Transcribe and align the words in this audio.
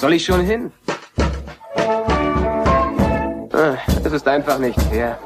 soll 0.00 0.14
ich 0.14 0.24
schon 0.24 0.40
hin? 0.40 0.72
Ah, 3.52 3.76
Es 4.02 4.12
ist 4.12 4.26
einfach 4.26 4.58
nicht 4.58 4.80
fair. 4.82 5.18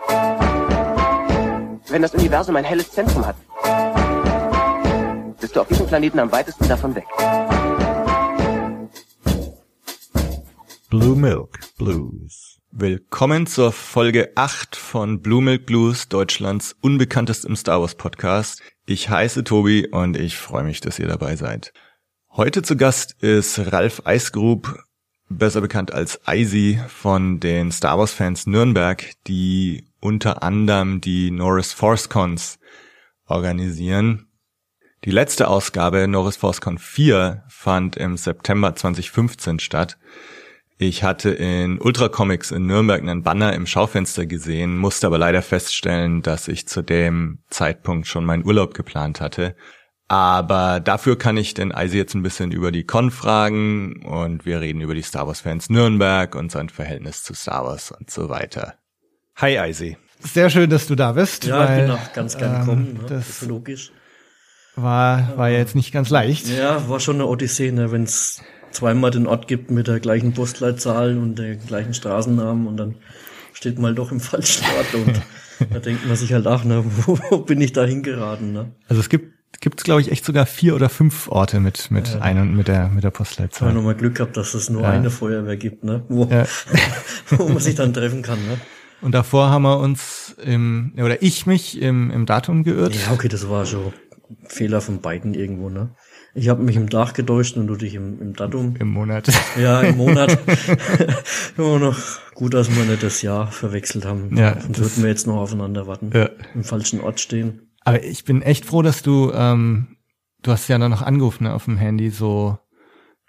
Wenn 1.88 2.02
das 2.02 2.12
Universum 2.14 2.56
ein 2.56 2.64
helles 2.64 2.90
Zentrum 2.90 3.24
hat, 3.24 3.36
bist 5.40 5.54
du 5.54 5.60
auf 5.60 5.68
diesem 5.68 5.86
Planeten 5.86 6.18
am 6.18 6.32
weitesten 6.32 6.66
davon 6.66 6.92
weg. 6.96 7.04
Blue 10.90 11.14
Milk 11.16 11.60
Blues. 11.78 12.58
Willkommen 12.72 13.46
zur 13.46 13.70
Folge 13.70 14.32
8 14.34 14.74
von 14.74 15.22
Blue 15.22 15.40
Milk 15.40 15.66
Blues, 15.66 16.08
Deutschlands 16.08 16.74
unbekanntestem 16.80 17.54
Star 17.54 17.80
Wars 17.80 17.94
Podcast. 17.94 18.60
Ich 18.86 19.08
heiße 19.08 19.44
Tobi 19.44 19.86
und 19.92 20.16
ich 20.16 20.36
freue 20.36 20.64
mich, 20.64 20.80
dass 20.80 20.98
ihr 20.98 21.06
dabei 21.06 21.36
seid. 21.36 21.72
Heute 22.36 22.62
zu 22.62 22.76
Gast 22.76 23.14
ist 23.22 23.60
Ralf 23.72 24.02
Eisgrub, 24.06 24.82
besser 25.28 25.60
bekannt 25.60 25.94
als 25.94 26.26
Eisi 26.26 26.80
von 26.88 27.38
den 27.38 27.70
Star 27.70 27.96
Wars 27.96 28.12
Fans 28.12 28.48
Nürnberg, 28.48 29.04
die 29.28 29.86
unter 30.00 30.42
anderem 30.42 31.00
die 31.00 31.30
Norris 31.30 31.72
Force 31.72 32.08
Cons 32.08 32.58
organisieren. 33.26 34.26
Die 35.04 35.12
letzte 35.12 35.46
Ausgabe, 35.46 36.08
Norris 36.08 36.36
Force 36.36 36.60
Con 36.60 36.78
4, 36.78 37.44
fand 37.48 37.96
im 37.96 38.16
September 38.16 38.74
2015 38.74 39.60
statt. 39.60 39.96
Ich 40.76 41.04
hatte 41.04 41.30
in 41.30 41.80
Ultra 41.80 42.08
Comics 42.08 42.50
in 42.50 42.66
Nürnberg 42.66 43.00
einen 43.00 43.22
Banner 43.22 43.52
im 43.52 43.64
Schaufenster 43.64 44.26
gesehen, 44.26 44.76
musste 44.76 45.06
aber 45.06 45.18
leider 45.18 45.40
feststellen, 45.40 46.20
dass 46.20 46.48
ich 46.48 46.66
zu 46.66 46.82
dem 46.82 47.44
Zeitpunkt 47.48 48.08
schon 48.08 48.24
meinen 48.24 48.44
Urlaub 48.44 48.74
geplant 48.74 49.20
hatte. 49.20 49.54
Aber 50.08 50.80
dafür 50.80 51.16
kann 51.16 51.36
ich 51.38 51.54
den 51.54 51.72
Eisi 51.72 51.96
jetzt 51.96 52.14
ein 52.14 52.22
bisschen 52.22 52.52
über 52.52 52.70
die 52.72 52.84
Con 52.84 53.10
fragen 53.10 54.04
und 54.04 54.44
wir 54.44 54.60
reden 54.60 54.80
über 54.82 54.94
die 54.94 55.02
Star 55.02 55.26
Wars 55.26 55.40
Fans 55.40 55.70
Nürnberg 55.70 56.34
und 56.34 56.52
sein 56.52 56.68
Verhältnis 56.68 57.22
zu 57.22 57.32
Star 57.34 57.64
Wars 57.64 57.90
und 57.90 58.10
so 58.10 58.28
weiter. 58.28 58.74
Hi 59.36 59.58
Eisi. 59.58 59.96
Sehr 60.20 60.50
schön, 60.50 60.68
dass 60.70 60.86
du 60.86 60.94
da 60.94 61.12
bist. 61.12 61.44
Ja, 61.46 61.64
ich 61.64 61.70
weil, 61.70 61.82
bin 61.82 61.90
auch 61.90 62.12
ganz 62.12 62.36
gern 62.36 62.54
ähm, 62.54 62.60
gekommen, 62.60 62.92
ne? 62.94 63.00
das- 63.02 63.10
das 63.10 63.28
ist 63.42 63.48
logisch. 63.48 63.92
War, 64.76 65.36
war 65.36 65.48
ja 65.50 65.58
jetzt 65.58 65.76
nicht 65.76 65.92
ganz 65.92 66.10
leicht. 66.10 66.48
Ja, 66.48 66.88
war 66.88 66.98
schon 66.98 67.16
eine 67.16 67.26
Odyssee, 67.26 67.70
ne? 67.70 67.92
wenn 67.92 68.02
es 68.02 68.42
zweimal 68.72 69.10
den 69.12 69.26
Ort 69.28 69.46
gibt 69.46 69.70
mit 69.70 69.86
der 69.86 70.00
gleichen 70.00 70.34
Postleitzahl 70.34 71.16
und 71.16 71.36
der 71.38 71.54
gleichen 71.56 71.94
Straßennamen 71.94 72.66
und 72.66 72.76
dann 72.76 72.96
steht 73.52 73.76
man 73.76 73.86
halt 73.90 73.98
doch 73.98 74.10
im 74.10 74.18
falschen 74.20 74.64
Ort 74.76 74.94
und 74.94 75.22
da 75.72 75.78
denkt 75.78 76.06
man 76.08 76.16
sich 76.16 76.32
halt, 76.32 76.46
ach, 76.48 76.64
ne, 76.64 76.84
wo, 77.06 77.18
wo 77.30 77.38
bin 77.38 77.60
ich 77.60 77.72
da 77.72 77.84
hingeraten, 77.84 78.52
ne? 78.52 78.72
Also 78.88 79.00
es 79.00 79.08
gibt, 79.08 79.33
gibt's 79.64 79.82
glaube 79.82 80.00
ich 80.02 80.12
echt 80.12 80.24
sogar 80.24 80.46
vier 80.46 80.76
oder 80.76 80.88
fünf 80.88 81.28
Orte 81.28 81.58
mit 81.58 81.90
mit 81.90 82.20
ein 82.20 82.38
und 82.38 82.54
mit 82.54 82.68
der 82.68 82.88
mit 82.90 83.02
der 83.02 83.10
Ich 83.10 83.14
habe 83.14 83.24
Postleitzahl. 83.24 83.72
nochmal 83.72 83.94
Glück 83.96 84.14
gehabt, 84.16 84.36
dass 84.36 84.54
es 84.54 84.70
nur 84.70 84.82
Ja. 84.82 84.90
eine 84.90 85.10
Feuerwehr 85.10 85.56
gibt, 85.56 85.82
ne? 85.82 86.04
Wo, 86.08 86.26
Ja. 86.30 86.44
wo 87.30 87.48
man 87.48 87.58
sich 87.58 87.74
dann 87.74 87.92
treffen 87.92 88.22
kann, 88.22 88.38
ne? 88.46 88.58
Und 89.00 89.12
davor 89.12 89.50
haben 89.50 89.62
wir 89.62 89.78
uns 89.80 90.36
im 90.44 90.92
oder 90.96 91.20
ich 91.22 91.46
mich 91.46 91.80
im 91.82 92.10
im 92.10 92.26
Datum 92.26 92.62
geirrt. 92.62 92.94
Ja, 92.94 93.12
okay, 93.12 93.28
das 93.28 93.48
war 93.50 93.66
schon 93.66 93.92
Fehler 94.48 94.80
von 94.80 95.00
beiden 95.00 95.34
irgendwo, 95.34 95.68
ne? 95.70 95.94
Ich 96.36 96.48
habe 96.48 96.62
mich 96.62 96.74
im 96.76 96.88
Dach 96.88 97.12
gedeutscht 97.12 97.56
und 97.56 97.66
du 97.68 97.76
dich 97.76 97.94
im, 97.94 98.20
im 98.20 98.34
Datum. 98.34 98.74
Im 98.80 98.88
Monat. 98.88 99.28
Ja, 99.56 99.80
im 99.82 99.96
Monat. 99.96 100.36
Immer 101.56 101.78
noch 101.78 101.96
gut, 102.34 102.54
dass 102.54 102.74
wir 102.74 102.84
nicht 102.84 103.02
das 103.02 103.22
Jahr 103.22 103.50
verwechselt 103.52 104.04
haben. 104.04 104.36
Ja, 104.36 104.60
Sonst 104.60 104.80
würden 104.80 105.02
wir 105.04 105.10
jetzt 105.10 105.26
noch 105.28 105.36
aufeinander 105.36 105.86
warten. 105.86 106.10
Ja. 106.12 106.28
Im 106.54 106.64
falschen 106.64 107.00
Ort 107.00 107.20
stehen. 107.20 107.63
Aber 107.84 108.02
ich 108.02 108.24
bin 108.24 108.42
echt 108.42 108.64
froh, 108.64 108.82
dass 108.82 109.02
du 109.02 109.30
ähm, 109.32 109.96
du 110.42 110.50
hast 110.50 110.68
ja 110.68 110.78
dann 110.78 110.90
noch 110.90 111.02
angerufen 111.02 111.44
ne, 111.44 111.54
auf 111.54 111.64
dem 111.64 111.76
Handy 111.76 112.10
so 112.10 112.58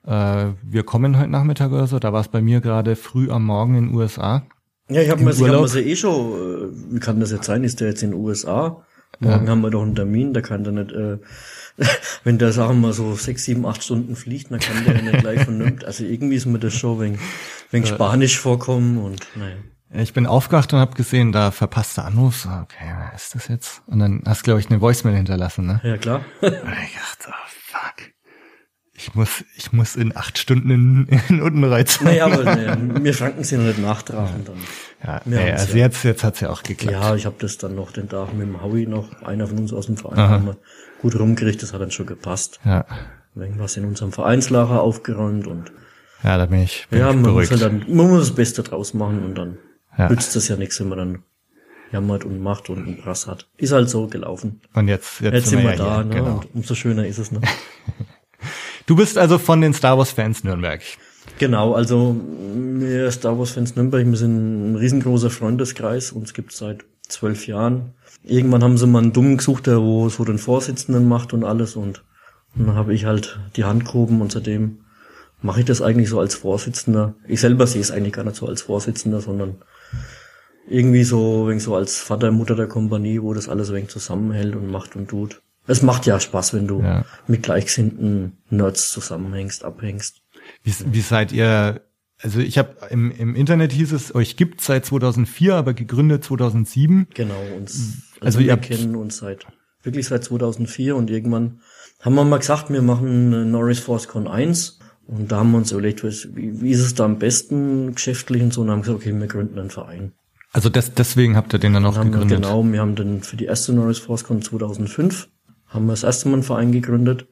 äh, 0.06 0.54
wir 0.62 0.84
kommen 0.84 1.18
heute 1.18 1.30
Nachmittag 1.30 1.72
oder 1.72 1.88
so. 1.88 2.00
Da 2.00 2.14
war 2.14 2.22
es 2.22 2.28
bei 2.28 2.42
mir 2.42 2.62
gerade 2.62 2.96
früh 2.96 3.30
am 3.32 3.46
Morgen 3.46 3.76
in 3.76 3.88
den 3.88 3.96
USA. 3.96 4.46
Ja, 4.90 5.02
ich 5.02 5.10
habe 5.10 5.24
mir, 5.24 5.32
ich 5.32 5.42
hab 5.42 5.76
eh 5.76 5.96
schon, 5.96 6.32
äh, 6.32 6.94
wie 6.94 7.00
kann 7.00 7.20
das 7.20 7.32
jetzt 7.32 7.46
sein? 7.46 7.64
Ist 7.64 7.80
der 7.80 7.90
jetzt 7.90 8.04
in 8.04 8.12
den 8.12 8.20
USA? 8.20 8.84
Morgen 9.20 9.50
haben 9.50 9.62
wir 9.62 9.70
doch 9.70 9.82
einen 9.82 9.96
Termin, 9.96 10.34
da 10.34 10.42
kann 10.42 10.64
der 10.64 10.74
nicht, 10.74 10.92
äh, 10.92 11.18
wenn 12.24 12.38
der, 12.38 12.52
sagen 12.52 12.76
wir 12.76 12.88
mal, 12.88 12.94
so 12.94 13.16
sechs, 13.16 13.46
sieben, 13.46 13.66
acht 13.66 13.84
Stunden 13.84 14.16
fliegt, 14.16 14.52
dann 14.52 14.60
kann 14.60 14.84
der 14.86 14.96
ja 14.96 15.02
nicht 15.02 15.20
gleich 15.20 15.46
von 15.46 15.58
Nürnberg. 15.58 15.84
Also 15.88 16.04
irgendwie 16.04 16.36
ist 16.36 16.46
mir 16.46 16.60
das 16.60 16.74
schon 16.74 17.00
wegen, 17.00 17.20
wegen 17.72 17.86
Spanisch 17.86 18.38
vorkommen 18.38 18.98
und 18.98 19.26
naja. 19.36 19.56
Ich 19.98 20.14
bin 20.14 20.26
aufgewacht 20.28 20.74
und 20.74 20.80
habe 20.80 20.96
gesehen, 20.96 21.32
da 21.32 21.52
verpasster 21.52 22.06
Anruf. 22.06 22.46
Okay, 22.46 22.84
wer 22.86 23.14
ist 23.16 23.36
das 23.36 23.48
jetzt? 23.48 23.82
Und 23.88 24.00
dann 24.00 24.22
hast 24.26 24.42
du, 24.42 24.44
glaube 24.46 24.60
ich, 24.60 24.70
eine 24.70 24.82
Voicemail 24.82 25.16
hinterlassen, 25.16 25.66
ne? 25.66 25.80
Ja, 25.84 25.98
klar. 25.98 26.22
Und 26.42 26.52
ich 26.52 26.96
dachte, 26.96 27.30
oh, 27.30 27.50
fuck. 27.64 28.12
Ich 28.98 29.14
muss, 29.14 29.44
ich 29.58 29.74
muss 29.74 29.96
in 29.96 30.16
acht 30.16 30.38
Stunden 30.38 30.70
in, 30.70 31.20
in 31.30 31.42
Untenreiz. 31.42 32.02
naja, 32.02 32.26
aber 32.26 32.56
nee, 32.56 32.68
wir 33.04 33.14
Franken 33.14 33.44
sind 33.44 33.60
noch 33.60 33.68
nicht 33.68 33.80
nachtragen 33.80 34.46
dann. 34.46 34.56
Ja, 35.04 35.22
Wir 35.26 35.38
nee, 35.40 35.52
also 35.52 35.72
ja. 35.78 35.86
jetzt, 35.86 36.04
jetzt 36.04 36.24
hat's 36.24 36.40
ja 36.40 36.50
auch 36.50 36.64
geklappt. 36.64 36.94
Ja, 36.94 37.16
ich 37.16 37.26
habe 37.26 37.36
das 37.40 37.58
dann 37.58 37.76
noch 37.76 37.92
den 37.92 38.10
Tag 38.10 38.34
mit 38.34 38.48
dem 38.48 38.62
Howie 38.62 38.88
noch, 38.88 39.22
einer 39.24 39.48
von 39.48 39.58
uns 39.60 39.74
aus 39.74 39.86
dem 39.88 39.98
Verein, 39.98 40.20
Aha. 40.20 40.30
haben 40.30 40.46
wir 40.46 40.58
gut 41.02 41.18
rumgerichtet, 41.20 41.64
das 41.64 41.74
hat 41.74 41.82
dann 41.82 41.92
schon 41.92 42.06
gepasst. 42.06 42.60
Ja, 42.66 42.86
Irgendwas 43.36 43.76
in 43.76 43.84
unserem 43.86 44.14
Vereinslager 44.14 44.82
aufgeräumt 44.82 45.46
und 45.48 45.72
ja 46.24 46.38
da 46.38 46.46
bin 46.46 46.62
ich, 46.62 46.88
bin 46.90 47.00
ja, 47.00 47.10
ich 47.10 47.16
man 47.16 47.22
muss 47.24 47.32
beruhigt. 47.50 47.52
halt 47.52 47.62
dann, 47.62 47.86
man 47.94 48.08
muss 48.10 48.28
das 48.28 48.36
Beste 48.36 48.64
draus 48.64 48.94
machen 48.94 49.24
und 49.26 49.36
dann 49.36 49.58
Ja. 49.98 50.10
nützt 50.10 50.36
das 50.36 50.48
ja 50.48 50.56
nichts, 50.56 50.80
wenn 50.80 50.90
man 50.90 50.98
dann 50.98 51.24
jammert 51.92 52.26
und 52.26 52.42
macht 52.42 52.70
und 52.70 52.86
einen 52.86 52.98
Prass 52.98 53.28
hat. 53.28 53.48
Ist 53.58 53.72
halt 53.72 53.90
so 53.90 54.08
gelaufen. 54.08 54.62
und 54.74 54.88
jetzt, 54.88 55.22
jetzt, 55.22 55.34
Jetzt 55.34 55.50
sind 55.50 55.64
wir 55.64 55.72
ja 55.72 55.76
da, 55.78 55.96
hier, 55.96 56.04
ne? 56.06 56.16
genau. 56.16 56.38
Und 56.38 56.56
umso 56.56 56.76
schöner 56.76 57.06
ist 57.06 57.18
es, 57.18 57.32
ne? 57.32 57.42
Du 58.88 58.96
bist 58.96 59.18
also 59.18 59.40
von 59.40 59.62
den 59.62 59.74
Star 59.74 59.98
Wars 59.98 60.12
Fans 60.12 60.44
Nürnberg. 60.44 60.80
Genau, 61.40 61.74
also 61.74 62.16
wir 62.54 63.10
Star 63.10 63.38
Wars 63.40 63.52
Fans 63.52 63.76
Nürnberg, 63.76 64.06
wir 64.06 64.16
sind 64.16 64.74
ein 64.74 64.76
riesengroßer 64.76 65.32
Freundeskreis, 65.32 66.12
uns 66.12 66.34
gibt's 66.34 66.60
seit 66.60 66.86
zwölf 67.08 67.48
Jahren. 67.48 67.94
Irgendwann 68.24 68.64
haben 68.64 68.78
sie 68.78 68.86
mal 68.86 69.02
einen 69.02 69.14
Dummen 69.14 69.38
gesucht, 69.38 69.66
der 69.66 69.82
wo 69.82 70.10
so 70.10 70.24
den 70.24 70.38
Vorsitzenden 70.38 71.08
macht 71.08 71.34
und 71.34 71.44
alles 71.44 71.76
und, 71.76 72.04
und 72.56 72.68
dann 72.68 72.76
habe 72.76 72.94
ich 72.94 73.06
halt 73.06 73.40
die 73.56 73.64
Hand 73.64 73.86
gehoben 73.86 74.22
und 74.22 74.32
seitdem 74.32 74.80
mache 75.42 75.62
ich 75.62 75.66
das 75.66 75.82
eigentlich 75.82 76.10
so 76.10 76.20
als 76.20 76.36
Vorsitzender. 76.36 77.16
Ich 77.28 77.42
selber 77.42 77.66
sehe 77.66 77.82
es 77.82 77.92
eigentlich 77.92 78.14
gar 78.14 78.24
nicht 78.24 78.36
so 78.36 78.48
als 78.48 78.62
Vorsitzender, 78.62 79.20
sondern 79.20 79.58
irgendwie 80.68 81.04
so, 81.04 81.48
wegen 81.48 81.60
so 81.60 81.76
als 81.76 81.98
Vater, 82.00 82.32
Mutter 82.32 82.56
der 82.56 82.68
Kompanie, 82.68 83.22
wo 83.22 83.34
das 83.34 83.50
alles 83.50 83.72
wegen 83.74 83.90
zusammenhält 83.90 84.56
und 84.56 84.70
macht 84.72 84.96
und 84.96 85.08
tut. 85.10 85.42
Es 85.68 85.82
macht 85.82 86.06
ja 86.06 86.20
Spaß, 86.20 86.54
wenn 86.54 86.68
du 86.68 86.82
Ja. 86.82 87.06
mit 87.28 87.44
gleichgesinnten 87.44 88.38
Nerds 88.50 88.92
zusammenhängst, 88.92 89.64
abhängst. 89.64 90.22
Wie, 90.64 90.74
wie 90.92 91.02
seid 91.02 91.32
ihr, 91.32 91.82
also 92.20 92.40
ich 92.40 92.58
habe 92.58 92.76
im, 92.90 93.12
im 93.12 93.36
Internet 93.36 93.72
hieß 93.72 93.92
es, 93.94 94.14
euch 94.14 94.38
gibt 94.38 94.62
seit 94.62 94.86
2004, 94.86 95.56
aber 95.56 95.74
gegründet 95.74 96.24
2007. 96.24 97.08
Genau, 97.14 97.34
uns, 97.58 98.04
Also 98.20 98.26
also 98.26 98.40
ihr 98.42 98.48
wir 98.48 98.58
kennen 98.58 98.96
uns 98.96 99.18
seit, 99.18 99.46
wirklich 99.84 100.06
seit 100.08 100.24
2004 100.24 100.96
und 100.96 101.10
irgendwann 101.10 101.62
haben 102.02 102.16
wir 102.16 102.24
mal 102.26 102.38
gesagt, 102.38 102.70
wir 102.70 102.82
machen 102.84 103.50
Norris 103.52 103.80
Force 103.80 104.08
Con 104.08 104.28
1 104.28 104.80
und 105.08 105.32
da 105.32 105.38
haben 105.38 105.52
wir 105.52 105.58
uns 105.58 105.72
überlegt, 105.72 106.04
wie, 106.04 106.62
wie 106.62 106.72
ist 106.72 106.82
es 106.82 106.94
da 106.94 107.06
am 107.06 107.18
besten 107.18 107.96
geschäftlich 107.96 108.44
und 108.44 108.54
so 108.54 108.62
und 108.62 108.70
haben 108.70 108.82
gesagt, 108.82 109.00
okay, 109.00 109.14
wir 109.20 109.28
gründen 109.28 109.58
einen 109.58 109.72
Verein. 109.72 110.12
Also 110.56 110.70
das, 110.70 110.94
deswegen 110.94 111.36
habt 111.36 111.52
ihr 111.52 111.60
den 111.60 111.74
dann 111.74 111.86
auch 111.86 111.98
wir, 111.98 112.06
gegründet. 112.06 112.42
genau, 112.44 112.64
wir 112.64 112.80
haben 112.80 112.96
dann 112.96 113.22
für 113.24 113.36
die 113.36 113.44
erste 113.44 113.74
Norris 113.74 114.00
Force 114.00 114.24
Con 114.24 114.42
2005 114.42 115.28
haben 115.68 115.86
wir 115.88 115.92
das 115.92 116.04
erste 116.04 116.30
Mal 116.30 116.36
einen 116.36 116.44
Verein 116.44 116.72
gegründet. 116.72 117.28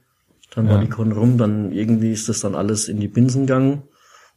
Dann 0.54 0.68
war 0.68 0.76
Ja. 0.76 0.82
die 0.82 0.90
Con 0.90 1.14
rum, 1.14 1.38
dann 1.38 1.72
irgendwie 1.72 2.12
ist 2.12 2.28
das 2.28 2.42
dann 2.42 2.54
alles 2.54 2.90
in 2.90 3.00
die 3.00 3.08
Binsen 3.08 3.46
gegangen. 3.48 3.84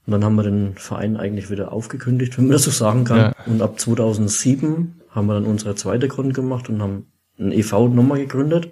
Und 0.07 0.13
dann 0.13 0.25
haben 0.25 0.37
wir 0.37 0.45
den 0.45 0.75
Verein 0.77 1.17
eigentlich 1.17 1.51
wieder 1.51 1.73
aufgekündigt, 1.73 2.39
wenn 2.39 2.45
man 2.45 2.53
das 2.53 2.63
so 2.63 2.71
sagen 2.71 3.03
kann. 3.03 3.19
Ja. 3.19 3.35
Und 3.47 3.61
ab 3.61 3.81
2007 3.81 5.01
haben 5.11 5.27
wir 5.27 5.35
dann 5.35 5.47
unsere 5.47 5.75
zweite 5.75 6.07
Con 6.07 6.33
gemacht 6.33 6.69
und 6.69 6.81
haben 6.81 7.07
einen 7.41 7.51
EV 7.51 7.89
nochmal 7.89 8.19
gegründet. 8.21 8.71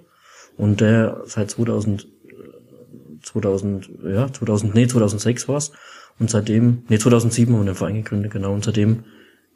Und 0.55 0.79
der 0.79 1.23
seit 1.25 1.51
2000, 1.51 2.05
äh, 2.05 3.21
2000, 3.21 3.89
ja, 4.05 4.31
2000, 4.31 4.73
nee, 4.75 4.87
2006 4.87 5.49
war's. 5.49 5.73
Und 6.19 6.29
seitdem, 6.29 6.83
nee, 6.87 6.99
2007 6.99 7.53
haben 7.53 7.63
wir 7.65 7.73
den 7.73 7.75
Verein 7.75 7.95
gegründet, 7.95 8.31
genau. 8.31 8.53
Und 8.53 8.63
seitdem 8.63 9.03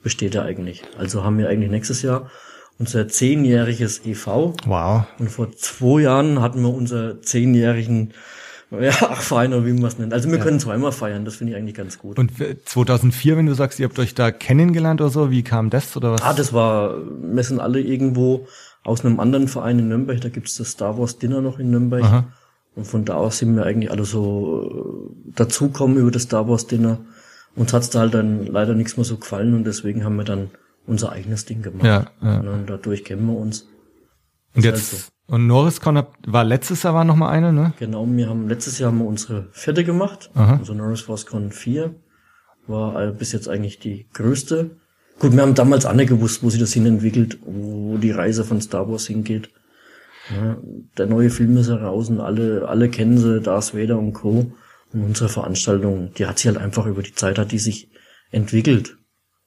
besteht 0.01 0.35
er 0.35 0.43
eigentlich. 0.43 0.83
Also 0.97 1.23
haben 1.23 1.37
wir 1.37 1.49
eigentlich 1.49 1.71
nächstes 1.71 2.01
Jahr 2.01 2.29
unser 2.77 3.07
zehnjähriges 3.07 4.05
EV. 4.05 4.53
Wow. 4.65 5.03
Und 5.19 5.29
vor 5.29 5.51
zwei 5.51 6.01
Jahren 6.01 6.41
hatten 6.41 6.61
wir 6.61 6.73
unser 6.73 7.21
zehnjährigen 7.21 8.13
ja, 8.71 8.91
Verein 9.15 9.53
oder 9.53 9.65
wie 9.65 9.73
man 9.73 9.85
es 9.85 9.97
nennt. 9.97 10.13
Also 10.13 10.31
wir 10.31 10.39
können 10.39 10.59
zweimal 10.59 10.91
feiern, 10.91 11.25
das 11.25 11.35
finde 11.35 11.53
ich 11.53 11.59
eigentlich 11.59 11.75
ganz 11.75 11.97
gut. 11.97 12.17
Und 12.17 12.31
2004, 12.65 13.37
wenn 13.37 13.47
du 13.47 13.53
sagst, 13.53 13.79
ihr 13.79 13.87
habt 13.87 13.99
euch 13.99 14.15
da 14.15 14.31
kennengelernt 14.31 15.01
oder 15.01 15.09
so, 15.09 15.31
wie 15.31 15.43
kam 15.43 15.69
das 15.69 15.95
oder 15.97 16.13
was? 16.13 16.21
ah, 16.21 16.33
das 16.33 16.53
war, 16.53 16.95
wir 17.21 17.43
sind 17.43 17.59
alle 17.59 17.81
irgendwo 17.81 18.47
aus 18.83 19.03
einem 19.03 19.19
anderen 19.19 19.47
Verein 19.47 19.79
in 19.79 19.89
Nürnberg, 19.89 20.21
da 20.21 20.29
gibt's 20.29 20.55
das 20.57 20.71
Star 20.71 20.97
Wars 20.97 21.17
Dinner 21.17 21.41
noch 21.41 21.59
in 21.59 21.71
Nürnberg. 21.71 22.03
Aha. 22.03 22.25
Und 22.75 22.85
von 22.85 23.03
da 23.03 23.15
aus 23.15 23.39
sind 23.39 23.55
wir 23.55 23.65
eigentlich 23.65 23.91
alle 23.91 24.05
so 24.05 25.11
äh, 25.27 25.31
dazukommen 25.35 25.97
über 25.97 26.11
das 26.11 26.23
Star 26.23 26.47
Wars 26.47 26.67
Dinner. 26.67 26.99
Uns 27.55 27.73
hat's 27.73 27.89
da 27.89 27.99
halt 27.99 28.13
dann 28.13 28.45
leider 28.45 28.73
nichts 28.73 28.97
mehr 28.97 29.03
so 29.03 29.17
gefallen 29.17 29.53
und 29.53 29.65
deswegen 29.65 30.03
haben 30.03 30.15
wir 30.15 30.23
dann 30.23 30.49
unser 30.85 31.11
eigenes 31.11 31.45
Ding 31.45 31.61
gemacht. 31.61 31.85
Ja, 31.85 32.07
ja. 32.21 32.39
Und 32.39 32.69
dadurch 32.69 33.03
kennen 33.03 33.25
wir 33.27 33.37
uns. 33.37 33.67
Und 34.55 34.63
jetzt, 34.63 34.93
halt 34.93 35.11
Und 35.27 35.47
NorrisCon 35.47 36.03
war 36.25 36.43
letztes 36.43 36.83
Jahr 36.83 36.93
war 36.93 37.03
noch 37.03 37.15
mal 37.15 37.29
eine, 37.29 37.53
ne? 37.53 37.73
Genau, 37.79 38.07
wir 38.07 38.29
haben 38.29 38.47
letztes 38.47 38.79
Jahr 38.79 38.91
haben 38.91 38.99
wir 38.99 39.05
unsere 39.05 39.47
vierte 39.51 39.83
gemacht, 39.83 40.31
Aha. 40.33 40.57
also 40.57 40.73
Norris 40.73 41.01
Force 41.01 41.25
Con 41.25 41.51
4 41.51 41.93
war 42.67 43.01
äh, 43.01 43.11
bis 43.11 43.31
jetzt 43.31 43.49
eigentlich 43.49 43.79
die 43.79 44.07
größte. 44.13 44.71
Gut, 45.19 45.33
wir 45.33 45.41
haben 45.41 45.55
damals 45.55 45.85
auch 45.85 45.93
nicht 45.93 46.09
gewusst, 46.09 46.43
wo 46.43 46.49
sich 46.49 46.59
das 46.59 46.71
hin 46.71 46.85
entwickelt, 46.85 47.39
wo 47.43 47.97
die 47.97 48.11
Reise 48.11 48.45
von 48.45 48.61
Star 48.61 48.89
Wars 48.89 49.07
hingeht. 49.07 49.49
Ja, 50.29 50.57
der 50.97 51.07
neue 51.07 51.29
Film 51.29 51.57
ist 51.57 51.69
heraus 51.69 52.09
und 52.09 52.19
alle, 52.19 52.67
alle 52.67 52.89
kennen 52.89 53.17
sie, 53.17 53.41
Darth 53.41 53.75
Vader 53.75 53.97
und 53.97 54.13
Co. 54.13 54.51
Und 54.93 55.03
unsere 55.03 55.29
Veranstaltung, 55.29 56.11
die 56.17 56.25
hat 56.25 56.39
sich 56.39 56.47
halt 56.47 56.57
einfach 56.57 56.85
über 56.85 57.03
die 57.03 57.13
Zeit 57.13 57.37
hat 57.37 57.51
die 57.51 57.59
sich 57.59 57.89
entwickelt. 58.31 58.97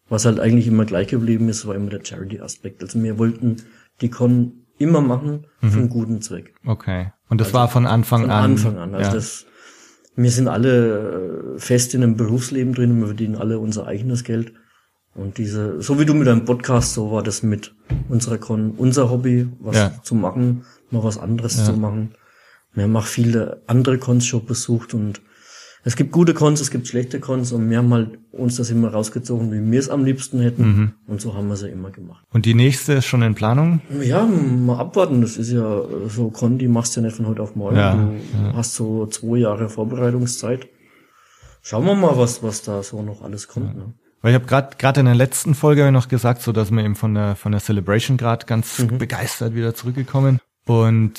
Was 0.08 0.24
halt 0.24 0.40
eigentlich 0.40 0.66
immer 0.66 0.84
gleich 0.84 1.08
geblieben 1.08 1.48
ist, 1.48 1.66
war 1.66 1.74
immer 1.74 1.90
der 1.90 2.04
Charity-Aspekt. 2.04 2.82
Also 2.82 3.02
wir 3.02 3.18
wollten 3.18 3.56
die 4.00 4.10
Con 4.10 4.66
immer 4.78 5.00
machen 5.00 5.46
für 5.60 5.78
einen 5.78 5.88
guten 5.88 6.20
Zweck. 6.22 6.54
Okay. 6.66 7.12
Und 7.28 7.40
das 7.40 7.54
war 7.54 7.68
von 7.68 7.86
Anfang 7.86 8.22
Von 8.22 8.30
an. 8.30 8.44
Anfang 8.52 8.78
an. 8.78 8.94
Also 8.94 9.08
ja. 9.08 9.14
das, 9.14 9.46
wir 10.16 10.30
sind 10.30 10.48
alle 10.48 11.54
äh, 11.54 11.58
fest 11.58 11.94
in 11.94 12.02
einem 12.02 12.16
Berufsleben 12.16 12.74
drin, 12.74 12.98
wir 13.00 13.06
verdienen 13.06 13.36
alle 13.36 13.58
unser 13.58 13.86
eigenes 13.86 14.24
Geld. 14.24 14.52
Und 15.14 15.38
diese, 15.38 15.80
so 15.82 15.98
wie 16.00 16.04
du 16.06 16.14
mit 16.14 16.26
deinem 16.26 16.44
Podcast, 16.44 16.94
so 16.94 17.12
war 17.12 17.22
das 17.22 17.42
mit 17.42 17.74
unserer 18.08 18.38
Con, 18.38 18.72
unser 18.72 19.10
Hobby, 19.10 19.48
was 19.60 19.76
Ja. 19.76 20.02
zu 20.02 20.14
machen, 20.14 20.64
mal 20.90 21.04
was 21.04 21.18
anderes 21.18 21.58
Ja. 21.58 21.64
zu 21.64 21.72
machen. 21.74 22.14
Wir 22.74 22.84
haben 22.84 22.96
auch 22.96 23.06
viele 23.06 23.62
andere 23.66 23.98
Cons 23.98 24.26
schon 24.26 24.46
besucht 24.46 24.94
und 24.94 25.20
es 25.84 25.96
gibt 25.96 26.12
gute 26.12 26.32
Cons, 26.34 26.60
es 26.60 26.70
gibt 26.70 26.86
schlechte 26.86 27.18
Cons 27.20 27.50
und 27.52 27.68
wir 27.68 27.78
haben 27.78 27.92
halt 27.92 28.18
uns 28.30 28.56
das 28.56 28.70
immer 28.70 28.88
rausgezogen, 28.92 29.50
wie 29.52 29.70
wir 29.70 29.78
es 29.80 29.88
am 29.88 30.04
liebsten 30.04 30.40
hätten. 30.40 30.62
Mhm. 30.62 30.92
Und 31.06 31.20
so 31.20 31.34
haben 31.34 31.48
wir 31.48 31.56
sie 31.56 31.68
immer 31.68 31.90
gemacht. 31.90 32.24
Und 32.32 32.46
die 32.46 32.54
nächste 32.54 32.92
ist 32.94 33.06
schon 33.06 33.22
in 33.22 33.34
Planung? 33.34 33.80
Ja, 34.00 34.24
mal 34.24 34.78
abwarten. 34.78 35.20
Das 35.22 35.36
ist 35.36 35.50
ja 35.50 35.82
so, 36.08 36.30
Condi 36.30 36.68
machst 36.68 36.94
du 36.96 37.00
ja 37.00 37.06
nicht 37.06 37.16
von 37.16 37.26
heute 37.26 37.42
auf 37.42 37.56
morgen. 37.56 37.76
Ja, 37.76 37.94
du 37.94 38.56
hast 38.56 38.74
so 38.74 39.06
zwei 39.06 39.38
Jahre 39.38 39.68
Vorbereitungszeit. 39.68 40.68
Schauen 41.62 41.84
wir 41.84 41.94
mal, 41.94 42.16
was, 42.16 42.42
was 42.42 42.62
da 42.62 42.82
so 42.82 43.02
noch 43.02 43.22
alles 43.22 43.48
kommt. 43.48 43.76
Ne? 43.76 43.94
Weil 44.20 44.32
ich 44.32 44.34
habe 44.36 44.46
gerade 44.46 44.76
gerade 44.78 45.00
in 45.00 45.06
der 45.06 45.14
letzten 45.16 45.54
Folge 45.54 45.90
noch 45.90 46.08
gesagt, 46.08 46.42
so 46.42 46.52
dass 46.52 46.70
wir 46.70 46.84
eben 46.84 46.94
von 46.94 47.14
der 47.14 47.34
von 47.34 47.50
der 47.52 47.60
Celebration 47.60 48.16
gerade 48.16 48.46
ganz 48.46 48.78
Mhm. 48.78 48.98
begeistert 48.98 49.54
wieder 49.54 49.74
zurückgekommen 49.74 50.38
und 50.66 51.14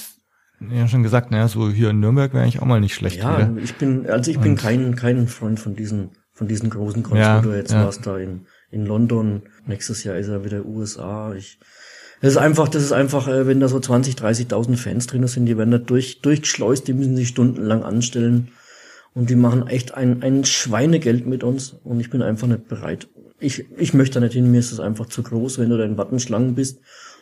haben 0.72 0.88
schon 0.88 1.04
gesagt, 1.04 1.32
naja, 1.32 1.48
so 1.48 1.70
hier 1.70 1.90
in 1.90 2.00
Nürnberg 2.00 2.34
wäre 2.34 2.44
eigentlich 2.44 2.62
auch 2.62 2.66
mal 2.66 2.80
nicht 2.80 2.94
schlecht 2.96 3.18
Ja, 3.18 3.38
wieder. 3.38 3.62
ich 3.62 3.76
bin, 3.76 4.10
also 4.10 4.32
ich 4.32 4.40
bin 4.40 4.56
kein, 4.56 4.96
kein 4.96 5.28
Freund 5.28 5.60
von 5.60 5.76
diesen, 5.76 6.12
von 6.32 6.48
diesen 6.48 6.70
großen 6.70 7.04
Cons, 7.04 7.20
Ja, 7.20 7.44
jetzt 7.56 7.72
ja. 7.72 7.84
warst 7.86 8.06
da 8.06 8.18
in, 8.18 8.42
in 8.72 8.86
London. 8.86 9.44
Nächstes 9.66 10.04
Jahr 10.04 10.16
ist 10.18 10.28
er 10.28 10.44
wieder 10.46 10.66
USA. 10.66 11.34
Ich, 11.34 11.60
das 12.22 12.32
ist 12.32 12.38
einfach, 12.38 12.68
das 12.70 12.84
ist 12.84 12.92
einfach, 12.92 13.28
äh, 13.28 13.48
wenn 13.48 13.60
da 13.60 13.68
so 13.68 13.80
20, 13.80 14.16
30.000 14.16 14.78
Fans 14.78 15.08
drin 15.08 15.28
sind, 15.28 15.46
die 15.46 15.58
werden 15.58 15.72
da 15.72 15.78
durch, 15.78 16.22
durchgeschleust, 16.22 16.88
die 16.88 16.94
müssen 16.94 17.16
sich 17.16 17.28
stundenlang 17.28 17.84
anstellen. 17.84 18.50
Und 19.16 19.30
die 19.30 19.36
machen 19.36 19.68
echt 19.68 19.94
ein, 19.94 20.24
ein 20.24 20.44
Schweinegeld 20.44 21.28
mit 21.28 21.44
uns. 21.44 21.76
Und 21.84 22.00
ich 22.00 22.10
bin 22.10 22.22
einfach 22.24 22.48
nicht 22.48 22.68
bereit. 22.68 23.08
Ich, 23.40 23.66
ich 23.78 23.94
möchte 23.94 24.16
da 24.16 24.20
nicht 24.26 24.34
hin, 24.34 24.50
mir 24.50 24.60
ist 24.60 24.72
es 24.72 24.80
einfach 24.80 25.06
zu 25.08 25.22
groß, 25.22 25.60
wenn 25.60 25.70
du 25.70 25.78
da 25.78 25.84
in 25.84 25.98
Wattenschlangen 25.98 26.56
bist. 26.56 26.80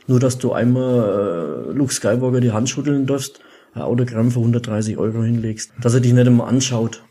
Nur, 0.07 0.19
dass 0.19 0.37
du 0.37 0.53
einmal 0.53 1.67
äh, 1.69 1.71
Luke 1.73 1.93
Skywalker 1.93 2.41
die 2.41 2.51
Hand 2.51 2.69
schütteln 2.69 3.05
darfst, 3.05 3.39
ein 3.73 3.81
Autogramm 3.81 4.31
für 4.31 4.39
130 4.39 4.97
Euro 4.97 5.23
hinlegst, 5.23 5.71
dass 5.81 5.93
er 5.93 6.01
dich 6.01 6.13
nicht 6.13 6.27
immer 6.27 6.47
anschaut. 6.47 7.03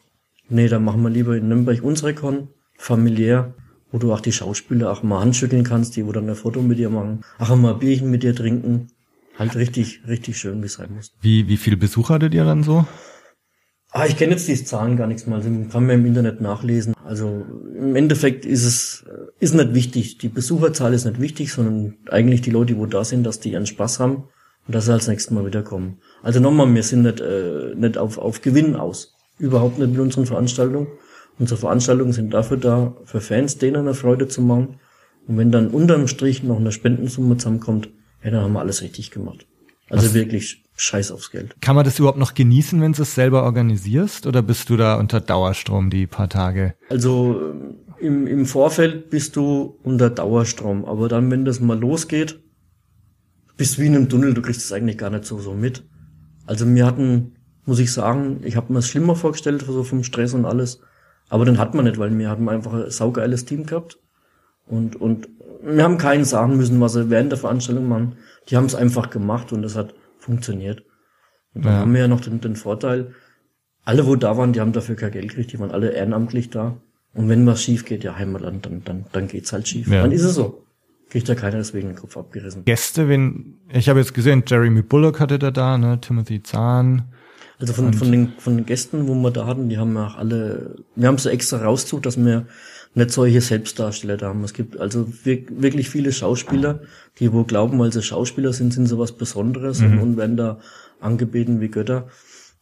Nee, 0.48 0.68
dann 0.68 0.84
machen 0.84 1.02
wir 1.02 1.10
lieber 1.10 1.36
in 1.36 1.48
Nürnberg 1.48 1.82
unsere 1.82 2.14
Con, 2.14 2.48
familiär, 2.76 3.54
wo 3.92 3.98
du 3.98 4.12
auch 4.12 4.20
die 4.20 4.32
Schauspieler 4.32 4.90
auch 4.90 5.02
mal 5.02 5.20
handschütteln 5.20 5.64
kannst, 5.64 5.96
die 5.96 6.06
wo 6.06 6.12
dann 6.12 6.28
ein 6.28 6.34
Foto 6.34 6.60
mit 6.60 6.78
dir 6.78 6.90
machen, 6.90 7.20
auch 7.38 7.54
mal 7.56 7.74
ein 7.74 7.78
Bierchen 7.78 8.10
mit 8.10 8.22
dir 8.22 8.34
trinken. 8.34 8.88
Halt 9.38 9.56
richtig, 9.56 10.02
richtig 10.06 10.38
schön, 10.38 10.60
wie 10.60 10.66
es 10.66 10.74
sein 10.74 10.92
muss. 10.94 11.12
Wie 11.20 11.48
wie 11.48 11.56
viele 11.56 11.76
Besucher 11.76 12.14
hattet 12.14 12.34
ihr 12.34 12.44
dann 12.44 12.62
so? 12.62 12.84
Ah, 13.92 14.06
ich 14.06 14.16
kenne 14.16 14.32
jetzt 14.32 14.46
die 14.46 14.64
Zahlen 14.64 14.96
gar 14.96 15.08
nichts 15.08 15.26
mal, 15.26 15.36
also 15.36 15.48
kann 15.70 15.86
man 15.86 15.96
im 15.96 16.06
Internet 16.06 16.40
nachlesen. 16.40 16.94
Also 17.04 17.44
im 17.76 17.96
Endeffekt 17.96 18.44
ist 18.44 18.64
es 18.64 19.04
äh, 19.08 19.30
ist 19.40 19.54
nicht 19.54 19.74
wichtig. 19.74 20.18
Die 20.18 20.28
Besucherzahl 20.28 20.94
ist 20.94 21.06
nicht 21.06 21.20
wichtig, 21.20 21.52
sondern 21.52 21.96
eigentlich 22.08 22.40
die 22.40 22.50
Leute, 22.50 22.74
die 22.74 22.78
wo 22.78 22.86
da 22.86 23.04
sind, 23.04 23.24
dass 23.24 23.40
die 23.40 23.52
ihren 23.52 23.66
Spaß 23.66 23.98
haben 23.98 24.28
und 24.68 24.74
dass 24.74 24.84
sie 24.84 24.92
als 24.92 25.08
nächstes 25.08 25.32
Mal 25.32 25.44
wiederkommen. 25.44 25.98
Also 26.22 26.38
nochmal, 26.38 26.72
wir 26.72 26.82
sind 26.84 27.02
nicht, 27.02 27.20
äh, 27.20 27.74
nicht 27.74 27.98
auf, 27.98 28.18
auf 28.18 28.42
Gewinn 28.42 28.76
aus. 28.76 29.16
Überhaupt 29.38 29.78
nicht 29.78 29.90
mit 29.90 29.98
unseren 29.98 30.26
Veranstaltungen. 30.26 30.86
Unsere 31.40 31.58
Veranstaltungen 31.58 32.12
sind 32.12 32.32
dafür 32.32 32.58
da, 32.58 32.96
für 33.06 33.20
Fans 33.20 33.58
denen 33.58 33.76
eine 33.76 33.94
Freude 33.94 34.28
zu 34.28 34.42
machen. 34.42 34.78
Und 35.26 35.36
wenn 35.38 35.50
dann 35.50 35.68
unterm 35.68 36.06
Strich 36.06 36.44
noch 36.44 36.58
eine 36.58 36.70
Spendensumme 36.70 37.38
zusammenkommt, 37.38 37.88
ja, 38.22 38.30
dann 38.30 38.42
haben 38.42 38.52
wir 38.52 38.60
alles 38.60 38.82
richtig 38.82 39.10
gemacht. 39.10 39.46
Also 39.88 40.14
wirklich 40.14 40.62
scheiß 40.80 41.12
aufs 41.12 41.30
Geld. 41.30 41.54
Kann 41.60 41.76
man 41.76 41.84
das 41.84 41.98
überhaupt 41.98 42.18
noch 42.18 42.34
genießen, 42.34 42.80
wenn 42.80 42.92
du 42.92 43.02
es 43.02 43.14
selber 43.14 43.44
organisierst 43.44 44.26
oder 44.26 44.42
bist 44.42 44.70
du 44.70 44.76
da 44.76 44.94
unter 44.94 45.20
Dauerstrom 45.20 45.90
die 45.90 46.06
paar 46.06 46.28
Tage? 46.28 46.74
Also 46.88 47.40
ähm, 47.52 47.76
im, 47.98 48.26
im 48.26 48.46
Vorfeld 48.46 49.10
bist 49.10 49.36
du 49.36 49.78
unter 49.82 50.08
Dauerstrom, 50.10 50.84
aber 50.84 51.08
dann, 51.08 51.30
wenn 51.30 51.44
das 51.44 51.60
mal 51.60 51.78
losgeht, 51.78 52.40
bist 53.56 53.76
du 53.76 53.82
wie 53.82 53.86
in 53.86 53.96
einem 53.96 54.08
Tunnel, 54.08 54.32
du 54.32 54.40
kriegst 54.40 54.62
es 54.62 54.72
eigentlich 54.72 54.96
gar 54.96 55.10
nicht 55.10 55.26
so, 55.26 55.38
so 55.38 55.52
mit. 55.52 55.84
Also 56.46 56.66
wir 56.66 56.86
hatten, 56.86 57.34
muss 57.66 57.78
ich 57.78 57.92
sagen, 57.92 58.40
ich 58.42 58.56
habe 58.56 58.72
mir 58.72 58.78
es 58.78 58.88
schlimmer 58.88 59.16
vorgestellt, 59.16 59.64
so 59.66 59.84
vom 59.84 60.02
Stress 60.02 60.32
und 60.32 60.46
alles, 60.46 60.80
aber 61.28 61.44
dann 61.44 61.58
hat 61.58 61.74
man 61.74 61.84
nicht, 61.84 61.98
weil 61.98 62.16
wir 62.16 62.30
hatten 62.30 62.48
einfach 62.48 62.72
ein 62.72 62.90
saugeiles 62.90 63.44
Team 63.44 63.66
gehabt 63.66 63.98
und, 64.66 64.96
und 64.96 65.28
wir 65.62 65.84
haben 65.84 65.98
keinen 65.98 66.24
sagen 66.24 66.56
müssen, 66.56 66.80
was 66.80 66.94
sie 66.94 67.10
während 67.10 67.32
der 67.32 67.38
Veranstaltung 67.38 67.86
machen. 67.86 68.16
Die 68.48 68.56
haben 68.56 68.64
es 68.64 68.74
einfach 68.74 69.10
gemacht 69.10 69.52
und 69.52 69.60
das 69.60 69.76
hat 69.76 69.94
funktioniert. 70.20 70.84
Und 71.54 71.64
dann 71.64 71.72
Ja. 71.72 71.78
haben 71.80 71.92
wir 71.92 72.00
ja 72.00 72.08
noch 72.08 72.20
den, 72.20 72.40
den 72.40 72.56
Vorteil, 72.56 73.14
alle, 73.84 74.06
wo 74.06 74.14
da 74.14 74.36
waren, 74.36 74.52
die 74.52 74.60
haben 74.60 74.72
dafür 74.72 74.94
kein 74.94 75.10
Geld 75.10 75.28
gekriegt, 75.30 75.52
die 75.52 75.58
waren 75.58 75.70
alle 75.72 75.90
ehrenamtlich 75.90 76.50
da. 76.50 76.76
Und 77.12 77.28
wenn 77.28 77.44
was 77.46 77.62
schief 77.62 77.84
geht, 77.84 78.04
ja, 78.04 78.16
Heimatland, 78.16 78.64
dann, 78.66 78.84
dann, 78.84 79.06
dann 79.10 79.26
geht's 79.26 79.52
halt 79.52 79.66
schief. 79.66 79.88
Ja. 79.88 80.02
Dann 80.02 80.12
ist 80.12 80.22
es 80.22 80.34
so. 80.34 80.64
Kriegt 81.08 81.26
ja 81.26 81.34
keiner 81.34 81.56
deswegen 81.56 81.88
den 81.88 81.96
Kopf 81.96 82.16
abgerissen. 82.16 82.64
Gäste, 82.64 83.08
wenn 83.08 83.54
ich 83.72 83.88
habe 83.88 83.98
jetzt 83.98 84.14
gesehen, 84.14 84.44
Jeremy 84.46 84.82
Bullock 84.82 85.18
hatte 85.18 85.40
da 85.40 85.50
da, 85.50 85.76
ne, 85.76 86.00
Timothy 86.00 86.40
Zahn. 86.42 87.02
Also 87.58 87.72
von, 87.72 87.92
von, 87.92 88.12
den, 88.12 88.32
von 88.38 88.56
den 88.56 88.64
Gästen, 88.64 89.08
wo 89.08 89.14
wir 89.14 89.30
da 89.32 89.44
hatten, 89.46 89.68
die 89.68 89.76
haben 89.76 89.92
wir 89.94 90.06
auch 90.06 90.16
alle, 90.16 90.76
wir 90.94 91.08
haben 91.08 91.18
sie 91.18 91.30
extra 91.32 91.58
rausgesucht, 91.58 92.06
dass 92.06 92.16
wir 92.16 92.46
nicht 92.94 93.10
solche 93.10 93.40
Selbstdarsteller 93.40 94.16
da 94.16 94.28
haben. 94.28 94.42
Es 94.44 94.52
gibt 94.52 94.78
also 94.80 95.06
wir- 95.24 95.44
wirklich 95.50 95.88
viele 95.90 96.12
Schauspieler, 96.12 96.80
die 97.18 97.32
wo 97.32 97.44
glauben, 97.44 97.78
weil 97.78 97.92
sie 97.92 98.02
Schauspieler 98.02 98.52
sind, 98.52 98.72
sind 98.72 98.86
sie 98.86 98.98
was 98.98 99.12
Besonderes 99.12 99.80
und, 99.80 99.98
und 100.00 100.16
werden 100.16 100.36
da 100.36 100.58
angebeten 101.00 101.60
wie 101.60 101.68
Götter. 101.68 102.08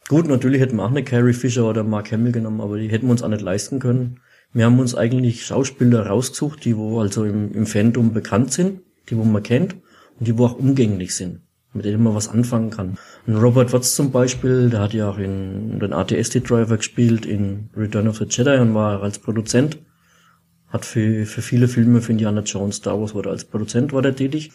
Gut, 0.08 0.28
natürlich 0.28 0.60
hätten 0.60 0.76
wir 0.76 0.84
auch 0.84 0.90
eine 0.90 1.04
Carrie 1.04 1.32
Fisher 1.32 1.68
oder 1.68 1.84
Mark 1.84 2.12
Hamill 2.12 2.32
genommen, 2.32 2.60
aber 2.60 2.78
die 2.78 2.88
hätten 2.88 3.06
wir 3.06 3.12
uns 3.12 3.22
auch 3.22 3.28
nicht 3.28 3.42
leisten 3.42 3.78
können. 3.78 4.20
Wir 4.52 4.64
haben 4.64 4.78
uns 4.78 4.94
eigentlich 4.94 5.44
Schauspieler 5.44 6.06
rausgesucht, 6.06 6.64
die 6.64 6.76
wo 6.76 7.00
also 7.00 7.24
im, 7.24 7.52
im 7.52 7.66
Fandom 7.66 8.12
bekannt 8.12 8.52
sind, 8.52 8.80
die 9.10 9.16
wo 9.16 9.24
man 9.24 9.42
kennt 9.42 9.74
und 10.18 10.26
die 10.26 10.36
wo 10.38 10.46
auch 10.46 10.58
umgänglich 10.58 11.14
sind, 11.14 11.40
mit 11.74 11.84
denen 11.84 12.02
man 12.02 12.14
was 12.14 12.28
anfangen 12.28 12.70
kann. 12.70 12.96
Und 13.26 13.36
Robert 13.36 13.72
Watts 13.72 13.94
zum 13.94 14.10
Beispiel, 14.10 14.70
der 14.70 14.80
hat 14.80 14.94
ja 14.94 15.10
auch 15.10 15.18
in 15.18 15.78
den 15.78 15.92
ATST-Driver 15.92 16.78
gespielt, 16.78 17.26
in 17.26 17.68
Return 17.76 18.08
of 18.08 18.16
the 18.18 18.24
Jedi 18.28 18.58
und 18.58 18.74
war 18.74 19.02
als 19.02 19.18
Produzent. 19.18 19.78
Hat 20.68 20.84
für, 20.84 21.24
für 21.24 21.42
viele 21.42 21.68
Filme, 21.68 22.00
für 22.00 22.12
Indiana 22.12 22.42
Jones, 22.42 22.76
Star 22.76 23.00
Wars, 23.00 23.14
war 23.14 23.24
er 23.24 23.32
als 23.32 23.44
Produzent 23.44 23.92
war 23.92 24.02
der 24.02 24.14
tätig. 24.14 24.52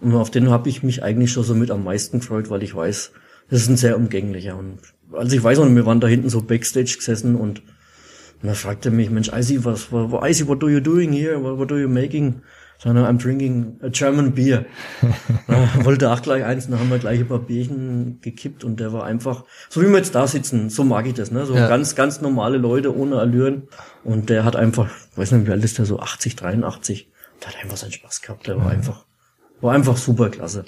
Und 0.00 0.14
auf 0.14 0.30
den 0.30 0.50
habe 0.50 0.68
ich 0.68 0.82
mich 0.82 1.02
eigentlich 1.02 1.32
schon 1.32 1.44
so 1.44 1.54
mit 1.54 1.70
am 1.70 1.84
meisten 1.84 2.20
gefreut, 2.20 2.50
weil 2.50 2.62
ich 2.62 2.74
weiß, 2.74 3.12
das 3.50 3.62
ist 3.62 3.68
ein 3.68 3.76
sehr 3.76 3.96
umgänglicher. 3.96 4.56
Und 4.56 4.78
also 5.12 5.36
ich 5.36 5.42
weiß 5.42 5.58
noch, 5.58 5.72
wir 5.72 5.86
waren 5.86 6.00
da 6.00 6.08
hinten 6.08 6.28
so 6.28 6.42
Backstage 6.42 6.96
gesessen 6.96 7.36
und, 7.36 7.62
und 8.42 8.48
er 8.48 8.54
fragte 8.54 8.90
mich, 8.90 9.10
Mensch, 9.10 9.30
Icy, 9.32 9.64
was, 9.64 9.92
what, 9.92 10.28
Icy, 10.28 10.48
what 10.48 10.62
do 10.62 10.68
you 10.68 10.80
doing 10.80 11.12
here? 11.12 11.42
What, 11.42 11.58
what 11.58 11.72
are 11.72 11.80
you 11.80 11.88
making? 11.88 12.42
So, 12.78 12.92
"No, 12.92 13.04
I'm 13.04 13.18
drinking 13.22 13.78
a 13.82 13.88
German 13.88 14.34
beer. 14.34 14.66
Er 15.46 15.68
wollte 15.84 16.10
auch 16.10 16.20
gleich 16.22 16.44
eins, 16.44 16.68
dann 16.68 16.78
haben 16.78 16.90
wir 16.90 16.98
gleich 16.98 17.20
ein 17.20 17.28
paar 17.28 17.38
Bierchen 17.38 18.18
gekippt 18.20 18.62
und 18.64 18.78
der 18.80 18.92
war 18.92 19.04
einfach, 19.04 19.44
so 19.70 19.80
wie 19.80 19.86
wir 19.88 19.96
jetzt 19.96 20.14
da 20.14 20.26
sitzen, 20.26 20.68
so 20.70 20.84
mag 20.84 21.06
ich 21.06 21.14
das, 21.14 21.30
ne? 21.30 21.46
So 21.46 21.54
Ja. 21.54 21.68
ganz, 21.68 21.94
ganz 21.94 22.20
normale 22.20 22.58
Leute 22.58 22.94
ohne 22.96 23.18
Allüren. 23.18 23.68
Und 24.02 24.28
der 24.28 24.44
hat 24.44 24.56
einfach, 24.56 24.90
weiß 25.16 25.32
nicht, 25.32 25.46
wie 25.46 25.52
alt 25.52 25.64
ist 25.64 25.78
der, 25.78 25.86
so 25.86 25.98
80, 26.00 26.36
83. 26.36 27.08
Der 27.40 27.48
hat 27.48 27.56
einfach 27.62 27.76
seinen 27.76 27.92
Spaß 27.92 28.20
gehabt. 28.22 28.46
Der 28.46 28.56
war 28.58 28.70
einfach, 28.70 29.06
war 29.60 29.72
einfach 29.72 29.96
super 29.96 30.28
klasse. 30.28 30.64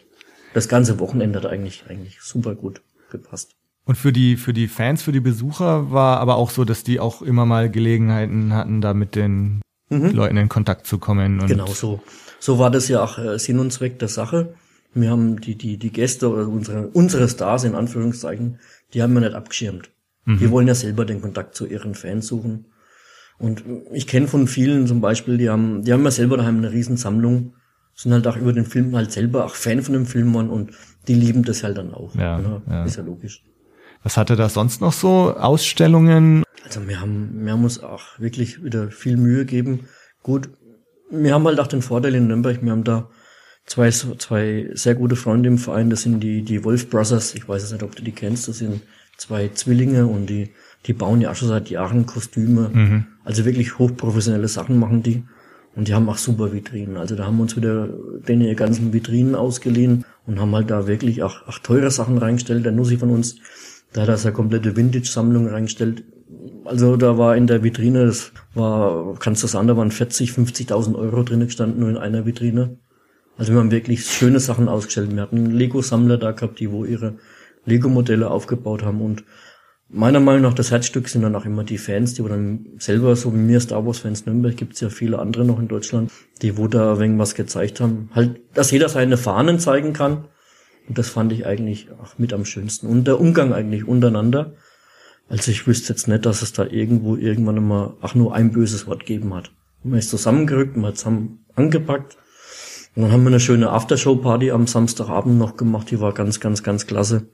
Das 0.55 0.69
ganze 0.69 0.99
Wochenende 0.99 1.39
hat 1.41 1.47
eigentlich, 1.47 1.85
eigentlich 1.89 2.21
super 2.23 2.55
gut 2.55 2.81
gepasst. 3.11 3.53
Und 3.85 3.97
für 3.97 4.13
die, 4.13 4.37
für 4.37 4.53
die 4.53 4.69
Fans, 4.69 5.03
für 5.03 5.13
die 5.13 5.21
Besucher 5.21 5.91
war 5.93 6.19
aber 6.19 6.37
auch 6.37 6.51
so, 6.51 6.65
dass 6.65 6.83
die 6.83 6.99
auch 6.99 7.23
immer 7.23 7.47
mal 7.47 7.71
Gelegenheiten 7.71 8.53
hatten, 8.55 8.81
da 8.81 8.95
mit 8.95 9.15
den 9.15 9.61
Leuten 9.90 10.37
in 10.37 10.49
Kontakt 10.49 10.87
zu 10.87 10.99
kommen. 10.99 11.40
Und 11.40 11.45
Mhm. 11.47 11.49
Genau 11.49 11.66
so. 11.66 12.00
So 12.40 12.59
war 12.59 12.71
das 12.71 12.88
ja 12.88 13.02
auch 13.02 13.19
äh, 13.19 13.38
Sinn 13.38 13.59
und 13.59 13.73
Zweck 13.73 13.99
der 13.99 14.09
Sache. 14.09 14.55
Wir 14.95 15.11
haben 15.11 15.40
die, 15.40 15.57
die, 15.57 15.78
die 15.78 15.93
Gäste 15.93 16.31
oder 16.31 16.49
unsere, 16.49 16.88
unsere 16.88 17.28
Stars 17.28 17.64
in 17.64 17.75
Anführungszeichen, 17.75 18.59
die 18.95 19.02
haben 19.02 19.12
wir 19.14 19.21
nicht 19.21 19.35
abgeschirmt. 19.35 19.90
Die 20.28 20.50
wollen 20.50 20.66
ja 20.66 20.75
selber 20.75 21.05
den 21.05 21.21
Kontakt 21.21 21.55
zu 21.55 21.66
ihren 21.66 21.95
Fans 21.95 22.26
suchen. 22.26 22.66
Und 23.38 23.62
ich 23.93 24.09
kenne 24.09 24.26
von 24.26 24.49
vielen 24.49 24.88
zum 24.88 25.00
Beispiel, 25.00 25.38
die 25.38 25.49
haben, 25.49 25.85
die 25.85 25.93
haben 25.93 26.02
ja 26.02 26.11
selber 26.11 26.37
daheim 26.37 26.57
eine 26.57 26.73
Riesensammlung, 26.73 27.55
sind 27.95 28.12
halt 28.12 28.26
auch 28.26 28.37
über 28.37 28.52
den 28.52 28.64
Film 28.64 28.97
halt 28.97 29.12
selber 29.12 29.45
auch 29.45 29.55
Fan 29.55 29.83
von 29.83 29.93
dem 29.93 30.05
Film 30.05 30.35
waren 30.35 30.50
und 30.50 30.73
die 31.07 31.14
lieben 31.14 31.45
das 31.45 31.62
halt 31.62 31.78
dann 31.78 31.95
auch. 31.95 32.12
Ja, 32.16 32.40
ja. 32.69 32.85
Ist 32.85 32.97
ja 32.97 33.05
logisch. 33.05 33.45
Was 34.02 34.16
hatte 34.16 34.35
da 34.35 34.49
sonst 34.49 34.81
noch 34.81 34.93
so? 34.93 35.37
Ausstellungen? 35.37 36.43
Also 36.67 36.87
wir 36.89 37.01
haben, 37.01 37.45
wir 37.45 37.53
haben 37.53 37.65
uns 37.65 37.83
auch 37.83 38.19
wirklich 38.19 38.63
wieder 38.65 38.91
viel 38.91 39.17
Mühe 39.17 39.47
gegeben. 39.47 39.89
Gut, 40.23 40.51
wir 41.11 41.33
haben 41.33 41.47
halt 41.47 41.61
auch 41.61 41.69
den 41.69 41.83
Vorteil 41.83 42.15
in 42.17 42.27
Nürnberg, 42.27 42.63
wir 42.63 42.73
haben 42.73 42.85
da 42.85 43.09
zwei, 43.65 43.91
zwei 43.91 44.71
sehr 44.75 44.95
gute 44.97 45.17
Freunde 45.17 45.49
im 45.49 45.59
Verein, 45.59 45.91
das 45.91 46.03
sind 46.03 46.21
die, 46.21 46.43
die 46.43 46.65
Wolf 46.65 46.91
Brothers. 46.91 47.35
Ich 47.35 47.49
weiß 47.49 47.63
jetzt 47.63 47.73
nicht, 47.73 47.83
ob 47.85 47.95
du 47.95 48.03
die 48.03 48.13
kennst, 48.13 48.49
das 48.49 48.59
sind 48.59 48.83
zwei 49.17 49.49
Zwillinge 49.49 50.07
und 50.07 50.27
die, 50.27 50.51
die 50.87 50.93
bauen 50.93 51.21
ja 51.21 51.31
auch 51.31 51.37
schon 51.37 51.49
seit 51.49 51.71
Jahren 51.71 52.07
Kostüme. 52.07 52.71
Mhm. 52.73 53.07
Also 53.25 53.45
wirklich 53.45 53.79
hochprofessionelle 53.79 54.49
Sachen 54.49 54.79
machen 54.79 55.03
die. 55.03 55.25
Und 55.75 55.89
die 55.89 55.95
haben 55.95 56.09
auch 56.09 56.17
super 56.17 56.53
Vitrinen. 56.55 56.97
Also 56.97 57.17
da 57.17 57.27
haben 57.27 57.37
wir 57.37 57.43
uns 57.43 57.55
wieder 57.55 57.89
denen 58.27 58.41
ihre 58.43 58.55
ganzen 58.55 58.95
Vitrinen 58.95 59.35
ausgeliehen 59.35 60.07
und 60.27 60.41
haben 60.41 60.55
halt 60.55 60.71
da 60.71 60.87
wirklich 60.87 61.23
auch, 61.23 61.47
auch 61.47 61.59
teure 61.59 61.91
Sachen 61.91 62.17
reingestellt. 62.17 62.65
Der 62.65 62.73
Nussi 62.73 62.97
von 62.97 63.11
uns, 63.11 63.37
da 63.93 64.03
hat 64.03 64.09
er 64.09 64.17
seine 64.17 64.35
komplette 64.35 64.75
Vintage-Sammlung 64.75 65.49
reingestellt. 65.49 66.05
Also 66.67 66.97
da 66.97 67.17
war 67.17 67.37
in 67.37 67.47
der 67.47 67.63
Vitrine, 67.63 68.07
das 68.07 68.33
war, 68.55 69.15
kannst 69.19 69.43
du 69.43 69.47
sagen, 69.47 69.69
da 69.69 69.77
waren 69.77 69.91
40, 69.91 70.31
50.000 70.31 70.97
Euro 70.97 71.23
drin 71.23 71.41
gestanden, 71.41 71.81
nur 71.81 71.91
in 71.91 71.97
einer 71.97 72.27
Vitrine. 72.27 72.79
Also 73.39 73.53
wir 73.53 73.61
haben 73.61 73.71
wirklich 73.71 74.05
schöne 74.05 74.41
Sachen 74.41 74.69
ausgestellt. 74.69 75.15
Wir 75.15 75.23
hatten 75.23 75.51
Lego-Sammler 75.51 76.19
da 76.19 76.33
gehabt, 76.33 76.59
die 76.61 76.71
wo 76.71 76.85
ihre 76.85 77.15
Lego-Modelle 77.65 78.31
aufgebaut 78.31 78.83
haben 78.83 79.01
und 79.01 79.25
meiner 79.89 80.21
Meinung 80.21 80.43
nach 80.43 80.55
das 80.55 80.71
Herzstück 80.71 81.09
sind 81.09 81.23
dann 81.23 81.35
auch 81.37 81.45
immer 81.45 81.65
die 81.65 81.79
Fans, 81.79 82.15
die 82.15 82.25
wo 82.25 82.29
dann 82.29 82.67
selber, 82.79 83.15
so 83.15 83.33
wie 83.33 83.39
mir 83.39 83.61
Star 83.61 83.87
Wars 83.87 83.99
Fans 83.99 84.27
Nürnberg, 84.27 84.57
gibt's 84.57 84.81
ja 84.81 84.89
viele 84.89 85.19
andere 85.19 85.45
noch 85.45 85.61
in 85.61 85.69
Deutschland, 85.69 86.11
die 86.43 86.57
wo 86.57 86.67
da 86.67 86.99
irgendwas 86.99 87.35
gezeigt 87.35 87.81
haben. 87.81 88.11
Halt, 88.13 88.41
dass 88.55 88.71
jeder 88.71 88.89
seine 88.89 89.17
Fahnen 89.17 89.59
zeigen 89.59 89.93
kann. 89.93 90.25
Und 90.89 90.99
das 90.99 91.09
fand 91.09 91.33
ich 91.33 91.47
eigentlich 91.47 91.89
auch 92.03 92.19
mit 92.19 92.33
am 92.33 92.45
schönsten. 92.45 92.87
Und 92.87 93.07
der 93.07 93.21
Umgang 93.21 93.53
eigentlich 93.53 93.87
untereinander. 93.87 94.55
Also 95.28 95.50
ich 95.50 95.66
wüsste 95.66 95.92
jetzt 95.92 96.09
nicht, 96.09 96.25
dass 96.25 96.42
es 96.42 96.52
da 96.52 96.64
irgendwo 96.64 97.16
irgendwann 97.16 97.56
immer 97.56 97.97
auch 98.00 98.14
nur 98.14 98.35
ein 98.35 98.52
böses 98.52 98.87
Wort 98.87 99.00
gegeben 99.00 99.35
hat. 99.35 99.50
Man 99.83 99.99
ist 99.99 100.11
zusammengerückt, 100.11 100.76
man 100.76 100.87
hat 100.87 100.99
zusammen 100.99 101.45
angepackt. 101.54 102.16
Und 102.95 103.02
dann 103.02 103.12
haben 103.12 103.25
wir 103.25 103.28
eine 103.28 103.40
schöne 103.40 103.71
Aftershow-Party 103.71 104.50
am 104.52 104.66
Samstagabend 104.66 105.38
noch 105.38 105.56
gemacht, 105.56 105.90
die 105.90 106.00
war 106.00 106.12
ganz, 106.12 106.40
ganz, 106.40 106.62
ganz 106.62 106.87
klasse. 106.87 107.28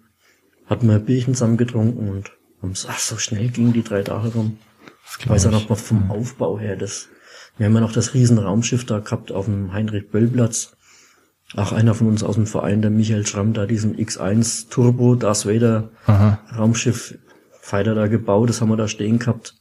Hatten 0.67 0.89
wir 0.89 0.97
ein 0.97 1.05
Bierchen 1.05 1.35
zusammen 1.35 1.57
getrunken 1.57 2.09
und 2.09 2.33
ach, 2.89 2.99
so 2.99 3.17
schnell 3.17 3.49
gingen 3.49 3.73
die 3.73 3.85
drei 3.85 4.03
Tage 4.03 4.29
rum. 4.29 4.59
Ich 5.21 5.29
weiß 5.29 5.47
auch 5.47 5.53
noch 5.53 5.69
mal 5.69 5.77
vom 5.77 6.11
Aufbau 6.11 6.59
her, 6.59 6.77
das, 6.77 7.09
wir 7.59 7.67
haben 7.67 7.75
ja 7.75 7.81
noch 7.81 7.93
das 7.93 8.15
riesen 8.15 8.39
Raumschiff 8.39 8.87
da 8.87 8.99
gehabt 8.99 9.31
auf 9.31 9.45
dem 9.45 9.73
Heinrich-Böll-Platz. 9.73 10.77
Ach, 11.55 11.73
einer 11.73 11.95
von 11.95 12.09
uns 12.09 12.23
aus 12.23 12.37
dem 12.37 12.47
Verein, 12.47 12.81
der 12.81 12.91
Michael 12.91 13.27
Schramm, 13.27 13.53
da 13.53 13.67
diesen 13.67 13.97
X1 13.97 14.71
Turbo 14.71 15.17
Darth 15.17 15.47
Vader 15.47 15.91
Aha. 16.07 16.41
Raumschiff 16.57 17.19
Fighter 17.63 17.95
da 17.95 18.09
gebaut, 18.09 18.51
das 18.51 18.61
haben 18.61 18.69
wir 18.69 18.77
da 18.77 18.89
stehen 18.89 19.19
gehabt. 19.19 19.55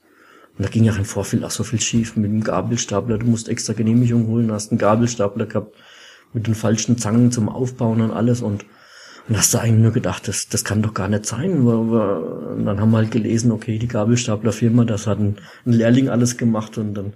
Und 0.58 0.66
da 0.66 0.70
ging 0.70 0.84
ja 0.84 0.94
im 0.96 1.06
Vorfeld 1.06 1.46
auch 1.46 1.52
so 1.52 1.64
viel 1.64 1.80
schief 1.80 2.18
mit 2.18 2.30
dem 2.30 2.44
Gabelstapler. 2.44 3.20
Du 3.20 3.28
musst 3.28 3.48
extra 3.48 3.74
Genehmigung 3.74 4.28
holen, 4.28 4.52
hast 4.52 4.72
einen 4.72 4.80
Gabelstapler 4.80 5.46
gehabt 5.46 5.76
mit 6.34 6.48
den 6.48 6.56
falschen 6.56 6.98
Zangen 6.98 7.32
zum 7.32 7.48
Aufbauen 7.48 8.02
und 8.02 8.12
alles 8.12 8.42
und 8.42 8.66
und 9.30 9.38
hast 9.38 9.54
du 9.54 9.60
eigentlich 9.60 9.84
nur 9.84 9.92
gedacht, 9.92 10.28
das, 10.28 10.48
das 10.50 10.64
kann 10.64 10.82
doch 10.82 10.94
gar 10.94 11.08
nicht 11.08 11.26
sein. 11.26 11.62
Und 11.62 12.66
dann 12.66 12.82
haben 12.82 12.92
wir 12.92 12.98
halt 12.98 13.12
gelesen, 13.12 13.52
okay, 13.52 13.78
die 13.78 13.88
Gabelstaplerfirma, 13.88 14.84
das 14.84 15.08
hat 15.08 15.20
ein, 15.20 15.38
ein 15.66 15.74
Lehrling 15.74 16.10
alles 16.10 16.38
gemacht 16.38 16.78
und 16.78 16.94
dann 16.96 17.14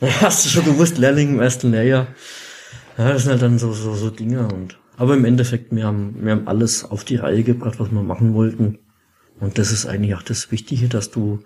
hast 0.00 0.44
du 0.44 0.48
schon 0.48 0.64
gewusst, 0.64 0.98
Lehrling 0.98 1.34
im 1.34 1.40
ersten 1.40 1.70
Lehrjahr. 1.70 2.06
Ja, 2.98 3.12
das 3.12 3.22
sind 3.22 3.32
halt 3.32 3.42
dann 3.42 3.58
so, 3.58 3.72
so, 3.72 3.94
so 3.94 4.10
Dinge 4.10 4.48
und, 4.48 4.78
aber 4.96 5.14
im 5.14 5.24
Endeffekt, 5.24 5.74
wir 5.74 5.86
haben, 5.86 6.16
wir 6.20 6.32
haben 6.32 6.48
alles 6.48 6.84
auf 6.84 7.04
die 7.04 7.16
Reihe 7.16 7.42
gebracht, 7.42 7.78
was 7.78 7.90
wir 7.90 8.02
machen 8.02 8.34
wollten. 8.34 8.78
Und 9.42 9.58
das 9.58 9.72
ist 9.72 9.86
eigentlich 9.86 10.14
auch 10.14 10.22
das 10.22 10.52
Wichtige, 10.52 10.88
dass 10.88 11.10
du 11.10 11.40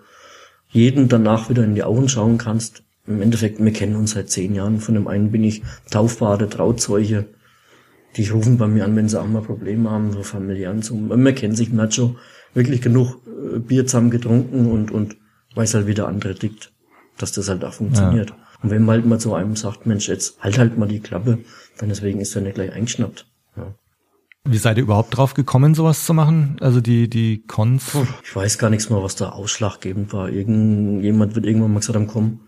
jeden 0.69 1.07
danach 1.07 1.49
wieder 1.49 1.63
in 1.63 1.73
die 1.73 1.83
Augen 1.83 2.07
schauen 2.07 2.37
kannst. 2.37 2.83
Im 3.07 3.23
Endeffekt, 3.23 3.59
wir 3.59 3.73
kennen 3.73 3.95
uns 3.95 4.11
seit 4.11 4.29
zehn 4.29 4.53
Jahren. 4.53 4.79
Von 4.79 4.93
dem 4.93 5.07
einen 5.07 5.31
bin 5.31 5.43
ich 5.43 5.63
Taufbade, 5.89 6.47
Trauzeuge. 6.47 7.25
Die 8.15 8.29
rufen 8.29 8.59
bei 8.59 8.67
mir 8.67 8.85
an, 8.85 8.95
wenn 8.95 9.09
sie 9.09 9.19
auch 9.19 9.25
mal 9.25 9.41
Probleme 9.41 9.89
haben, 9.89 10.13
so 10.13 10.21
familiären 10.21 10.83
so. 10.83 10.93
Man 10.93 11.33
kennt 11.33 11.57
sich, 11.57 11.71
man 11.71 11.87
hat 11.87 11.95
schon 11.95 12.17
wirklich 12.53 12.83
genug 12.83 13.17
äh, 13.25 13.57
Bier 13.57 13.87
zusammen 13.87 14.11
getrunken 14.11 14.67
und, 14.67 14.91
und 14.91 15.17
weiß 15.55 15.73
halt, 15.73 15.87
wie 15.87 15.95
der 15.95 16.07
andere 16.07 16.35
tickt, 16.35 16.71
dass 17.17 17.31
das 17.31 17.49
halt 17.49 17.65
auch 17.65 17.73
funktioniert. 17.73 18.31
Und 18.61 18.69
wenn 18.69 18.85
man 18.85 18.97
halt 18.97 19.05
mal 19.07 19.19
zu 19.19 19.33
einem 19.33 19.55
sagt, 19.55 19.87
Mensch, 19.87 20.07
jetzt 20.07 20.39
halt 20.39 20.59
halt 20.59 20.77
mal 20.77 20.87
die 20.87 20.99
Klappe, 20.99 21.39
dann 21.79 21.89
deswegen 21.89 22.21
ist 22.21 22.35
er 22.35 22.43
nicht 22.43 22.55
gleich 22.55 22.73
eingeschnappt. 22.73 23.25
Wie 24.45 24.57
seid 24.57 24.77
ihr 24.77 24.83
überhaupt 24.83 25.15
drauf 25.15 25.33
gekommen, 25.33 25.75
sowas 25.75 26.05
zu 26.05 26.13
machen? 26.13 26.57
Also 26.61 26.79
die, 26.79 27.09
die 27.09 27.43
Cons? 27.47 27.97
Ich 28.23 28.35
weiß 28.35 28.57
gar 28.57 28.69
nichts 28.69 28.89
mehr, 28.89 29.03
was 29.03 29.15
da 29.15 29.29
ausschlaggebend 29.29 30.13
war. 30.13 30.29
Irgendjemand 30.29 31.35
wird 31.35 31.45
irgendwann 31.45 31.73
mal 31.73 31.79
gesagt 31.79 31.97
haben, 31.97 32.07
komm, 32.07 32.39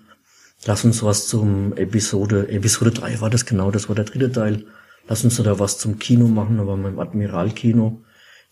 lass 0.65 0.85
uns 0.85 1.03
was 1.03 1.27
zum 1.27 1.75
Episode, 1.75 2.47
Episode 2.49 2.91
3 2.91 3.19
war 3.21 3.29
das 3.29 3.45
genau, 3.45 3.69
das 3.69 3.89
war 3.89 3.95
der 3.95 4.05
dritte 4.05 4.31
Teil. 4.31 4.65
Lass 5.09 5.23
uns 5.23 5.37
da 5.37 5.59
was 5.59 5.77
zum 5.79 5.99
Kino 5.99 6.27
machen, 6.27 6.59
aber 6.59 6.77
beim 6.77 6.99
Admiral-Kino. 6.99 8.01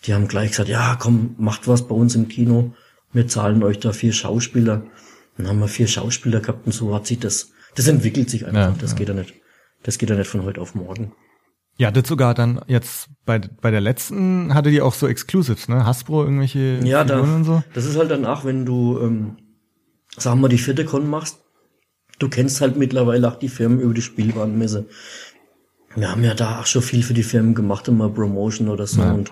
Die 0.05 0.13
haben 0.13 0.27
gleich 0.27 0.51
gesagt, 0.51 0.69
ja, 0.69 0.97
komm, 0.99 1.35
macht 1.37 1.67
was 1.67 1.87
bei 1.87 1.95
uns 1.95 2.15
im 2.15 2.27
Kino. 2.27 2.73
Wir 3.13 3.27
zahlen 3.27 3.63
euch 3.63 3.79
da 3.79 3.93
vier 3.93 4.11
Schauspieler. 4.11 4.83
Dann 5.37 5.47
haben 5.47 5.59
wir 5.59 5.67
vier 5.67 5.87
Schauspieler 5.87 6.39
gehabt 6.39 6.65
und 6.65 6.71
so 6.71 6.93
hat 6.93 7.07
sich 7.07 7.19
das, 7.19 7.51
das 7.75 7.87
entwickelt 7.87 8.29
sich 8.29 8.45
einfach. 8.45 8.59
Ja, 8.59 8.75
das 8.79 8.91
ja. 8.91 8.97
geht 8.97 9.07
ja 9.09 9.13
nicht. 9.13 9.35
Das 9.83 9.97
geht 9.97 10.09
ja 10.09 10.15
nicht 10.15 10.27
von 10.27 10.43
heute 10.43 10.59
auf 10.59 10.75
morgen. 10.75 11.13
Ja, 11.77 11.91
das 11.91 12.07
sogar 12.07 12.33
dann 12.33 12.59
jetzt 12.67 13.09
bei, 13.25 13.39
bei 13.39 13.69
der 13.69 13.81
letzten 13.81 14.53
hattet 14.53 14.73
ihr 14.73 14.83
auch 14.83 14.95
so 14.95 15.07
Exclusives, 15.07 15.69
ne? 15.69 15.85
Hasbro 15.85 16.23
irgendwelche 16.23 16.79
Ja, 16.83 17.03
da, 17.03 17.19
und 17.19 17.43
so? 17.43 17.63
das 17.73 17.85
ist 17.85 17.97
halt 17.97 18.09
danach, 18.09 18.45
wenn 18.45 18.65
du, 18.65 18.99
ähm, 18.99 19.37
sagen 20.17 20.41
wir, 20.41 20.49
die 20.49 20.57
vierte 20.57 20.85
Con 20.85 21.07
machst, 21.07 21.37
du 22.17 22.29
kennst 22.29 22.61
halt 22.61 22.77
mittlerweile 22.77 23.27
auch 23.27 23.35
die 23.35 23.49
Firmen 23.49 23.79
über 23.79 23.93
die 23.93 24.01
Spielwarenmesse. 24.01 24.87
Wir 25.95 26.09
haben 26.09 26.23
ja 26.23 26.33
da 26.33 26.59
auch 26.59 26.65
schon 26.65 26.81
viel 26.81 27.03
für 27.03 27.13
die 27.13 27.23
Firmen 27.23 27.53
gemacht, 27.53 27.87
immer 27.87 28.09
Promotion 28.09 28.69
oder 28.69 28.87
so. 28.87 29.01
Ja. 29.01 29.11
Und 29.11 29.31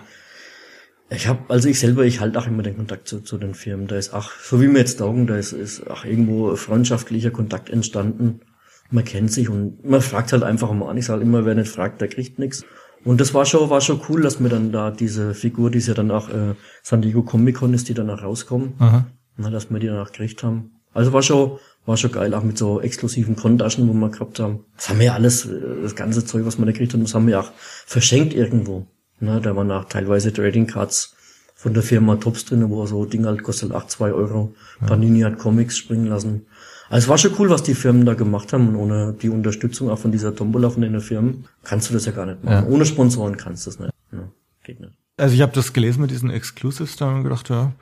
ich 1.10 1.26
habe, 1.26 1.40
also 1.48 1.68
ich 1.68 1.78
selber, 1.78 2.04
ich 2.04 2.20
halte 2.20 2.38
auch 2.38 2.46
immer 2.46 2.62
den 2.62 2.76
Kontakt 2.76 3.08
zu, 3.08 3.20
zu 3.20 3.38
den 3.38 3.54
Firmen. 3.54 3.86
Da 3.86 3.96
ist 3.96 4.12
auch, 4.12 4.30
so 4.30 4.60
wie 4.60 4.68
wir 4.68 4.78
jetzt 4.78 4.98
taugen, 4.98 5.26
da 5.26 5.36
ist, 5.36 5.52
ist 5.52 5.88
auch 5.88 6.04
irgendwo 6.04 6.54
freundschaftlicher 6.56 7.30
Kontakt 7.30 7.70
entstanden. 7.70 8.40
Man 8.90 9.04
kennt 9.04 9.32
sich 9.32 9.48
und 9.48 9.84
man 9.84 10.00
fragt 10.00 10.32
halt 10.32 10.42
einfach 10.42 10.72
mal 10.72 10.88
an. 10.88 10.96
Ich 10.96 11.06
sage 11.06 11.22
immer, 11.22 11.44
wer 11.44 11.54
nicht 11.54 11.70
fragt, 11.70 12.00
der 12.00 12.08
kriegt 12.08 12.38
nichts. 12.38 12.64
Und 13.04 13.20
das 13.20 13.34
war 13.34 13.46
schon, 13.46 13.70
war 13.70 13.80
schon 13.80 14.00
cool, 14.08 14.22
dass 14.22 14.40
wir 14.40 14.48
dann 14.48 14.72
da 14.72 14.90
diese 14.90 15.34
Figur, 15.34 15.70
die 15.70 15.78
ist 15.78 15.86
ja 15.86 15.94
dann 15.94 16.10
auch 16.10 16.28
äh, 16.28 16.54
San 16.82 17.02
Diego 17.02 17.22
Comic 17.22 17.56
Con 17.56 17.72
ist, 17.72 17.88
die 17.88 17.94
dann 17.94 18.10
auch 18.10 18.22
rauskommen. 18.22 18.74
Aha. 18.78 19.06
Na, 19.36 19.50
dass 19.50 19.70
wir 19.70 19.78
die 19.78 19.86
danach 19.86 20.10
gekriegt 20.10 20.42
haben. 20.42 20.72
Also 20.92 21.12
war 21.12 21.22
schon, 21.22 21.58
war 21.84 21.96
schon 21.96 22.10
geil, 22.10 22.34
auch 22.34 22.42
mit 22.42 22.58
so 22.58 22.80
exklusiven 22.80 23.36
Kontaschen, 23.36 23.88
wo 23.88 23.92
wir 23.92 24.08
gehabt 24.08 24.40
haben. 24.40 24.64
Das 24.76 24.88
haben 24.88 24.98
wir 24.98 25.06
ja 25.06 25.14
alles, 25.14 25.46
äh, 25.46 25.82
das 25.82 25.94
ganze 25.94 26.24
Zeug, 26.24 26.46
was 26.46 26.58
wir 26.58 26.66
da 26.66 26.72
gekriegt 26.72 26.94
haben, 26.94 27.02
das 27.02 27.14
haben 27.14 27.26
wir 27.26 27.38
auch 27.38 27.52
verschenkt 27.86 28.34
irgendwo. 28.34 28.86
Na, 29.20 29.40
da 29.40 29.54
waren 29.54 29.70
auch 29.70 29.84
teilweise 29.84 30.32
Trading 30.32 30.66
Cards 30.66 31.14
von 31.54 31.74
der 31.74 31.82
Firma 31.82 32.16
Tops 32.16 32.44
drin, 32.44 32.68
wo 32.68 32.84
so 32.86 33.04
Ding 33.06 33.24
halt 33.24 33.42
kostet 33.42 33.72
8, 33.72 33.90
2 33.90 34.12
Euro. 34.12 34.54
Panini 34.86 35.20
hat 35.20 35.38
Comics 35.38 35.78
springen 35.78 36.06
lassen. 36.06 36.46
Also 36.88 37.04
es 37.04 37.08
war 37.08 37.18
schon 37.18 37.32
cool, 37.38 37.50
was 37.50 37.62
die 37.62 37.74
Firmen 37.74 38.06
da 38.06 38.14
gemacht 38.14 38.52
haben 38.52 38.68
und 38.68 38.76
ohne 38.76 39.12
die 39.12 39.28
Unterstützung 39.28 39.90
auch 39.90 39.98
von 39.98 40.12
dieser 40.12 40.34
Tombola 40.34 40.70
von 40.70 40.82
den 40.82 41.00
Firmen 41.00 41.46
kannst 41.64 41.90
du 41.90 41.94
das 41.94 42.06
ja 42.06 42.12
gar 42.12 42.26
nicht 42.26 42.44
machen. 42.44 42.66
Ja. 42.66 42.72
Ohne 42.72 42.86
Sponsoren 42.86 43.36
kannst 43.36 43.66
du 43.66 43.70
das 43.70 43.80
nicht. 43.80 43.92
Ja, 44.12 44.28
geht 44.64 44.80
nicht. 44.80 44.92
Also 45.16 45.34
ich 45.34 45.40
habe 45.40 45.52
das 45.52 45.72
gelesen 45.72 46.02
mit 46.02 46.10
diesen 46.10 46.30
Exclusives 46.30 46.96
da 46.96 47.12
und 47.12 47.24
gedacht, 47.24 47.48
ja, 47.48 47.72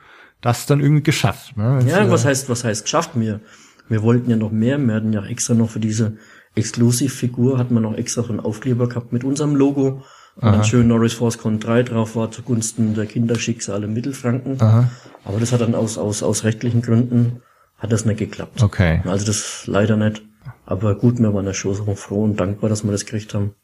das 0.41 0.59
ist 0.59 0.69
dann 0.69 0.79
irgendwie 0.79 1.03
geschafft. 1.03 1.55
Ne? 1.57 1.79
Ja, 1.87 2.03
äh, 2.03 2.09
was 2.09 2.25
heißt, 2.25 2.49
was 2.49 2.63
heißt 2.63 2.83
geschafft? 2.83 3.11
Wir, 3.15 3.41
wir 3.89 4.01
wollten 4.01 4.29
ja 4.29 4.37
noch 4.37 4.51
mehr. 4.51 4.77
Wir 4.77 4.95
hatten 4.95 5.13
ja 5.13 5.23
extra 5.25 5.53
noch 5.53 5.69
für 5.69 5.79
diese 5.79 6.17
Exclusive-Figur, 6.55 7.57
hatten 7.57 7.73
wir 7.73 7.81
noch 7.81 7.95
extra 7.95 8.23
so 8.23 8.29
einen 8.29 8.39
Aufkleber 8.39 8.87
gehabt 8.87 9.11
mit 9.11 9.23
unserem 9.23 9.55
Logo. 9.55 10.03
Und 10.37 10.51
dann 10.51 10.63
schön 10.65 10.87
Norris 10.89 11.13
Force 11.13 11.37
Con 11.37 11.59
3 11.59 11.83
drauf 11.83 12.17
war, 12.17 12.29
zugunsten 12.29 12.93
der 12.93 13.05
Kinderschicksale 13.05 13.87
Mittelfranken. 13.87 14.61
Aha. 14.61 14.89
Aber 15.23 15.39
das 15.39 15.53
hat 15.53 15.61
dann 15.61 15.75
aus, 15.75 15.97
aus, 15.97 16.23
aus 16.23 16.43
rechtlichen 16.43 16.81
Gründen, 16.81 17.41
hat 17.77 17.91
das 17.91 18.05
nicht 18.05 18.17
geklappt. 18.17 18.63
Okay. 18.63 19.01
Also 19.05 19.25
das 19.25 19.67
leider 19.67 19.97
nicht. 19.97 20.23
Aber 20.65 20.95
gut, 20.95 21.19
wir 21.19 21.33
waren 21.33 21.45
ja 21.45 21.53
schon 21.53 21.75
so 21.75 21.95
froh 21.95 22.23
und 22.23 22.39
dankbar, 22.39 22.69
dass 22.69 22.83
wir 22.83 22.91
das 22.91 23.05
gekriegt 23.05 23.33
haben. 23.33 23.55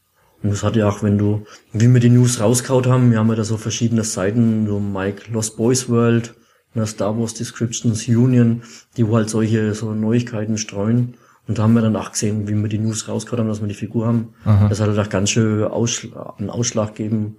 Und 0.43 0.51
das 0.51 0.63
hat 0.63 0.75
ja 0.75 0.89
auch, 0.89 1.03
wenn 1.03 1.17
du, 1.17 1.45
wie 1.71 1.87
wir 1.87 1.99
die 1.99 2.09
News 2.09 2.39
rauskaut 2.39 2.87
haben, 2.87 3.11
wir 3.11 3.19
haben 3.19 3.29
ja 3.29 3.35
da 3.35 3.43
so 3.43 3.57
verschiedene 3.57 4.03
Seiten, 4.03 4.67
so 4.67 4.79
Mike 4.79 5.31
Lost 5.31 5.57
Boys 5.57 5.87
World, 5.89 6.33
na, 6.73 6.85
Star 6.85 7.17
Wars 7.19 7.33
Descriptions 7.33 8.07
Union, 8.07 8.63
die 8.97 9.07
wo 9.07 9.15
halt 9.15 9.29
solche 9.29 9.73
so 9.73 9.93
Neuigkeiten 9.93 10.57
streuen. 10.57 11.15
Und 11.47 11.57
da 11.57 11.63
haben 11.63 11.73
wir 11.73 11.81
dann 11.81 11.95
auch 11.95 12.11
gesehen, 12.11 12.47
wie 12.47 12.55
wir 12.55 12.69
die 12.69 12.79
News 12.79 13.07
rauskaut 13.07 13.39
haben, 13.39 13.47
dass 13.47 13.61
wir 13.61 13.67
die 13.67 13.73
Figur 13.73 14.07
haben. 14.07 14.33
Das 14.69 14.79
hat 14.79 14.87
halt 14.87 14.99
auch 14.99 15.09
ganz 15.09 15.31
schön 15.31 15.63
Ausschlag, 15.63 16.39
einen 16.39 16.49
Ausschlag 16.49 16.95
gegeben 16.95 17.37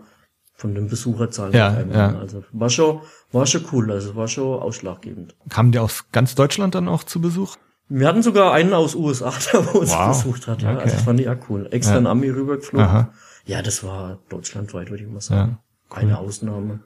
von 0.62 0.74
den 0.74 0.86
Besucherzahlen. 0.88 1.52
Ja, 1.52 1.80
ja. 1.92 2.18
Also 2.18 2.44
war 2.52 2.70
schon, 2.70 3.00
war 3.32 3.46
schon 3.46 3.64
cool, 3.72 3.90
also 3.92 4.14
war 4.16 4.28
schon 4.28 4.60
ausschlaggebend. 4.60 5.34
Kamen 5.48 5.72
die 5.72 5.78
aus 5.80 6.04
ganz 6.12 6.34
Deutschland 6.34 6.74
dann 6.74 6.88
auch 6.88 7.04
zu 7.04 7.20
Besuch? 7.20 7.56
Wir 7.88 8.06
hatten 8.08 8.22
sogar 8.22 8.52
einen 8.54 8.72
aus 8.72 8.94
USA, 8.94 9.32
der 9.52 9.74
uns 9.74 9.90
Wow. 9.90 10.08
besucht 10.08 10.46
hat. 10.46 10.62
Ja. 10.62 10.72
Okay. 10.72 10.82
Also 10.84 10.94
das 10.96 11.04
fand 11.04 11.20
ich 11.20 11.28
auch 11.28 11.36
cool. 11.48 11.68
Extra 11.70 11.94
Ja. 11.94 11.98
ein 12.00 12.06
Ami 12.06 12.28
rübergeflogen. 12.30 12.86
Aha. 12.86 13.12
Ja, 13.44 13.60
das 13.60 13.82
war 13.84 14.18
deutschlandweit, 14.28 14.88
würde 14.90 15.02
ich 15.04 15.10
mal 15.10 15.20
sagen. 15.20 15.58
Ja, 15.90 15.96
Keine 15.96 16.18
Ausnahme. 16.18 16.80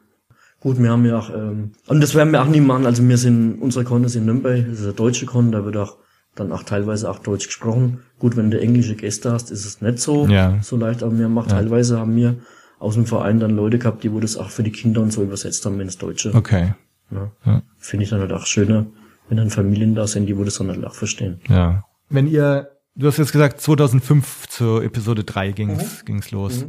Gut, 0.61 0.79
wir 0.83 0.91
haben 0.91 1.05
ja 1.05 1.19
auch, 1.19 1.29
ähm, 1.31 1.73
und 1.87 2.01
das 2.01 2.15
werden 2.15 2.33
wir 2.33 2.41
auch 2.43 2.47
nie 2.49 2.63
machen. 2.63 2.87
Also 2.87 3.07
wir 3.07 3.19
sind, 3.19 3.61
unsere 3.61 3.85
Con 3.85 4.03
ist 4.05 4.17
in 4.17 4.25
Nürnberg, 4.25 4.65
das 4.71 4.81
ist 4.81 4.87
ein 4.87 4.97
deutsche 4.97 5.27
Con, 5.27 5.53
da 5.53 5.65
wird 5.67 5.77
auch 5.77 5.99
dann 6.35 6.51
auch 6.51 6.63
teilweise 6.65 7.09
auch 7.11 7.19
Deutsch 7.19 7.47
gesprochen. 7.47 8.01
Gut, 8.19 8.37
wenn 8.37 8.51
du 8.51 8.59
englische 8.59 8.97
Gäste 8.97 9.31
hast, 9.33 9.51
ist 9.51 9.65
es 9.67 9.81
nicht 9.83 9.99
so, 9.99 10.27
Ja. 10.27 10.59
so 10.63 10.77
leicht, 10.77 11.03
aber 11.03 11.17
wir 11.19 11.29
machen 11.29 11.51
teilweise 11.51 12.01
haben 12.01 12.17
wir 12.17 12.37
aus 12.79 12.95
dem 12.95 13.07
Verein 13.07 13.41
dann 13.41 13.57
Leute 13.57 13.79
gehabt, 13.79 14.05
die 14.05 14.13
wo 14.13 14.21
das 14.21 14.37
auch 14.37 14.51
für 14.51 14.63
die 14.63 14.73
Kinder 14.73 15.01
und 15.01 15.13
so 15.13 15.23
übersetzt 15.23 15.65
haben 15.65 15.81
ins 15.81 15.99
Deutsche. 15.99 16.35
Okay. 16.35 16.75
Ja. 17.11 17.31
Ja. 17.45 17.63
Finde 17.79 18.05
ich 18.05 18.11
dann 18.11 18.21
halt 18.21 18.33
auch 18.33 18.47
schöner, 18.47 18.87
wenn 19.29 19.37
dann 19.39 19.51
Familien 19.51 19.95
da 19.95 20.07
sind, 20.07 20.27
die 20.27 20.37
wo 20.37 20.45
das 20.45 20.59
dann 20.59 20.69
halt 20.69 20.85
auch 20.85 20.95
verstehen. 20.95 21.41
Ja. 21.49 21.85
Wenn 22.09 22.27
ihr, 22.27 22.71
du 22.95 23.07
hast 23.07 23.19
jetzt 23.19 23.33
gesagt, 23.33 23.61
2005 23.61 24.49
zur 24.49 24.83
Episode 24.85 25.25
3 25.25 25.53
ging's, 25.53 26.05
ging's 26.05 26.31
los. 26.31 26.67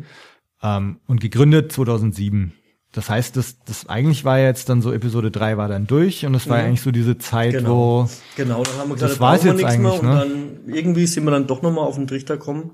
Ähm, 0.64 1.00
und 1.08 1.22
gegründet 1.22 1.72
2007. 1.72 2.54
Das 2.94 3.10
heißt, 3.10 3.36
das, 3.36 3.60
das 3.66 3.88
eigentlich 3.90 4.26
war 4.26 4.40
jetzt 4.40 4.70
dann 4.70 4.82
so, 4.82 4.92
Episode 4.92 5.30
3 5.30 5.58
war 5.58 5.68
dann 5.68 5.86
durch 5.86 6.26
und 6.26 6.34
es 6.34 6.48
war 6.50 6.58
eigentlich 6.58 6.82
so 6.82 6.90
diese 6.92 7.18
Zeit, 7.18 7.52
Genau. 7.54 7.70
wo, 8.06 8.10
Genau, 8.38 8.64
dann 8.64 8.78
haben 8.78 8.90
wir 8.90 8.96
gesagt, 8.96 9.12
Das 9.12 9.18
da 9.18 9.24
war's 9.24 9.42
brauchen 9.44 9.58
wir 9.58 9.68
jetzt 9.68 9.78
nichts 9.78 9.78
mehr 9.78 9.92
eigentlich, 9.92 10.02
und 10.02 10.30
ne? 10.30 10.60
dann 10.66 10.74
irgendwie 10.74 11.06
sind 11.06 11.26
wir 11.26 11.32
dann 11.32 11.46
doch 11.48 11.62
nochmal 11.62 11.86
auf 11.86 11.96
den 11.96 12.08
Trichter 12.08 12.38
gekommen 12.38 12.72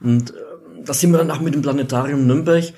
und 0.00 0.30
ähm, 0.30 0.51
da 0.84 0.94
sind 0.94 1.12
wir 1.12 1.18
dann 1.18 1.30
auch 1.30 1.40
mit 1.40 1.54
dem 1.54 1.62
Planetarium 1.62 2.26
Nürnberg 2.26 2.72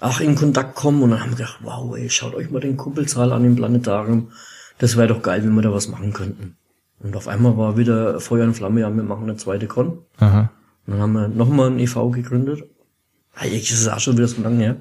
auch 0.00 0.20
in 0.20 0.34
Kontakt 0.34 0.74
gekommen 0.74 1.02
und 1.02 1.10
dann 1.10 1.20
haben 1.20 1.30
wir 1.30 1.36
gedacht, 1.36 1.58
wow, 1.62 1.96
ey, 1.96 2.10
schaut 2.10 2.34
euch 2.34 2.50
mal 2.50 2.60
den 2.60 2.76
Kuppelsaal 2.76 3.32
an 3.32 3.44
im 3.44 3.56
Planetarium, 3.56 4.32
das 4.78 4.96
wäre 4.96 5.08
doch 5.08 5.22
geil, 5.22 5.42
wenn 5.44 5.54
wir 5.54 5.62
da 5.62 5.72
was 5.72 5.88
machen 5.88 6.12
könnten. 6.12 6.56
Und 7.00 7.16
auf 7.16 7.28
einmal 7.28 7.56
war 7.56 7.76
wieder 7.76 8.20
Feuer 8.20 8.44
und 8.44 8.54
Flamme, 8.54 8.80
ja, 8.80 8.94
wir 8.94 9.02
machen 9.02 9.24
eine 9.24 9.36
zweite 9.36 9.66
Con. 9.66 9.98
aha, 10.18 10.50
Und 10.86 10.94
dann 10.94 11.00
haben 11.00 11.12
wir 11.12 11.28
nochmal 11.28 11.70
ein 11.70 11.78
e.V. 11.78 12.10
gegründet. 12.10 12.64
Eigentlich 13.34 13.70
ist 13.70 13.80
es 13.80 13.88
auch 13.88 14.00
schon 14.00 14.16
wieder 14.16 14.28
so 14.28 14.42
lange 14.42 14.58
her. 14.58 14.76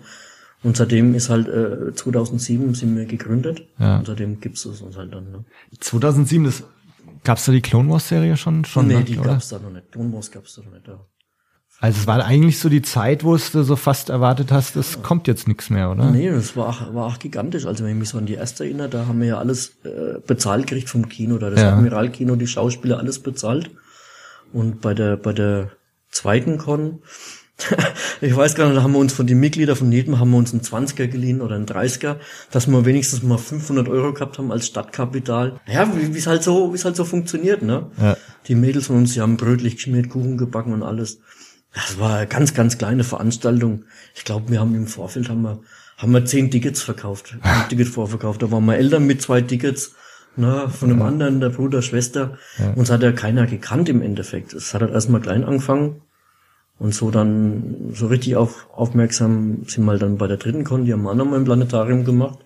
Und 0.63 0.77
seitdem 0.77 1.13
ist 1.15 1.29
halt, 1.29 1.47
äh, 1.47 1.93
2007 1.93 2.73
sind 2.73 2.95
wir 2.95 3.05
gegründet. 3.05 3.67
Ja. 3.77 3.97
Und 3.97 4.07
seitdem 4.07 4.39
gibt's 4.39 4.63
es 4.65 4.81
uns 4.81 4.95
halt 4.95 5.13
dann, 5.13 5.31
ne? 5.31 5.45
2007, 5.79 6.45
das, 6.45 6.63
gab's 7.23 7.45
da 7.45 7.51
die 7.51 7.61
Clone 7.61 7.89
Wars 7.89 8.07
Serie 8.07 8.37
schon? 8.37 8.63
schon 8.63 8.87
nee, 8.87 8.95
ne, 8.95 9.03
die 9.03 9.17
oder? 9.17 9.31
gab's 9.31 9.49
da 9.49 9.59
noch 9.59 9.71
nicht. 9.71 9.91
Clone 9.91 10.13
Wars 10.13 10.31
gab's 10.31 10.55
da 10.55 10.61
noch 10.61 10.71
nicht, 10.71 10.87
ja. 10.87 10.99
Also 11.83 11.99
es 11.99 12.07
war 12.07 12.23
eigentlich 12.23 12.59
so 12.59 12.69
die 12.69 12.81
Zeit, 12.81 13.25
wo 13.25 13.35
es 13.35 13.51
du 13.51 13.61
so 13.63 13.75
fast 13.75 14.09
erwartet 14.09 14.53
hast, 14.53 14.77
es 14.77 15.01
kommt 15.03 15.27
jetzt 15.27 15.49
nichts 15.49 15.69
mehr, 15.69 15.91
oder? 15.91 16.09
Nee, 16.11 16.31
das 16.31 16.55
war 16.55 16.69
auch, 16.69 16.93
war 16.93 17.07
auch 17.07 17.19
gigantisch. 17.19 17.65
Also 17.65 17.83
wenn 17.83 17.91
ich 17.91 17.97
mich 17.97 18.07
so 18.07 18.17
an 18.17 18.25
die 18.25 18.35
erste 18.35 18.63
erinnere, 18.63 18.87
da 18.87 19.05
haben 19.05 19.19
wir 19.19 19.27
ja 19.27 19.37
alles 19.37 19.73
äh, 19.83 20.21
bezahlt 20.25 20.65
gekriegt 20.65 20.89
vom 20.89 21.09
Kino, 21.09 21.37
da 21.39 21.49
das 21.49 21.59
Ja. 21.59 21.75
Admiralkino, 21.75 22.37
die 22.37 22.47
Schauspieler, 22.47 22.99
alles 22.99 23.19
bezahlt. 23.19 23.69
Und 24.53 24.79
bei 24.79 24.93
der, 24.93 25.17
bei 25.17 25.33
der 25.33 25.71
zweiten 26.09 26.57
Con, 26.57 26.99
ich 28.21 28.33
weiß 28.33 28.55
gar 28.55 28.67
nicht, 28.67 28.77
da 28.77 28.83
haben 28.83 28.93
wir 28.93 28.99
uns 28.99 29.11
von 29.11 29.27
den 29.27 29.41
Mitgliedern 29.41 29.75
von 29.75 29.91
jedem 29.91 30.19
haben 30.19 30.31
wir 30.31 30.37
uns 30.37 30.53
einen 30.53 30.61
20er 30.61 31.07
geliehen 31.07 31.41
oder 31.41 31.55
einen 31.55 31.65
30er, 31.65 32.15
dass 32.49 32.65
wir 32.67 32.85
wenigstens 32.85 33.23
mal 33.23 33.37
500 33.37 33.89
Euro 33.89 34.13
gehabt 34.13 34.37
haben 34.37 34.53
als 34.53 34.67
Stadtkapital. 34.67 35.59
Ja, 35.67 35.91
wie 35.93 36.17
es 36.17 36.27
halt 36.27 36.43
so, 36.43 36.71
wie 36.71 36.77
es 36.77 36.85
halt 36.85 36.95
so 36.95 37.03
funktioniert, 37.03 37.61
ne? 37.61 37.91
Ja. 38.01 38.15
Die 38.47 38.55
Mädels 38.55 38.87
von 38.87 38.95
uns, 38.95 39.13
die 39.13 39.19
haben 39.19 39.35
Brötlich 39.35 39.75
geschmiert, 39.75 40.09
Kuchen 40.09 40.37
gebacken 40.37 40.71
und 40.71 40.81
alles. 40.81 41.19
Das 41.73 41.99
war 41.99 42.17
eine 42.17 42.27
ganz, 42.27 42.53
ganz 42.53 42.77
kleine 42.77 43.03
Veranstaltung. 43.03 43.85
Ich 44.15 44.23
glaube, 44.25 44.51
wir 44.51 44.59
haben 44.59 44.75
im 44.75 44.87
Vorfeld 44.87 45.29
haben 45.29 45.41
wir, 45.41 45.59
haben 45.97 46.11
wir 46.11 46.25
zehn 46.25 46.51
Tickets 46.51 46.81
verkauft, 46.81 47.35
ein 47.41 47.69
Ticket 47.69 47.87
vorverkauft. 47.87 48.41
Da 48.41 48.51
waren 48.51 48.65
wir 48.65 48.77
Eltern 48.77 49.05
mit 49.05 49.21
zwei 49.21 49.41
Tickets, 49.41 49.95
ne, 50.35 50.69
von 50.69 50.91
einem 50.91 51.01
anderen, 51.01 51.39
der 51.39 51.49
Bruder, 51.49 51.81
Schwester. 51.81 52.37
Uns 52.75 52.91
hat 52.91 53.01
ja 53.01 53.11
keiner 53.11 53.47
gekannt 53.47 53.89
im 53.89 54.01
Endeffekt. 54.01 54.53
Es 54.53 54.73
hat 54.73 54.81
halt 54.81 54.91
erstmal 54.91 55.21
klein 55.21 55.43
angefangen. 55.43 56.01
Und 56.79 56.93
so 56.93 57.11
dann, 57.11 57.91
so 57.93 58.07
richtig 58.07 58.35
auf, 58.35 58.67
aufmerksam 58.73 59.63
sind 59.67 59.85
wir 59.85 59.91
halt 59.91 60.01
dann 60.01 60.17
bei 60.17 60.27
der 60.27 60.37
dritten 60.37 60.63
Con, 60.63 60.85
die 60.85 60.93
haben 60.93 61.03
wir 61.03 61.11
auch 61.11 61.15
nochmal 61.15 61.39
im 61.39 61.45
Planetarium 61.45 62.03
gemacht. 62.03 62.39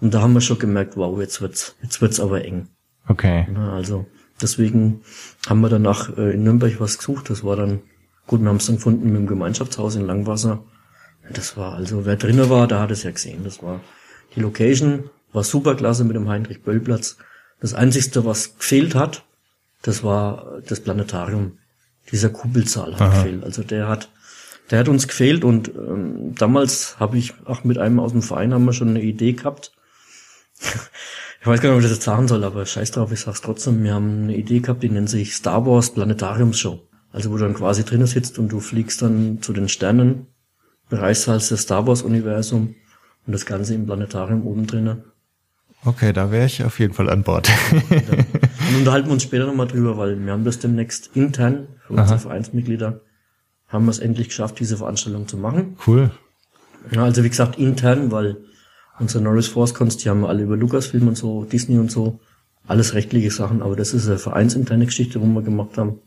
Und 0.00 0.12
da 0.12 0.20
haben 0.20 0.34
wir 0.34 0.40
schon 0.40 0.58
gemerkt, 0.58 0.96
wow, 0.96 1.18
jetzt 1.18 1.40
wird's, 1.40 1.76
jetzt 1.82 2.00
wird's 2.00 2.20
aber 2.20 2.44
eng. 2.44 2.68
Okay. 3.08 3.46
Na, 3.50 3.74
also 3.74 4.06
deswegen 4.40 5.02
haben 5.48 5.60
wir 5.60 5.68
danach 5.68 6.16
äh, 6.16 6.34
in 6.34 6.44
Nürnberg 6.44 6.78
was 6.78 6.98
gesucht. 6.98 7.30
Das 7.30 7.42
war 7.42 7.56
dann, 7.56 7.80
gut, 8.26 8.40
wir 8.40 8.48
haben 8.48 8.56
es 8.56 8.66
dann 8.66 8.76
gefunden 8.76 9.06
mit 9.06 9.16
dem 9.16 9.26
Gemeinschaftshaus 9.26 9.96
in 9.96 10.06
Langwasser. 10.06 10.64
Das 11.32 11.56
war 11.56 11.74
also, 11.74 12.04
wer 12.04 12.16
drinnen 12.16 12.50
war, 12.50 12.66
der 12.66 12.80
hat 12.80 12.90
es 12.90 13.02
ja 13.02 13.10
gesehen. 13.10 13.44
Das 13.44 13.62
war 13.62 13.80
die 14.34 14.40
Location, 14.40 15.10
war 15.32 15.44
super 15.44 15.74
klasse 15.74 16.04
mit 16.04 16.16
dem 16.16 16.28
Heinrich-Böll-Platz. 16.28 17.16
Das 17.60 17.74
Einzigste, 17.74 18.24
was 18.24 18.58
gefehlt 18.58 18.94
hat, 18.94 19.24
das 19.82 20.02
war 20.02 20.60
das 20.66 20.80
Planetarium. 20.80 21.58
Dieser 22.10 22.28
Kuppelsaal 22.28 22.98
hat 22.98 23.12
gefehlt. 23.12 23.44
Also 23.44 23.62
der 23.62 23.88
hat, 23.88 24.10
der 24.70 24.80
hat 24.80 24.88
uns 24.88 25.08
gefehlt 25.08 25.44
und 25.44 25.68
ähm, 25.68 26.34
damals 26.34 26.98
habe 27.00 27.16
ich 27.16 27.34
auch 27.46 27.64
mit 27.64 27.78
einem 27.78 28.00
aus 28.00 28.12
dem 28.12 28.22
Verein 28.22 28.52
haben 28.52 28.64
wir 28.66 28.72
schon 28.74 28.90
eine 28.90 29.02
Idee 29.02 29.32
gehabt. 29.32 29.72
Ich 31.40 31.48
weiß 31.48 31.60
gar 31.60 31.68
nicht, 31.68 31.76
ob 31.76 31.82
ich 31.82 31.90
das 31.90 31.98
jetzt 31.98 32.06
sagen 32.06 32.26
soll, 32.26 32.42
aber 32.42 32.64
scheiß 32.64 32.92
drauf, 32.92 33.12
ich 33.12 33.20
sag's 33.20 33.42
trotzdem. 33.42 33.84
Wir 33.84 33.92
haben 33.92 34.22
eine 34.22 34.34
Idee 34.34 34.60
gehabt, 34.60 34.82
die 34.82 34.88
nennt 34.88 35.10
sich 35.10 35.34
Star 35.34 35.66
Wars 35.66 35.90
Planetariumsshow. 35.90 36.80
Also 37.14 37.30
wo 37.30 37.36
du 37.36 37.44
dann 37.44 37.54
quasi 37.54 37.84
drinnen 37.84 38.08
sitzt 38.08 38.40
und 38.40 38.48
du 38.48 38.58
fliegst 38.58 39.00
dann 39.00 39.40
zu 39.40 39.52
den 39.52 39.68
Sternen, 39.68 40.26
bereist 40.88 41.28
halt 41.28 41.48
das 41.48 41.60
Star 41.60 41.86
Wars 41.86 42.02
Universum 42.02 42.74
und 43.24 43.32
das 43.32 43.46
Ganze 43.46 43.72
im 43.74 43.86
Planetarium 43.86 44.44
oben 44.44 44.66
drinnen. 44.66 45.04
Okay, 45.84 46.12
da 46.12 46.32
wäre 46.32 46.46
ich 46.46 46.64
auf 46.64 46.80
jeden 46.80 46.92
Fall 46.92 47.08
an 47.08 47.22
Bord. 47.22 47.48
Und 47.80 48.76
unterhalten 48.78 49.06
wir 49.06 49.12
uns 49.12 49.22
später 49.22 49.46
nochmal 49.46 49.68
drüber, 49.68 49.96
weil 49.96 50.18
wir 50.24 50.32
haben 50.32 50.44
das 50.44 50.58
demnächst 50.58 51.10
intern 51.14 51.68
für 51.86 51.92
unsere 51.92 52.18
Vereinsmitglieder, 52.18 53.02
haben 53.68 53.84
wir 53.84 53.90
es 53.92 54.00
endlich 54.00 54.28
geschafft, 54.28 54.58
diese 54.58 54.78
Veranstaltung 54.78 55.28
zu 55.28 55.36
machen. 55.36 55.76
cool. 55.86 56.10
Ja, 56.90 57.04
also 57.04 57.22
wie 57.22 57.28
gesagt, 57.28 57.58
intern, 57.58 58.10
weil 58.10 58.38
unsere 58.98 59.22
Norris 59.22 59.46
Force 59.46 59.72
Cons, 59.72 59.98
die 59.98 60.10
haben 60.10 60.22
wir 60.22 60.28
alle 60.28 60.42
über 60.42 60.56
Lucasfilm 60.56 61.06
und 61.06 61.16
so, 61.16 61.44
Disney 61.44 61.78
und 61.78 61.92
so, 61.92 62.18
alles 62.66 62.94
rechtliche 62.94 63.30
Sachen, 63.30 63.62
aber 63.62 63.76
das 63.76 63.94
ist 63.94 64.08
eine 64.08 64.18
vereinsinterne 64.18 64.86
Geschichte, 64.86 65.20
wo 65.20 65.26
wir 65.26 65.42
gemacht 65.42 65.78
haben. 65.78 66.00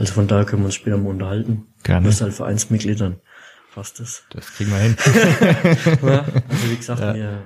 Also 0.00 0.14
von 0.14 0.26
daher 0.26 0.46
können 0.46 0.62
wir 0.62 0.66
uns 0.66 0.76
später 0.76 0.96
mal 0.96 1.10
unterhalten. 1.10 1.66
Gerne. 1.82 2.06
Das 2.06 2.16
ist 2.16 2.20
halt 2.22 2.32
Vereinsmitgliedern. 2.32 3.16
Passt 3.74 4.00
das. 4.00 4.22
Das 4.30 4.46
kriegen 4.54 4.70
wir 4.70 4.78
hin. 4.78 4.96
Ja, 6.02 6.24
also 6.48 6.70
wie 6.70 6.76
gesagt, 6.76 7.00
wir, 7.00 7.42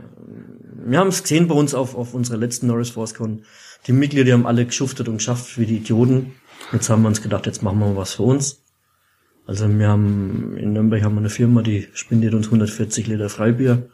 wir 0.86 0.98
haben 1.00 1.08
es 1.08 1.22
gesehen 1.22 1.48
bei 1.48 1.56
uns 1.56 1.74
auf, 1.74 1.96
auf 1.96 2.14
unserer 2.14 2.36
letzten 2.36 2.68
Norris 2.68 2.90
Force 2.90 3.14
Con. 3.14 3.42
Die 3.88 3.92
Mitglieder, 3.92 4.24
die 4.24 4.32
haben 4.32 4.46
alle 4.46 4.64
geschuftet 4.64 5.08
und 5.08 5.16
geschafft 5.16 5.58
wie 5.58 5.66
die 5.66 5.78
Idioten. 5.78 6.36
Jetzt 6.72 6.88
haben 6.88 7.02
wir 7.02 7.08
uns 7.08 7.22
gedacht, 7.22 7.46
jetzt 7.46 7.64
machen 7.64 7.80
wir 7.80 7.88
mal 7.88 7.96
was 7.96 8.14
für 8.14 8.22
uns. 8.22 8.62
Also 9.46 9.68
wir 9.68 9.88
haben, 9.88 10.56
in 10.56 10.74
Nürnberg 10.74 11.02
haben 11.02 11.16
wir 11.16 11.20
eine 11.20 11.30
Firma, 11.30 11.60
die 11.60 11.88
spendiert 11.92 12.34
uns 12.34 12.46
140 12.46 13.08
Liter 13.08 13.28
Freibier. 13.30 13.90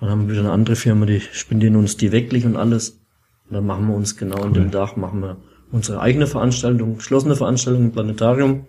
Dann 0.00 0.10
haben 0.10 0.26
wir 0.26 0.32
wieder 0.32 0.40
eine 0.40 0.52
andere 0.52 0.74
Firma, 0.74 1.06
die 1.06 1.20
spendieren 1.20 1.76
uns 1.76 1.96
die 1.96 2.10
Wecklich 2.10 2.44
und 2.44 2.56
alles. 2.56 2.98
Und 3.48 3.54
dann 3.54 3.64
machen 3.64 3.86
wir 3.86 3.94
uns 3.94 4.16
genau 4.16 4.42
an 4.42 4.52
dem 4.52 4.72
Tag, 4.72 4.96
machen 4.96 5.20
wir 5.20 5.36
unsere 5.74 6.00
eigene 6.00 6.28
Veranstaltung, 6.28 6.98
geschlossene 6.98 7.34
Veranstaltung 7.34 7.86
im 7.86 7.92
Planetarium. 7.92 8.66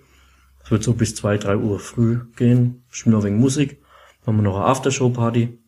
Es 0.64 0.72
wird 0.72 0.84
so 0.84 0.94
bis 0.94 1.14
zwei, 1.14 1.38
drei 1.38 1.56
Uhr 1.56 1.80
früh 1.80 2.22
gehen, 2.36 2.84
spielen 2.90 3.16
wir 3.16 3.24
wegen 3.24 3.38
Musik, 3.38 3.80
machen 4.26 4.38
wir 4.38 4.42
noch 4.42 4.56
eine 4.56 4.66
Aftershow-Party. 4.66 5.60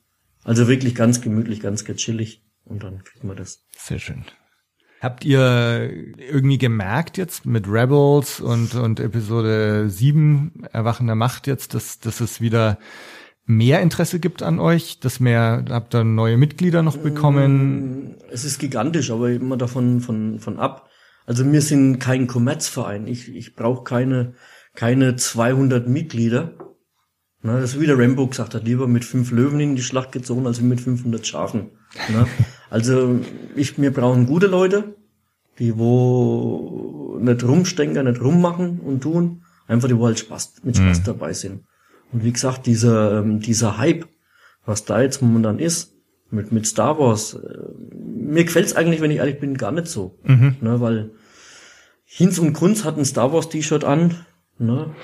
Also 0.43 0.67
wirklich 0.67 0.95
ganz 0.95 1.21
gemütlich, 1.21 1.59
ganz 1.59 1.85
gechillig 1.85 2.43
und 2.63 2.81
dann 2.81 3.03
kriegen 3.03 3.27
wir 3.27 3.35
das. 3.35 3.63
Sehr 3.77 3.99
schön. 3.99 4.25
Habt 4.99 5.25
ihr 5.25 5.91
irgendwie 6.17 6.57
gemerkt 6.57 7.17
jetzt 7.17 7.45
mit 7.45 7.67
Rebels 7.67 8.39
und, 8.39 8.73
und 8.73 8.99
Episode 8.99 9.91
7 9.91 10.63
Erwachen 10.71 11.05
der 11.05 11.15
Macht 11.15 11.45
jetzt, 11.45 11.75
dass, 11.75 11.99
dass 11.99 12.19
es 12.19 12.41
wieder 12.41 12.79
mehr 13.45 13.81
Interesse 13.81 14.19
gibt 14.19 14.41
an 14.41 14.59
euch, 14.59 14.99
dass 15.01 15.19
mehr, 15.19 15.65
habt 15.69 15.93
ihr 15.93 16.03
neue 16.03 16.37
Mitglieder 16.37 16.81
noch 16.81 16.97
bekommen? 16.97 18.15
Es 18.31 18.43
ist 18.43 18.57
gigantisch, 18.57 19.11
aber 19.11 19.29
immer 19.29 19.55
davon 19.55 20.01
von, 20.01 20.39
von 20.39 20.57
ab. 20.57 20.86
Also 21.27 21.51
wir 21.51 21.61
sind 21.61 21.99
kein 21.99 22.25
Kommerzverein. 22.25 23.05
Ich, 23.05 23.35
ich 23.35 23.55
brauche 23.55 23.83
keine, 23.83 24.33
keine 24.73 25.17
200 25.17 25.87
Mitglieder. 25.87 26.53
Na, 27.43 27.59
das 27.59 27.75
ist 27.75 27.81
wie 27.81 27.85
der 27.85 27.99
Rambo 27.99 28.27
gesagt 28.27 28.55
hat, 28.55 28.63
lieber 28.63 28.87
mit 28.87 29.05
fünf 29.05 29.31
Löwen 29.31 29.59
in 29.59 29.75
die 29.75 29.83
Schlacht 29.83 30.13
gezogen, 30.13 30.47
als 30.47 30.61
mit 30.61 30.81
500 30.81 31.27
Schafen. 31.27 31.71
Na? 32.11 32.27
Also 32.69 33.19
ich, 33.55 33.79
wir 33.79 33.93
brauchen 33.93 34.25
gute 34.25 34.47
Leute, 34.47 34.95
die 35.59 35.77
wo 35.77 37.17
nicht 37.21 37.43
rumstenkern, 37.43 38.07
nicht 38.07 38.21
rummachen 38.21 38.79
und 38.79 39.01
tun, 39.01 39.43
einfach 39.67 39.89
die 39.89 39.97
wo 39.97 40.05
halt 40.05 40.19
Spaß, 40.19 40.63
mit 40.63 40.77
Spaß 40.77 41.03
dabei 41.03 41.33
sind. 41.33 41.65
Und 42.13 42.23
wie 42.23 42.31
gesagt, 42.31 42.65
dieser, 42.65 43.19
ähm, 43.19 43.41
dieser 43.41 43.77
Hype, 43.77 44.07
was 44.65 44.85
da 44.85 45.01
jetzt 45.01 45.21
momentan 45.21 45.59
ist, 45.59 45.93
mit, 46.29 46.51
mit 46.51 46.65
Star 46.65 46.97
Wars, 46.99 47.33
äh, 47.33 47.57
mir 47.93 48.45
gefällt's 48.45 48.75
eigentlich, 48.75 49.01
wenn 49.01 49.11
ich 49.11 49.17
ehrlich 49.17 49.39
bin, 49.39 49.57
gar 49.57 49.71
nicht 49.71 49.87
so. 49.87 50.19
Ne, 50.61 50.81
weil 50.81 51.11
Hinz 52.09 52.39
und 52.39 52.53
Kunz 52.53 52.85
hatten 52.85 53.03
Star 53.03 53.33
Wars 53.33 53.49
T-Shirt 53.49 53.83
an. 53.83 54.25
Ne? 54.57 54.95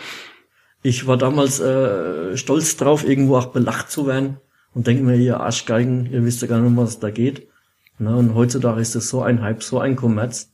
Ich 0.82 1.06
war 1.06 1.18
damals 1.18 1.60
äh, 1.60 2.36
stolz 2.38 2.78
drauf, 2.78 3.08
irgendwo 3.08 3.38
auch 3.38 3.48
belacht 3.48 3.92
zu 3.92 4.08
werden 4.08 4.38
und 4.74 4.88
denke 4.88 5.04
mir, 5.04 5.16
ihr 5.16 5.40
Arschgeigen, 5.40 6.12
ihr 6.12 6.24
wisst 6.26 6.42
ja 6.42 6.48
gar 6.48 6.60
nicht, 6.60 6.68
um 6.68 6.78
was 6.78 6.92
es 6.92 7.00
da 7.00 7.12
geht. 7.12 7.48
Ne? 8.00 8.16
Und 8.16 8.34
heutzutage 8.36 8.82
ist 8.82 8.96
das 8.96 9.10
so 9.10 9.22
ein 9.22 9.42
Hype, 9.42 9.62
so 9.64 9.80
ein 9.80 9.98
Kommerz. 9.98 10.52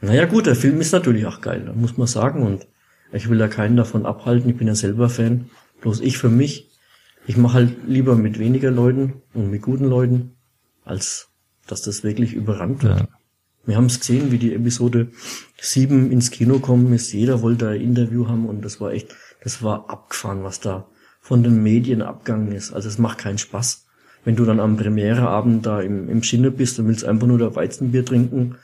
Naja 0.00 0.24
gut, 0.24 0.46
der 0.46 0.56
Film 0.56 0.80
ist 0.80 0.92
natürlich 0.92 1.26
auch 1.26 1.40
geil, 1.40 1.70
muss 1.74 1.96
man 1.96 2.06
sagen. 2.06 2.42
Und 2.42 2.66
ich 3.12 3.28
will 3.28 3.38
ja 3.38 3.48
keinen 3.48 3.76
davon 3.76 4.06
abhalten, 4.06 4.50
ich 4.50 4.56
bin 4.56 4.66
ja 4.66 4.74
selber 4.74 5.10
Fan. 5.10 5.50
Bloß 5.82 6.00
ich 6.00 6.16
für 6.16 6.30
mich, 6.30 6.70
ich 7.26 7.36
mache 7.36 7.54
halt 7.54 7.72
lieber 7.86 8.16
mit 8.16 8.38
weniger 8.38 8.70
Leuten 8.70 9.22
und 9.34 9.50
mit 9.50 9.62
guten 9.62 9.84
Leuten, 9.84 10.36
als 10.84 11.28
dass 11.66 11.82
das 11.82 12.02
wirklich 12.02 12.32
überrannt 12.32 12.82
wird. 12.82 13.00
Ja. 13.00 13.08
Wir 13.66 13.76
haben 13.76 13.86
es 13.86 13.98
gesehen, 13.98 14.30
wie 14.30 14.38
die 14.38 14.54
Episode 14.54 15.08
7 15.60 16.12
ins 16.12 16.30
Kino 16.30 16.60
kommen 16.60 16.92
ist. 16.92 17.12
Jeder 17.12 17.42
wollte 17.42 17.68
ein 17.68 17.80
Interview 17.80 18.28
haben 18.28 18.46
und 18.46 18.64
das 18.64 18.80
war 18.80 18.92
echt, 18.92 19.14
das 19.42 19.62
war 19.62 19.90
abgefahren, 19.90 20.44
was 20.44 20.60
da 20.60 20.86
von 21.20 21.42
den 21.42 21.62
Medien 21.62 22.02
abgegangen 22.02 22.52
ist. 22.52 22.72
Also 22.72 22.88
es 22.88 22.98
macht 22.98 23.18
keinen 23.18 23.38
Spaß. 23.38 23.86
Wenn 24.24 24.36
du 24.36 24.44
dann 24.44 24.60
am 24.60 24.76
Premiereabend 24.76 25.66
da 25.66 25.80
im, 25.80 26.08
im 26.08 26.22
Schinne 26.22 26.50
bist 26.50 26.78
und 26.78 26.88
willst 26.88 27.04
einfach 27.04 27.26
nur 27.26 27.38
da 27.38 27.54
Weizenbier 27.54 28.04
trinken 28.04 28.56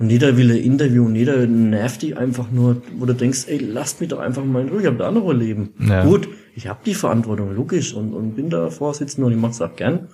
und 0.00 0.10
jeder 0.10 0.36
will 0.36 0.50
ein 0.50 0.56
Interview 0.56 1.04
und 1.04 1.14
jeder 1.14 1.46
nervt 1.46 2.02
dich 2.02 2.16
einfach 2.16 2.50
nur, 2.50 2.82
wo 2.96 3.06
du 3.06 3.12
denkst, 3.12 3.44
ey, 3.46 3.58
lasst 3.58 4.00
mich 4.00 4.08
doch 4.08 4.18
einfach 4.18 4.44
mal 4.44 4.62
in 4.62 4.70
Ruhe, 4.70 4.80
ich 4.80 4.86
hab 4.86 4.98
da 4.98 5.06
andere 5.06 5.34
Leben. 5.34 5.74
Ja. 5.78 6.04
Gut, 6.04 6.28
ich 6.56 6.68
habe 6.68 6.80
die 6.86 6.94
Verantwortung, 6.94 7.54
logisch, 7.54 7.92
und, 7.92 8.14
und 8.14 8.34
bin 8.34 8.50
da 8.50 8.70
Vorsitzender 8.70 9.26
und 9.26 9.34
ich 9.34 9.38
mach's 9.38 9.60
auch 9.60 9.76
gern. 9.76 10.08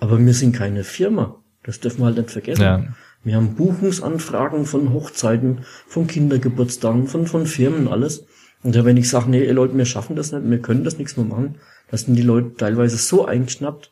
Aber 0.00 0.18
wir 0.18 0.34
sind 0.34 0.54
keine 0.54 0.84
Firma. 0.84 1.42
Das 1.64 1.80
dürfen 1.80 2.00
wir 2.00 2.06
halt 2.06 2.16
nicht 2.16 2.30
vergessen. 2.30 2.62
Ja. 2.62 2.84
Wir 3.26 3.34
haben 3.34 3.56
Buchungsanfragen 3.56 4.66
von 4.66 4.92
Hochzeiten, 4.92 5.62
von 5.88 6.06
Kindergeburtstagen, 6.06 7.08
von, 7.08 7.26
von 7.26 7.44
Firmen, 7.44 7.88
alles. 7.88 8.24
Und 8.62 8.72
wenn 8.84 8.96
ich 8.96 9.10
sage, 9.10 9.28
nee, 9.28 9.50
Leute, 9.50 9.76
wir 9.76 9.84
schaffen 9.84 10.14
das 10.14 10.30
nicht, 10.30 10.48
wir 10.48 10.60
können 10.60 10.84
das 10.84 10.96
nichts 10.96 11.16
mehr 11.16 11.26
machen, 11.26 11.56
da 11.90 11.96
sind 11.96 12.14
die 12.14 12.22
Leute 12.22 12.54
teilweise 12.54 12.96
so 12.98 13.26
eingeschnappt, 13.26 13.90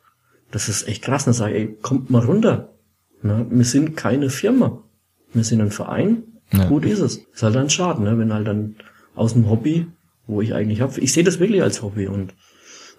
das 0.52 0.68
ist 0.68 0.86
echt 0.86 1.02
krass. 1.02 1.24
Dann 1.24 1.34
sage 1.34 1.56
ich, 1.56 1.62
ey, 1.62 1.78
kommt 1.82 2.10
mal 2.10 2.24
runter. 2.24 2.74
Na, 3.22 3.44
wir 3.50 3.64
sind 3.64 3.96
keine 3.96 4.30
Firma. 4.30 4.84
Wir 5.32 5.42
sind 5.42 5.60
ein 5.60 5.72
Verein. 5.72 6.22
Ja. 6.52 6.68
Gut 6.68 6.84
ist 6.84 7.00
es. 7.00 7.16
Ist 7.16 7.42
halt 7.42 7.56
ein 7.56 7.70
Schaden, 7.70 8.04
ne? 8.04 8.16
wenn 8.16 8.32
halt 8.32 8.46
dann 8.46 8.76
aus 9.16 9.32
dem 9.32 9.50
Hobby, 9.50 9.88
wo 10.28 10.42
ich 10.42 10.54
eigentlich 10.54 10.80
habe, 10.80 11.00
ich 11.00 11.12
sehe 11.12 11.24
das 11.24 11.40
wirklich 11.40 11.60
als 11.60 11.82
Hobby 11.82 12.06
und 12.06 12.34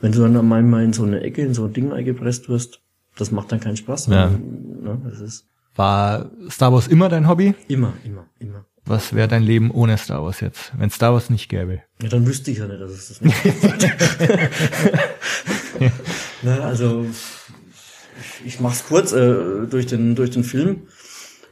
wenn 0.02 0.12
du 0.12 0.19
dann 0.19 0.36
einmal 0.36 0.84
in 0.84 0.91
so 0.91 1.04
eine 1.04 1.21
Ecke, 1.21 1.43
in 1.43 1.54
so 1.54 1.63
ein 1.63 1.71
Ding 1.71 1.93
eingepresst 1.93 2.50
wirst, 2.50 2.82
das 3.15 3.32
macht 3.32 3.54
dann 3.54 3.62
keinen 3.62 3.78
Spaß. 3.78 4.08
Ja. 4.08 4.30
Ne? 4.30 5.02
Das 5.06 5.21
ist 5.21 5.48
War 5.75 6.31
Star 6.49 6.71
Wars 6.71 6.88
immer 6.88 7.09
dein 7.09 7.27
Hobby? 7.27 7.53
immer, 7.67 7.93
immer, 8.03 8.27
immer. 8.39 8.65
Was 8.85 9.15
wäre 9.15 9.27
dein 9.27 9.41
Leben 9.41 9.71
ohne 9.71 9.97
Star 9.97 10.23
Wars 10.23 10.41
jetzt, 10.41 10.71
wenn 10.77 10.89
Star 10.91 11.13
Wars 11.13 11.29
nicht 11.29 11.49
gäbe? 11.49 11.81
Ja, 12.01 12.09
dann 12.09 12.27
wüsste 12.27 12.51
ich 12.51 12.59
ja 12.59 12.67
nicht, 12.67 12.79
dass 12.79 12.91
es 12.91 13.07
das 13.07 13.21
nicht 13.21 13.43
gibt. 13.43 13.81
ne, 16.43 16.61
also 16.61 17.05
ich 18.45 18.59
mach's 18.59 18.85
kurz 18.88 19.11
äh, 19.11 19.65
durch 19.69 19.88
den 19.88 20.15
durch 20.15 20.29
den 20.29 20.43
Film 20.43 20.83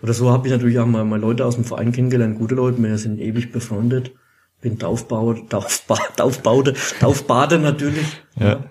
oder 0.03 0.13
so 0.13 0.29
habe 0.29 0.47
ich 0.47 0.53
natürlich 0.53 0.77
auch 0.79 0.85
mal, 0.85 1.05
mal 1.05 1.19
Leute 1.19 1.45
aus 1.45 1.55
dem 1.55 1.63
Verein 1.63 1.93
kennengelernt, 1.93 2.37
gute 2.37 2.55
Leute, 2.55 2.83
wir 2.83 2.97
sind 2.97 3.19
ewig 3.19 3.53
befreundet. 3.53 4.11
Bin 4.61 4.77
Taufbauer, 4.77 5.47
Taufba, 5.47 5.95
Taufbaude, 6.17 6.73
Taufbade 6.99 7.57
natürlich. 7.57 8.21
Ja. 8.37 8.65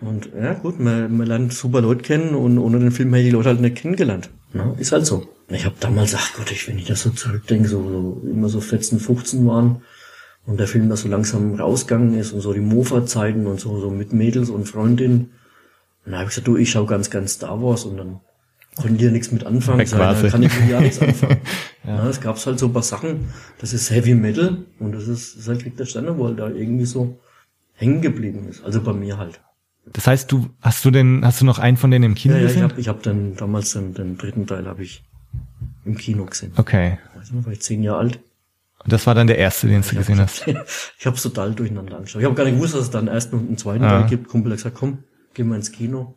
Und 0.00 0.30
ja 0.40 0.54
gut, 0.54 0.78
man, 0.78 1.16
man 1.16 1.26
lernt 1.26 1.52
super 1.52 1.80
Leute 1.80 2.02
kennen 2.02 2.34
und 2.34 2.58
ohne 2.58 2.78
den 2.78 2.92
Film 2.92 3.12
hätte 3.12 3.22
ich 3.22 3.30
die 3.30 3.36
Leute 3.36 3.48
halt 3.48 3.60
nicht 3.60 3.76
kennengelernt. 3.76 4.30
Ja, 4.54 4.74
ist 4.78 4.92
halt 4.92 5.06
so. 5.06 5.28
Ich 5.48 5.64
habe 5.64 5.76
damals, 5.80 6.14
ach 6.14 6.34
Gott, 6.34 6.50
ich, 6.50 6.68
wenn 6.68 6.78
ich 6.78 6.86
das 6.86 7.02
so 7.02 7.10
zurückdenke, 7.10 7.68
so, 7.68 7.82
so 7.82 8.28
immer 8.28 8.48
so 8.48 8.60
14, 8.60 9.00
15 9.00 9.46
waren 9.46 9.82
und 10.46 10.58
der 10.58 10.66
Film 10.66 10.88
da 10.88 10.96
so 10.96 11.08
langsam 11.08 11.54
rausgegangen 11.54 12.18
ist 12.18 12.32
und 12.32 12.40
so 12.40 12.52
die 12.52 12.60
Mofa-Zeiten 12.60 13.46
und 13.46 13.60
so, 13.60 13.80
so 13.80 13.90
mit 13.90 14.12
Mädels 14.12 14.50
und 14.50 14.66
Freundinnen. 14.66 15.32
Und 16.04 16.12
dann 16.12 16.20
habe 16.20 16.24
ich 16.24 16.30
gesagt, 16.30 16.48
du, 16.48 16.56
ich 16.56 16.70
schau 16.70 16.86
ganz, 16.86 17.10
ganz 17.10 17.34
Star 17.34 17.62
Wars 17.62 17.84
und 17.84 17.96
dann 17.98 18.20
konnten 18.76 18.98
die 18.98 19.04
ja 19.04 19.10
nichts 19.10 19.32
mit 19.32 19.44
anfangen. 19.44 19.78
Weg 19.78 19.84
Ich 19.84 19.90
sag, 19.90 20.00
war's. 20.00 20.22
da 20.22 20.28
kann 20.28 20.42
ich 20.42 20.60
mit 20.60 20.70
ja 20.70 20.80
nichts 20.80 21.00
anfangen. 21.00 21.38
ja. 21.86 22.08
es 22.08 22.20
gab's 22.20 22.46
halt 22.46 22.58
so 22.58 22.66
ein 22.66 22.72
paar 22.72 22.82
Sachen, 22.82 23.28
das 23.58 23.72
ist 23.72 23.90
Heavy 23.90 24.14
Metal 24.14 24.64
und 24.78 24.92
das 24.92 25.08
ist, 25.08 25.34
das 25.34 25.42
ist 25.42 25.48
halt 25.48 25.62
Krieg 25.62 25.76
der 25.76 25.86
Sterne, 25.86 26.16
wo 26.18 26.26
halt 26.26 26.38
da 26.38 26.48
irgendwie 26.48 26.86
so 26.86 27.18
hängen 27.74 28.00
geblieben 28.00 28.48
ist. 28.48 28.64
Also 28.64 28.80
bei 28.80 28.92
mir 28.92 29.18
halt. 29.18 29.40
Das 29.92 30.06
heißt, 30.06 30.30
du 30.32 30.48
hast 30.60 30.84
du 30.84 30.90
denn 30.90 31.24
hast 31.24 31.40
du 31.40 31.44
noch 31.44 31.58
einen 31.58 31.76
von 31.76 31.90
denen 31.90 32.04
im 32.04 32.14
Kino 32.14 32.34
Ja, 32.34 32.40
ja, 32.40 32.46
ich 32.46 32.52
gesehen? 32.54 32.70
habe 32.70 32.80
ich 32.80 32.88
hab 32.88 33.02
dann 33.02 33.36
damals 33.36 33.72
den, 33.72 33.94
den 33.94 34.16
dritten 34.18 34.46
Teil 34.46 34.66
habe 34.66 34.82
ich 34.82 35.04
im 35.84 35.96
Kino 35.96 36.24
gesehen. 36.26 36.52
okay. 36.56 36.98
Weiß 37.16 37.32
nicht, 37.32 37.46
war 37.46 37.52
ich 37.52 37.60
zehn 37.60 37.82
Jahre 37.82 37.98
alt. 37.98 38.20
Und 38.84 38.92
das 38.92 39.06
war 39.06 39.14
dann 39.14 39.26
der 39.26 39.38
erste, 39.38 39.66
den 39.66 39.82
du 39.82 39.88
Ich 39.88 39.96
gesehen 39.96 40.20
hast. 40.20 40.46
ich 40.98 41.06
habe 41.06 41.16
total 41.16 41.52
durcheinander 41.52 41.96
angeschaut. 41.96 42.20
Ich 42.20 42.26
habe 42.26 42.34
gar 42.36 42.44
nicht 42.44 42.54
gewusst, 42.54 42.74
dass 42.74 42.82
es 42.82 42.90
dann 42.90 43.08
ersten 43.08 43.36
und 43.36 43.48
einen 43.48 43.58
zweiten 43.58 43.84
Ah. 43.84 44.00
Teil 44.00 44.08
gibt. 44.08 44.28
Kumpel 44.28 44.52
hat 44.52 44.58
gesagt, 44.58 44.76
komm, 44.78 44.98
gehen 45.34 45.48
wir 45.48 45.56
ins 45.56 45.72
Kino. 45.72 46.14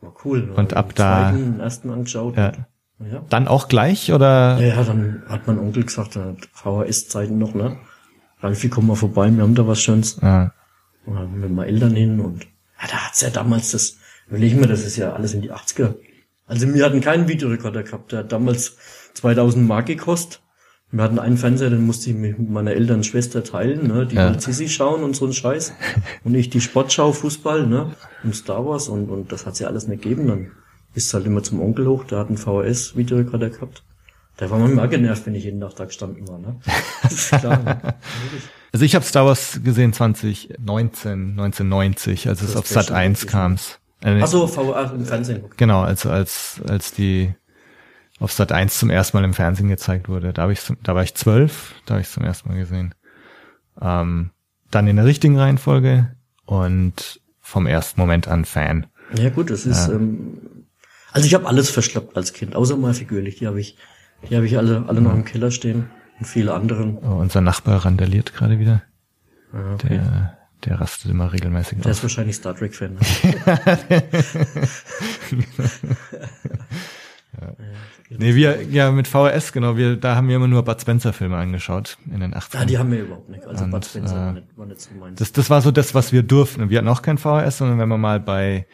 War 0.00 0.14
cool. 0.24 0.50
Und 0.56 0.72
Dann 0.72 0.78
ab 0.78 0.94
da- 0.94 1.30
Zweiten, 1.30 1.52
den 1.52 1.60
ersten 1.60 1.90
angeschaut. 1.90 2.36
Ja. 2.36 2.52
Ja. 2.98 3.22
Dann 3.28 3.46
auch 3.46 3.68
gleich 3.68 4.10
oder? 4.12 4.58
Ja, 4.58 4.76
ja, 4.76 4.82
dann 4.84 5.22
hat 5.28 5.46
mein 5.46 5.58
Onkel 5.58 5.84
gesagt, 5.84 6.16
er 6.16 6.28
hat 6.28 6.48
VHS-Zeiten 6.54 7.36
noch, 7.36 7.52
ne? 7.54 7.76
Ralfi, 8.40 8.70
komm 8.70 8.86
mal 8.86 8.94
vorbei, 8.96 9.30
wir 9.30 9.42
haben 9.42 9.54
da 9.54 9.66
was 9.66 9.80
Schönes. 9.82 10.18
Ja. 10.22 10.52
Und 11.04 11.14
dann 11.14 11.22
haben 11.24 11.42
wir 11.42 11.48
mal 11.50 11.64
Eltern 11.66 11.94
hin 11.94 12.20
und 12.20 12.46
ja, 12.80 12.88
da 12.88 12.96
hat's 13.06 13.20
ja 13.20 13.30
damals 13.30 13.70
das, 13.72 13.96
überleg 14.28 14.56
mir, 14.56 14.66
das 14.66 14.84
ist 14.84 14.96
ja 14.96 15.12
alles 15.12 15.34
in 15.34 15.42
die 15.42 15.52
80er. 15.52 15.94
Also 16.46 16.72
wir 16.72 16.84
hatten 16.84 17.00
keinen 17.00 17.28
Videorekorder 17.28 17.82
gehabt, 17.82 18.12
der 18.12 18.20
hat 18.20 18.32
damals 18.32 18.76
2000 19.14 19.66
Mark 19.66 19.86
gekostet. 19.86 20.42
Wir 20.92 21.02
hatten 21.02 21.18
einen 21.18 21.36
Fernseher, 21.36 21.70
den 21.70 21.84
musste 21.84 22.10
ich 22.10 22.16
mit 22.16 22.38
meiner 22.48 22.70
älteren 22.70 23.02
Schwester 23.02 23.42
teilen, 23.42 23.88
ne? 23.88 24.06
Die 24.06 24.14
Ja. 24.14 24.28
wollte 24.28 24.42
Sissi 24.44 24.68
schauen 24.68 25.02
und 25.02 25.16
so 25.16 25.26
ein 25.26 25.32
Scheiß. 25.32 25.72
Und 26.22 26.34
ich 26.36 26.48
die 26.48 26.60
Sportschau, 26.60 27.10
Fußball, 27.12 27.66
ne? 27.66 27.96
Und 28.22 28.36
Star 28.36 28.64
Wars 28.64 28.88
und, 28.88 29.10
und 29.10 29.32
das 29.32 29.46
hat's 29.46 29.58
ja 29.58 29.66
alles 29.66 29.88
nicht 29.88 30.02
gegeben. 30.02 30.28
Dann 30.28 30.52
bist 30.94 31.12
halt 31.12 31.26
immer 31.26 31.42
zum 31.42 31.60
Onkel 31.60 31.88
hoch, 31.88 32.04
der 32.04 32.18
hat 32.20 32.28
einen 32.28 32.36
VHS-Videorekorder 32.38 33.50
gehabt. 33.50 33.82
Der 34.38 34.48
war 34.50 34.58
manchmal 34.60 34.86
auch 34.86 34.90
genervt, 34.90 35.26
wenn 35.26 35.34
ich 35.34 35.44
jeden 35.44 35.60
Tag 35.60 35.74
da 35.74 35.86
gestanden 35.86 36.28
war, 36.28 36.38
ne? 36.38 36.60
Das 37.02 37.12
ist 37.12 37.30
klar, 37.30 37.62
ne? 37.62 37.94
Also 38.76 38.84
ich 38.84 38.94
habe 38.94 39.06
Star 39.06 39.24
Wars 39.24 39.60
gesehen 39.64 39.94
2019, 39.94 41.30
1990, 41.30 42.28
als 42.28 42.42
es 42.42 42.48
Das 42.48 42.56
auf 42.56 42.66
Sat 42.66 42.84
Special 42.84 42.98
1 42.98 43.22
Edition. 43.22 43.40
kam. 43.40 43.56
Äh, 44.02 44.20
Ach 44.22 44.26
so, 44.26 44.46
VHS 44.46 44.92
im 44.92 45.06
Fernsehen. 45.06 45.44
Genau, 45.56 45.80
also 45.80 46.10
als 46.10 46.60
als 46.68 46.92
die 46.92 47.34
auf 48.20 48.32
Sat 48.32 48.52
1 48.52 48.78
zum 48.78 48.90
ersten 48.90 49.16
Mal 49.16 49.24
im 49.24 49.32
Fernsehen 49.32 49.70
gezeigt 49.70 50.10
wurde. 50.10 50.34
Da, 50.34 50.42
hab 50.42 50.50
ich, 50.50 50.60
da 50.82 50.94
war 50.94 51.02
ich 51.02 51.14
zwölf, 51.14 51.74
da 51.86 51.94
habe 51.94 52.02
ich 52.02 52.10
zum 52.10 52.22
ersten 52.22 52.50
Mal 52.50 52.58
gesehen. 52.58 52.94
Ähm, 53.80 54.32
dann 54.70 54.86
in 54.88 54.96
der 54.96 55.06
richtigen 55.06 55.38
Reihenfolge 55.38 56.14
und 56.44 57.22
vom 57.40 57.66
ersten 57.66 57.98
Moment 57.98 58.28
an 58.28 58.44
Fan. 58.44 58.88
Ja 59.16 59.30
gut, 59.30 59.48
das 59.48 59.64
ist. 59.64 59.88
Ja. 59.88 59.94
Ähm, 59.94 60.66
also 61.12 61.26
ich 61.26 61.32
habe 61.32 61.46
alles 61.46 61.70
verschleppt 61.70 62.14
als 62.14 62.34
Kind, 62.34 62.54
außer 62.54 62.76
mal 62.76 62.92
figürlich. 62.92 63.36
Die 63.36 63.46
habe 63.46 63.58
ich, 63.58 63.78
die 64.28 64.36
habe 64.36 64.44
ich 64.44 64.58
alle, 64.58 64.84
alle 64.86 65.00
noch 65.00 65.14
im 65.14 65.24
Keller 65.24 65.50
stehen 65.50 65.88
und 66.18 66.26
viele 66.26 66.54
anderen. 66.54 66.98
Oh, 66.98 67.16
unser 67.16 67.40
Nachbar 67.40 67.84
randaliert 67.84 68.34
gerade 68.34 68.58
wieder. 68.58 68.82
Ja, 69.52 69.74
okay. 69.74 69.88
Der, 69.88 70.38
der 70.64 70.80
rastet 70.80 71.10
immer 71.10 71.32
regelmäßig 71.32 71.80
Der 71.80 71.90
aus. 71.90 71.98
ist 71.98 72.02
wahrscheinlich 72.02 72.36
Star 72.36 72.54
Trek 72.54 72.74
Fan. 72.74 72.94
Ne? 72.94 73.00
Nee, 78.08 78.34
wir, 78.34 78.62
ja, 78.62 78.92
mit 78.92 79.08
VHS, 79.08 79.52
genau, 79.52 79.76
wir, 79.76 79.96
da 79.96 80.14
haben 80.14 80.28
wir 80.28 80.36
immer 80.36 80.46
nur 80.46 80.64
Bud 80.64 80.80
Spencer 80.80 81.12
Filme 81.12 81.36
angeschaut 81.36 81.98
in 82.06 82.20
den 82.20 82.34
80ern. 82.34 82.58
Ah, 82.58 82.64
die 82.64 82.78
haben 82.78 82.92
wir 82.92 83.00
überhaupt 83.00 83.28
nicht. 83.28 83.44
Also 83.44 83.64
Und, 83.64 83.70
Bud 83.72 83.84
Spencer 83.84 84.14
äh, 84.14 84.18
war, 84.18 84.32
nicht, 84.32 84.46
war 84.56 84.66
nicht 84.66 84.80
so 84.80 84.94
meins. 84.94 85.18
Das, 85.18 85.32
das 85.32 85.50
war 85.50 85.60
so 85.60 85.72
das, 85.72 85.94
was 85.94 86.12
wir 86.12 86.22
durften. 86.22 86.62
Und 86.62 86.70
wir 86.70 86.78
hatten 86.78 86.88
auch 86.88 87.02
kein 87.02 87.18
VHS, 87.18 87.58
sondern 87.58 87.78
wenn 87.78 87.88
wir 87.88 87.98
mal 87.98 88.20
bei, 88.20 88.66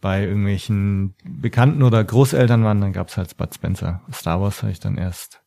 bei 0.00 0.24
irgendwelchen 0.24 1.14
Bekannten 1.24 1.82
oder 1.84 2.02
Großeltern 2.02 2.64
waren, 2.64 2.80
dann 2.80 2.92
gab's 2.92 3.16
halt 3.16 3.36
Bud 3.36 3.54
Spencer. 3.54 4.02
Star 4.12 4.40
Wars 4.40 4.62
habe 4.62 4.72
ich 4.72 4.80
dann 4.80 4.98
erst, 4.98 5.40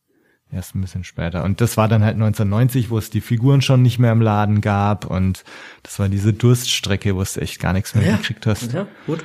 erst 0.50 0.74
ein 0.74 0.80
bisschen 0.80 1.04
später. 1.04 1.44
Und 1.44 1.60
das 1.60 1.76
war 1.76 1.88
dann 1.88 2.02
halt 2.02 2.14
1990, 2.14 2.90
wo 2.90 2.98
es 2.98 3.10
die 3.10 3.20
Figuren 3.20 3.60
schon 3.62 3.82
nicht 3.82 3.98
mehr 3.98 4.12
im 4.12 4.20
Laden 4.22 4.60
gab. 4.60 5.04
Und 5.06 5.44
das 5.82 5.98
war 5.98 6.08
diese 6.08 6.32
Durststrecke, 6.32 7.14
wo 7.16 7.22
du 7.22 7.40
echt 7.40 7.60
gar 7.60 7.72
nichts 7.72 7.94
mehr 7.94 8.06
ja, 8.06 8.16
gekriegt 8.16 8.46
hast. 8.46 8.72
ja, 8.72 8.86
gut. 9.06 9.24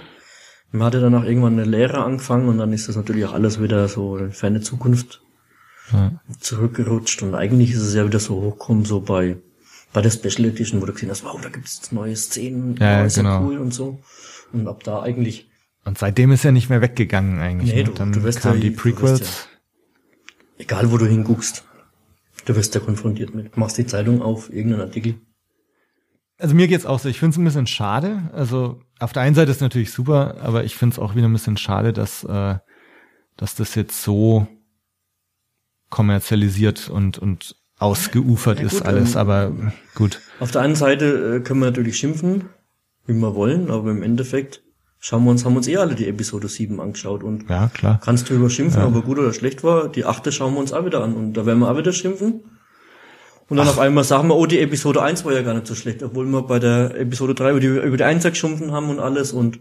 Man 0.71 0.83
hatte 0.88 0.99
danach 1.01 1.23
irgendwann 1.23 1.53
eine 1.53 1.65
Lehre 1.65 2.03
angefangen 2.03 2.49
und 2.49 2.57
dann 2.57 2.73
ist 2.73 2.89
das 2.89 2.95
natürlich 2.95 3.25
auch 3.25 3.33
alles 3.33 3.62
wieder 3.62 3.88
so 3.88 4.17
in 4.17 4.31
ferne 4.31 4.59
Zukunft 4.62 5.21
Ja. 5.91 6.13
zurückgerutscht 6.39 7.21
und 7.21 7.36
eigentlich 7.36 7.71
ist 7.71 7.81
es 7.81 7.93
ja 7.93 8.05
wieder 8.05 8.19
so 8.19 8.41
hochgekommen, 8.41 8.83
so 8.83 8.99
bei, 8.99 9.38
bei 9.93 10.01
der 10.01 10.09
Special 10.09 10.45
Edition, 10.45 10.81
wo 10.81 10.86
du 10.88 10.93
gesehen 10.93 11.12
hast, 11.12 11.23
wow, 11.23 11.39
da 11.39 11.49
gibt's 11.49 11.75
jetzt 11.77 11.93
neue 11.93 12.15
Szenen, 12.15 12.75
Ja, 12.77 12.99
wow, 13.01 13.05
ist 13.05 13.15
genau. 13.15 13.29
ja 13.29 13.41
cool 13.41 13.57
und 13.59 13.71
so. 13.73 14.01
Und 14.51 14.67
ab 14.67 14.83
da 14.83 15.01
eigentlich, 15.03 15.47
Und 15.86 15.99
seitdem 15.99 16.31
ist 16.31 16.43
er 16.43 16.51
nicht 16.51 16.69
mehr 16.69 16.81
weggegangen 16.81 17.39
eigentlich. 17.39 17.71
Nee, 17.73 17.83
ne? 17.83 17.89
du- 17.89 17.91
dann 17.93 18.12
du 18.12 18.23
wirst 18.23 18.41
kamen 18.41 18.55
ja- 18.55 18.62
die 18.62 18.71
Prequels. 18.71 19.47
Egal 20.58 20.92
wo 20.92 20.98
du 20.98 21.06
hinguckst, 21.06 21.63
du 22.46 22.56
wirst 22.56 22.76
ja 22.76 22.82
konfrontiert 22.82 23.34
mit. 23.34 23.56
Machst 23.58 23.78
die 23.78 23.86
Zeitung 23.86 24.22
auf, 24.22 24.52
irgendeinen 24.52 24.82
Artikel. 24.82 25.16
Also 26.39 26.56
mir 26.56 26.68
geht's 26.68 26.86
auch 26.86 27.00
so, 27.00 27.10
ich 27.10 27.20
finde 27.20 27.34
es 27.34 27.38
ein 27.38 27.44
bisschen 27.46 27.68
schade. 27.68 28.30
Also 28.34 28.82
auf 29.00 29.13
der 29.13 29.22
einen 29.22 29.36
Seite 29.36 29.52
ist 29.52 29.62
natürlich 29.62 29.92
super, 29.92 30.38
aber 30.42 30.63
ich 30.63 30.76
finde 30.76 30.94
es 30.94 31.00
auch 31.00 31.16
wieder 31.16 31.28
ein 31.28 31.34
bisschen 31.34 31.58
schade, 31.58 31.94
dass, 31.94 32.24
äh, 32.24 32.56
dass 33.38 33.56
das 33.56 33.76
jetzt 33.76 34.04
so 34.04 34.48
kommerzialisiert 35.89 36.89
und, 36.89 37.20
und 37.20 37.56
ausgeufert 37.78 38.60
Ja, 38.60 38.66
ist 38.66 38.78
gut, 38.80 38.86
alles. 38.88 39.13
ähm, 39.13 39.18
aber 39.20 39.52
gut. 39.96 40.22
Auf 40.39 40.52
der 40.52 40.62
einen 40.62 40.76
Seite 40.76 41.36
äh, 41.36 41.39
können 41.42 41.60
wir 41.60 41.68
natürlich 41.68 41.98
schimpfen, 41.98 42.50
wie 43.06 43.13
wir 43.13 43.36
wollen, 43.36 43.70
aber 43.70 43.92
im 43.92 44.02
Endeffekt 44.02 44.63
schauen 45.06 45.26
wir 45.26 45.32
uns, 45.32 45.44
haben 45.44 45.58
uns 45.58 45.68
eh 45.68 45.76
alle 45.76 45.96
die 45.96 46.08
Episode 46.08 46.48
7 46.48 46.80
angeschaut 46.80 47.24
und 47.24 47.50
Ja, 47.50 47.68
klar. 47.74 48.00
kannst 48.02 48.30
drüber 48.30 48.50
schimpfen, 48.50 48.82
ob 48.84 48.96
er 48.96 49.02
gut 49.02 49.20
oder 49.20 49.34
schlecht 49.34 49.62
war. 49.62 49.89
Die 49.89 50.06
achte 50.06 50.32
schauen 50.32 50.54
wir 50.54 50.62
uns 50.62 50.72
auch 50.72 50.86
wieder 50.86 51.04
an 51.04 51.13
und 51.13 51.34
da 51.34 51.46
werden 51.46 51.60
wir 51.60 51.70
auch 51.70 51.78
wieder 51.78 51.92
schimpfen. 51.92 52.42
Und 53.50 53.58
dann 53.58 53.68
auf 53.68 53.80
einmal 53.80 54.06
sagen 54.06 54.30
wir, 54.30 54.36
oh, 54.38 54.46
die 54.46 54.60
Episode 54.60 55.02
1 55.04 55.26
war 55.26 55.34
ja 55.34 55.42
gar 55.42 55.54
nicht 55.54 55.68
so 55.68 55.76
schlecht, 55.76 56.02
obwohl 56.04 56.26
wir 56.28 56.44
bei 56.44 56.58
der 56.60 56.96
Episode 56.98 57.36
3 57.36 57.52
über 57.52 57.60
die, 57.60 57.68
über 57.68 57.98
die 57.98 58.04
1 58.06 58.24
geschumpfen 58.24 58.72
haben 58.72 58.89
und 58.89 59.00
alles 59.02 59.34
und 59.34 59.60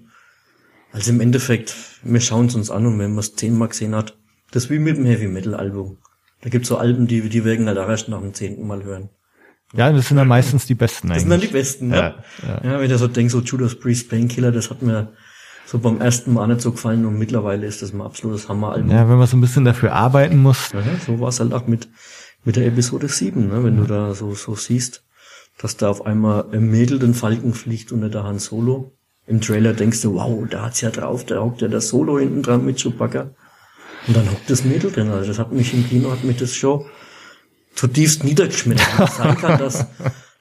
also 0.92 1.10
im 1.10 1.20
Endeffekt, 1.20 1.74
wir 2.04 2.20
schauen 2.20 2.46
es 2.46 2.54
uns 2.54 2.70
an 2.70 2.86
und 2.86 2.98
wenn 3.00 3.10
man 3.10 3.18
es 3.18 3.34
zehnmal 3.34 3.66
gesehen 3.68 3.96
hat, 3.96 4.16
das 4.52 4.64
ist 4.64 4.70
wie 4.70 4.78
mit 4.78 4.96
dem 4.96 5.06
Heavy 5.06 5.26
Metal 5.26 5.54
Album. 5.56 5.98
Da 6.42 6.50
gibt's 6.50 6.68
so 6.68 6.76
Alben, 6.76 7.08
die, 7.08 7.28
die 7.28 7.44
wirken 7.44 7.66
halt 7.66 7.78
auch 7.78 7.88
erst 7.88 8.08
nach 8.08 8.20
dem 8.20 8.32
zehnten 8.32 8.64
Mal 8.66 8.84
hören. 8.84 9.08
Ja, 9.74 9.90
das 9.90 10.06
sind 10.08 10.18
dann 10.18 10.28
meistens 10.28 10.66
die 10.66 10.74
besten 10.74 11.08
Das 11.08 11.16
eigentlich. 11.16 11.22
sind 11.22 11.30
dann 11.30 11.40
die 11.40 11.46
besten, 11.48 11.88
ne? 11.88 11.96
Ja, 11.96 12.14
ja. 12.46 12.72
Ja, 12.74 12.80
wenn 12.80 12.90
ich 12.90 12.96
so 12.98 13.08
denke, 13.08 13.32
so 13.32 13.40
Judas 13.40 13.74
Priest 13.74 14.08
Painkiller, 14.08 14.52
das 14.52 14.70
hat 14.70 14.82
mir 14.82 15.12
so 15.66 15.78
beim 15.78 16.00
ersten 16.00 16.32
Mal 16.32 16.48
nicht 16.48 16.60
so 16.60 16.72
gefallen 16.72 17.06
und 17.06 17.18
mittlerweile 17.18 17.66
ist 17.66 17.82
das 17.82 17.92
ein 17.92 18.00
absolutes 18.00 18.48
Hammeralbum. 18.48 18.90
ja, 18.90 19.08
wenn 19.08 19.18
man 19.18 19.26
so 19.26 19.36
ein 19.36 19.40
bisschen 19.40 19.64
dafür 19.64 19.92
arbeiten 19.92 20.38
muss. 20.38 20.70
Ja, 20.72 20.82
so 21.06 21.20
war 21.20 21.28
es 21.28 21.40
halt 21.40 21.52
auch 21.52 21.66
mit, 21.66 21.88
mit 22.44 22.56
der 22.56 22.66
Episode 22.66 23.08
7, 23.08 23.48
ne? 23.48 23.64
wenn 23.64 23.76
du 23.76 23.84
da 23.84 24.14
so, 24.14 24.34
so 24.34 24.54
siehst, 24.54 25.04
dass 25.58 25.76
da 25.76 25.88
auf 25.88 26.04
einmal 26.04 26.46
ein 26.52 26.70
Mädel 26.70 26.98
den 26.98 27.14
Falken 27.14 27.54
fliegt 27.54 27.92
unter 27.92 28.08
der 28.08 28.24
Han 28.24 28.38
Solo. 28.38 28.92
Im 29.26 29.40
Trailer 29.40 29.72
denkst 29.72 30.02
du, 30.02 30.14
wow, 30.14 30.44
da 30.50 30.62
hat's 30.62 30.80
ja 30.80 30.90
drauf, 30.90 31.24
da 31.24 31.40
hockt 31.40 31.62
ja 31.62 31.68
das 31.68 31.88
Solo 31.88 32.18
hinten 32.18 32.42
dran 32.42 32.64
mit 32.64 32.80
Chewbacca. 32.80 33.30
Und 34.08 34.16
dann 34.16 34.28
hockt 34.30 34.50
das 34.50 34.64
Mädel 34.64 34.90
drin. 34.90 35.10
Also 35.10 35.28
das 35.28 35.38
hat 35.38 35.52
mich 35.52 35.72
im 35.74 35.88
Kino, 35.88 36.10
hat 36.10 36.24
mich 36.24 36.38
das 36.38 36.54
schon 36.54 36.84
zutiefst 37.74 38.24
niedergeschmettert. 38.24 39.12
Sein 39.12 39.36
kann, 39.36 39.58
dass, 39.58 39.86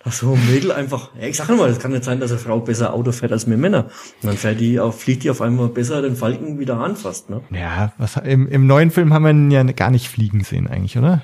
dass 0.03 0.19
so 0.19 0.33
ein 0.33 0.45
Mädel 0.47 0.71
einfach, 0.71 1.09
ja, 1.15 1.27
ich 1.27 1.37
sag 1.37 1.49
mal, 1.49 1.69
es 1.69 1.79
kann 1.79 1.91
nicht 1.91 2.03
sein, 2.03 2.19
dass 2.19 2.31
eine 2.31 2.39
Frau 2.39 2.59
besser 2.59 2.93
Auto 2.93 3.11
fährt 3.11 3.31
als 3.31 3.47
wir 3.47 3.57
Männer. 3.57 3.85
Und 4.21 4.29
dann 4.29 4.37
fährt 4.37 4.59
die 4.59 4.79
auf, 4.79 5.01
fliegt 5.01 5.23
die 5.23 5.29
auf 5.29 5.41
einmal 5.41 5.69
besser 5.69 6.01
den 6.01 6.15
Falken 6.15 6.59
wieder 6.59 6.79
anfasst, 6.79 7.29
ne? 7.29 7.41
Ja, 7.51 7.93
was 7.97 8.17
im, 8.17 8.47
im 8.47 8.65
neuen 8.65 8.91
Film 8.91 9.13
haben 9.13 9.23
wir 9.23 9.31
ihn 9.31 9.51
ja 9.51 9.63
gar 9.63 9.91
nicht 9.91 10.09
fliegen 10.09 10.43
sehen 10.43 10.67
eigentlich, 10.67 10.97
oder? 10.97 11.23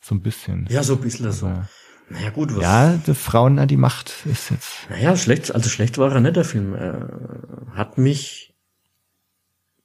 So 0.00 0.14
ein 0.14 0.22
bisschen. 0.22 0.66
Ja, 0.70 0.82
so 0.82 0.94
ein 0.94 1.00
bisschen 1.00 1.32
so. 1.32 1.46
Ja. 1.46 1.68
Naja, 2.10 2.30
gut, 2.30 2.54
was, 2.54 2.62
Ja, 2.62 2.94
die 2.94 3.14
Frauen, 3.14 3.66
die 3.66 3.76
Macht 3.76 4.14
ist 4.24 4.50
jetzt. 4.50 4.88
Naja, 4.88 5.16
schlecht, 5.16 5.54
also 5.54 5.68
schlecht 5.68 5.98
war 5.98 6.12
er 6.12 6.20
nicht, 6.20 6.36
der 6.36 6.44
Film. 6.44 6.74
Er 6.74 7.10
hat 7.74 7.98
mich 7.98 8.54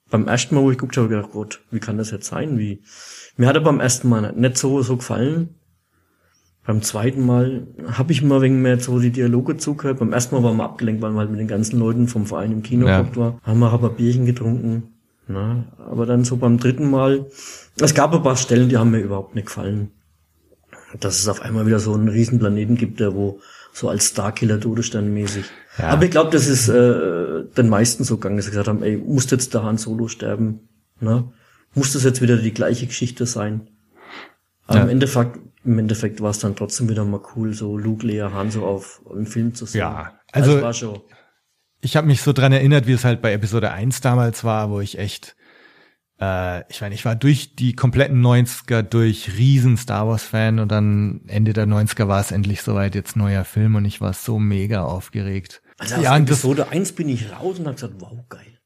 beim 0.08 0.28
ersten 0.28 0.54
Mal, 0.54 0.62
wo 0.62 0.70
ich 0.70 0.78
geguckt 0.78 0.96
habe, 0.96 1.08
gedacht, 1.08 1.32
Gott, 1.32 1.60
wie 1.70 1.80
kann 1.80 1.98
das 1.98 2.12
jetzt 2.12 2.28
sein? 2.28 2.58
Wie, 2.58 2.82
mir 3.36 3.48
hat 3.48 3.56
er 3.56 3.62
beim 3.62 3.80
ersten 3.80 4.08
Mal 4.08 4.32
nicht 4.32 4.56
so, 4.56 4.80
so 4.82 4.96
gefallen. 4.96 5.56
Beim 6.66 6.80
zweiten 6.82 7.24
Mal 7.26 7.66
habe 7.92 8.12
ich 8.12 8.22
mal 8.22 8.40
wegen 8.40 8.62
mehr 8.62 8.80
so 8.80 8.98
die 8.98 9.10
Dialoge 9.10 9.58
zugehört. 9.58 9.98
Beim 9.98 10.12
ersten 10.12 10.34
Mal 10.34 10.42
waren 10.42 10.56
wir 10.56 10.64
abgelenkt, 10.64 11.02
weil 11.02 11.12
wir 11.12 11.18
halt 11.18 11.30
mit 11.30 11.38
den 11.40 11.48
ganzen 11.48 11.78
Leuten 11.78 12.08
vom 12.08 12.24
Verein 12.26 12.52
im 12.52 12.62
Kino 12.62 12.86
Ja. 12.88 13.04
war. 13.16 13.38
Haben 13.42 13.58
wir 13.60 13.70
aber 13.70 13.90
Bierchen 13.90 14.24
getrunken. 14.24 14.84
Na, 15.26 15.64
aber 15.78 16.04
dann 16.06 16.24
so 16.24 16.36
beim 16.36 16.58
dritten 16.58 16.90
Mal, 16.90 17.26
es 17.80 17.94
gab 17.94 18.14
ein 18.14 18.22
paar 18.22 18.36
Stellen, 18.36 18.68
die 18.68 18.76
haben 18.76 18.90
mir 18.90 19.00
überhaupt 19.00 19.34
nicht 19.34 19.46
gefallen. 19.46 19.90
Dass 21.00 21.18
es 21.18 21.28
auf 21.28 21.40
einmal 21.42 21.66
wieder 21.66 21.80
so 21.80 21.92
einen 21.94 22.08
riesen 22.08 22.38
Planeten 22.38 22.76
gibt, 22.76 23.00
der 23.00 23.14
wo 23.14 23.40
so 23.72 23.88
als 23.88 24.08
Starkiller 24.10 24.60
Todesstern-mäßig. 24.60 25.44
Ja. 25.78 25.88
Aber 25.88 26.04
ich 26.04 26.10
glaube, 26.10 26.30
das 26.30 26.46
ist 26.46 26.68
äh, 26.68 27.44
den 27.56 27.68
meisten 27.68 28.04
so 28.04 28.16
gegangen, 28.16 28.36
dass 28.36 28.44
sie 28.44 28.52
gesagt 28.52 28.68
haben, 28.68 28.82
ey, 28.82 28.96
muss 28.96 29.28
jetzt 29.30 29.52
der 29.54 29.64
Han 29.64 29.76
Solo 29.78 30.08
sterben? 30.08 30.60
Ne? 31.00 31.24
Muss 31.74 31.92
das 31.94 32.04
jetzt 32.04 32.22
wieder 32.22 32.36
die 32.36 32.54
gleiche 32.54 32.86
Geschichte 32.86 33.26
sein? 33.26 33.62
Aber 34.66 34.78
Ja. 34.78 34.84
im 34.84 34.90
Endeffekt, 34.90 35.38
im 35.64 35.78
Endeffekt 35.78 36.20
war 36.20 36.30
es 36.30 36.38
dann 36.38 36.56
trotzdem 36.56 36.88
wieder 36.88 37.04
mal 37.04 37.20
cool, 37.34 37.54
so 37.54 37.76
Luke, 37.78 38.06
Leia, 38.06 38.32
Han 38.32 38.50
so 38.50 38.64
auf 38.64 39.02
im 39.10 39.26
Film 39.26 39.54
zu 39.54 39.66
sehen. 39.66 39.80
Ja, 39.80 40.18
also- 40.32 40.72
schon. 40.72 41.00
Ich 41.80 41.96
habe 41.96 42.06
mich 42.06 42.22
so 42.22 42.32
dran 42.32 42.52
erinnert, 42.52 42.86
wie 42.86 42.92
es 42.92 43.04
halt 43.04 43.20
bei 43.20 43.32
Episode 43.32 43.70
1 43.70 44.00
damals 44.00 44.42
war, 44.42 44.70
wo 44.70 44.80
ich 44.80 44.98
echt, 44.98 45.36
äh, 46.18 46.66
ich 46.70 46.80
meine, 46.80 46.94
ich 46.94 47.04
war 47.04 47.14
durch 47.14 47.56
die 47.56 47.74
kompletten 47.74 48.22
90er 48.22 48.80
durch 48.82 49.36
riesen 49.36 49.76
Star 49.76 50.08
Wars 50.08 50.22
Fan 50.22 50.60
und 50.60 50.72
dann 50.72 51.20
Ende 51.26 51.52
der 51.52 51.66
90er 51.66 52.08
war 52.08 52.20
es 52.20 52.30
endlich 52.30 52.62
soweit, 52.62 52.94
jetzt 52.94 53.16
neuer 53.16 53.44
Film 53.44 53.74
und 53.74 53.84
ich 53.84 54.00
war 54.00 54.14
so 54.14 54.38
mega 54.38 54.82
aufgeregt. 54.82 55.60
Also 55.76 56.00
ja, 56.00 56.12
aus 56.12 56.18
und 56.20 56.30
das, 56.30 56.38
Episode 56.38 56.68
1 56.70 56.92
bin 56.92 57.08
ich 57.10 57.30
raus 57.32 57.58
und 57.58 57.66
habe 57.66 57.74
gesagt, 57.74 57.94
wow, 57.98 58.18
geil. 58.30 58.58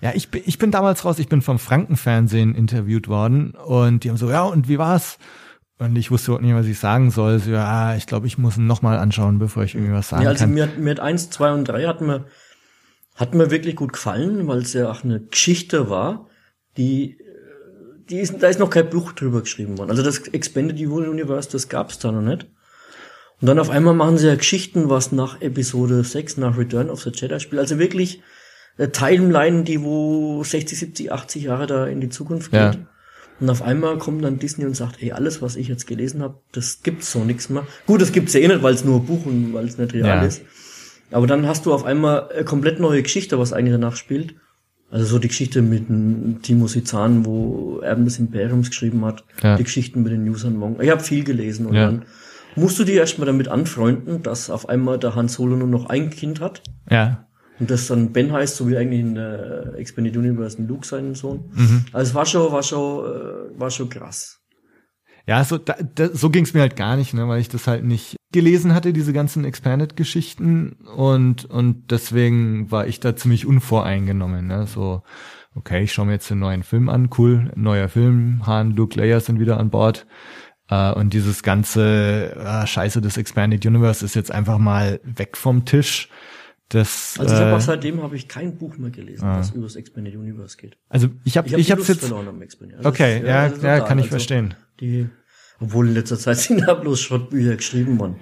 ja, 0.00 0.12
ich 0.14 0.30
bin, 0.30 0.42
ich 0.44 0.58
bin 0.58 0.72
damals 0.72 1.04
raus, 1.04 1.20
ich 1.20 1.28
bin 1.28 1.42
vom 1.42 1.60
Frankenfernsehen 1.60 2.54
interviewt 2.56 3.06
worden 3.06 3.52
und 3.52 4.02
die 4.02 4.10
haben 4.10 4.16
so, 4.16 4.28
ja, 4.28 4.42
und 4.42 4.68
wie 4.68 4.78
war's? 4.78 5.18
Und 5.78 5.96
ich 5.96 6.10
wusste 6.10 6.28
überhaupt 6.30 6.44
nicht, 6.44 6.54
was 6.54 6.66
ich 6.66 6.78
sagen 6.78 7.10
soll. 7.10 7.38
So, 7.38 7.50
ja, 7.50 7.94
ich 7.96 8.06
glaube, 8.06 8.26
ich 8.26 8.38
muss 8.38 8.56
ihn 8.56 8.66
nochmal 8.66 8.98
anschauen, 8.98 9.38
bevor 9.38 9.62
ich 9.64 9.74
irgendwie 9.74 9.92
was 9.92 10.08
sagen 10.08 10.22
Ja, 10.22 10.30
also 10.30 10.44
kann. 10.44 10.54
mir, 10.54 10.68
mir 10.78 10.90
hat 10.90 11.00
eins, 11.00 11.28
zwei 11.28 11.52
und 11.52 11.64
drei 11.66 11.84
hat 11.84 12.00
mir, 12.00 12.24
hat 13.14 13.34
mir 13.34 13.50
wirklich 13.50 13.76
gut 13.76 13.92
gefallen, 13.92 14.48
weil 14.48 14.58
es 14.58 14.72
ja 14.72 14.90
auch 14.90 15.04
eine 15.04 15.20
Geschichte 15.20 15.90
war, 15.90 16.28
die, 16.78 17.18
die 18.08 18.18
ist, 18.20 18.42
da 18.42 18.48
ist 18.48 18.58
noch 18.58 18.70
kein 18.70 18.88
Buch 18.88 19.12
drüber 19.12 19.42
geschrieben 19.42 19.76
worden. 19.76 19.90
Also 19.90 20.02
das 20.02 20.18
Expanded 20.28 20.80
Universe, 20.80 21.50
das 21.50 21.68
gab's 21.68 21.98
da 21.98 22.10
noch 22.10 22.22
nicht. 22.22 22.46
Und 23.40 23.48
dann 23.48 23.58
auf 23.58 23.68
einmal 23.68 23.92
machen 23.92 24.16
sie 24.16 24.28
ja 24.28 24.34
Geschichten, 24.34 24.88
was 24.88 25.12
nach 25.12 25.42
Episode 25.42 26.02
6, 26.02 26.38
nach 26.38 26.56
Return 26.56 26.88
of 26.88 27.02
the 27.02 27.10
Jedi 27.10 27.38
spielt. 27.38 27.60
Also 27.60 27.78
wirklich 27.78 28.22
äh, 28.78 28.88
Timeline, 28.88 29.64
die 29.64 29.82
wo 29.82 30.42
60, 30.42 30.78
70, 30.78 31.12
80 31.12 31.42
Jahre 31.42 31.66
da 31.66 31.86
in 31.86 32.00
die 32.00 32.08
Zukunft 32.08 32.50
geht. 32.50 32.60
Ja. 32.60 32.74
Und 33.38 33.50
auf 33.50 33.60
einmal 33.62 33.98
kommt 33.98 34.24
dann 34.24 34.38
Disney 34.38 34.64
und 34.64 34.74
sagt, 34.74 35.02
ey, 35.02 35.12
alles, 35.12 35.42
was 35.42 35.56
ich 35.56 35.68
jetzt 35.68 35.86
gelesen 35.86 36.22
habe, 36.22 36.38
das 36.52 36.82
gibt's 36.82 37.12
so 37.12 37.22
nix 37.22 37.48
mehr. 37.50 37.66
Gut, 37.86 38.00
das 38.00 38.12
gibt's 38.12 38.32
ja 38.32 38.40
eh 38.40 38.48
nicht, 38.48 38.62
weil 38.62 38.74
es 38.74 38.84
nur 38.84 39.00
ein 39.00 39.04
Buch 39.06 39.26
und 39.26 39.52
weil 39.52 39.66
es 39.66 39.76
nicht 39.76 39.92
real 39.92 40.06
Ja. 40.22 40.22
ist. 40.22 40.42
Aber 41.10 41.26
dann 41.26 41.46
hast 41.46 41.66
du 41.66 41.72
auf 41.74 41.84
einmal 41.84 42.28
eine 42.30 42.44
komplett 42.44 42.80
neue 42.80 43.02
Geschichte, 43.02 43.38
was 43.38 43.52
eigentlich 43.52 43.72
danach 43.74 43.96
spielt. 43.96 44.34
Also 44.90 45.04
so 45.04 45.18
die 45.18 45.28
Geschichte 45.28 45.62
mit 45.62 45.86
Timo 46.42 46.66
Sizan, 46.68 47.26
wo 47.26 47.80
Erben 47.80 48.04
des 48.04 48.18
Imperiums 48.18 48.70
geschrieben 48.70 49.04
hat. 49.04 49.24
Ja. 49.42 49.56
Die 49.56 49.64
Geschichten 49.64 50.02
mit 50.02 50.12
den 50.12 50.28
Usern 50.28 50.60
Wong. 50.60 50.80
Ich 50.80 50.90
habe 50.90 51.02
viel 51.02 51.24
gelesen 51.24 51.66
und 51.66 51.74
Ja. 51.74 51.86
dann 51.86 52.04
musst 52.54 52.78
du 52.78 52.84
dir 52.84 53.00
erstmal 53.00 53.26
damit 53.26 53.48
anfreunden, 53.48 54.22
dass 54.22 54.48
auf 54.48 54.68
einmal 54.68 54.98
der 54.98 55.14
Han 55.14 55.28
Solo 55.28 55.56
nur 55.56 55.68
noch 55.68 55.86
ein 55.90 56.08
Kind 56.10 56.40
hat. 56.40 56.62
ja, 56.90 57.25
Und 57.58 57.70
das 57.70 57.86
dann 57.86 58.12
Ben 58.12 58.32
heißt, 58.32 58.56
so 58.56 58.68
wie 58.68 58.76
eigentlich 58.76 59.00
in 59.00 59.14
der 59.14 59.74
Expanded 59.76 60.16
Universe 60.16 60.60
ein 60.60 60.68
Luke 60.68 60.86
seinen 60.86 61.14
Sohn. 61.14 61.50
Mhm. 61.54 61.84
Also 61.92 62.10
es 62.10 62.14
war 62.14 62.26
schon, 62.26 62.52
war 62.52 62.62
schon, 62.62 63.04
äh, 63.04 63.58
war 63.58 63.70
schon 63.70 63.88
krass. 63.88 64.40
Ja, 65.26 65.42
so, 65.42 65.58
da, 65.58 65.74
da, 65.94 66.08
so 66.12 66.30
ging's 66.30 66.54
mir 66.54 66.60
halt 66.60 66.76
gar 66.76 66.96
nicht, 66.96 67.12
ne, 67.12 67.26
weil 67.26 67.40
ich 67.40 67.48
das 67.48 67.66
halt 67.66 67.84
nicht 67.84 68.16
gelesen 68.32 68.74
hatte, 68.74 68.92
diese 68.92 69.12
ganzen 69.12 69.44
Expanded-Geschichten 69.44 70.76
und 70.94 71.46
und 71.46 71.90
deswegen 71.90 72.70
war 72.70 72.86
ich 72.86 73.00
da 73.00 73.16
ziemlich 73.16 73.44
unvoreingenommen, 73.44 74.46
ne, 74.46 74.66
so 74.66 75.02
okay, 75.56 75.82
ich 75.82 75.92
schaue 75.92 76.06
mir 76.06 76.12
jetzt 76.12 76.30
den 76.30 76.38
neuen 76.38 76.62
Film 76.62 76.88
an, 76.88 77.08
cool, 77.18 77.50
neuer 77.56 77.88
Film, 77.88 78.46
Han, 78.46 78.76
Luke, 78.76 78.96
Leia 78.98 79.18
sind 79.18 79.40
wieder 79.40 79.58
an 79.58 79.70
Bord 79.70 80.06
äh, 80.68 80.92
und 80.92 81.12
dieses 81.12 81.42
ganze 81.42 82.36
äh, 82.36 82.66
Scheiße 82.66 83.00
des 83.00 83.16
Expanded 83.16 83.64
Universe 83.66 84.04
ist 84.04 84.14
jetzt 84.14 84.30
einfach 84.30 84.58
mal 84.58 85.00
weg 85.02 85.36
vom 85.36 85.64
Tisch. 85.64 86.08
Das, 86.68 87.14
Also 87.18 87.34
ich 87.34 87.40
äh, 87.40 87.44
habe 87.44 87.56
auch 87.56 87.60
seitdem 87.60 88.02
habe 88.02 88.16
ich 88.16 88.26
kein 88.26 88.56
Buch 88.58 88.76
mehr 88.76 88.90
gelesen, 88.90 89.24
das 89.24 89.50
über 89.50 89.64
das 89.66 89.76
Expanded 89.76 90.16
Universe 90.16 90.56
geht. 90.56 90.76
also 90.88 91.08
ich 91.24 91.36
habe 91.36 91.48
Ich 91.48 91.70
habe 91.70 91.78
Lust 91.78 91.88
jetzt 91.90 92.00
verloren 92.00 92.26
am 92.28 92.42
Expanded. 92.42 92.78
Also 92.78 92.88
okay, 92.88 93.20
das- 93.20 93.28
ja, 93.28 93.44
ja, 93.46 93.50
total. 93.50 93.84
kann 93.84 93.98
ich 93.98 94.04
Also 94.06 94.10
verstehen. 94.16 94.54
Die, 94.80 95.08
obwohl 95.60 95.86
in 95.88 95.94
letzter 95.94 96.18
Zeit 96.18 96.38
sind 96.38 96.62
da 96.66 96.74
bloß 96.74 97.00
Schrottbücher 97.00 97.56
geschrieben 97.56 97.98
worden. 98.00 98.16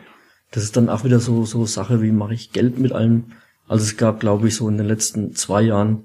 Das 0.51 0.63
ist 0.63 0.77
dann 0.77 0.89
auch 0.91 1.05
wieder 1.05 1.21
so 1.21 1.45
so 1.47 1.65
Sache, 1.67 2.03
wie 2.03 2.13
mache 2.13 2.35
ich 2.35 2.53
Geld 2.53 2.79
mit 2.79 2.93
allem. 2.93 3.33
Also 3.67 3.83
es 3.85 3.97
gab, 3.97 4.21
glaube 4.21 4.47
ich, 4.49 4.57
so 4.57 4.69
in 4.69 4.77
den 4.77 4.87
letzten 4.87 5.35
zwei 5.35 5.63
Jahren 5.63 6.05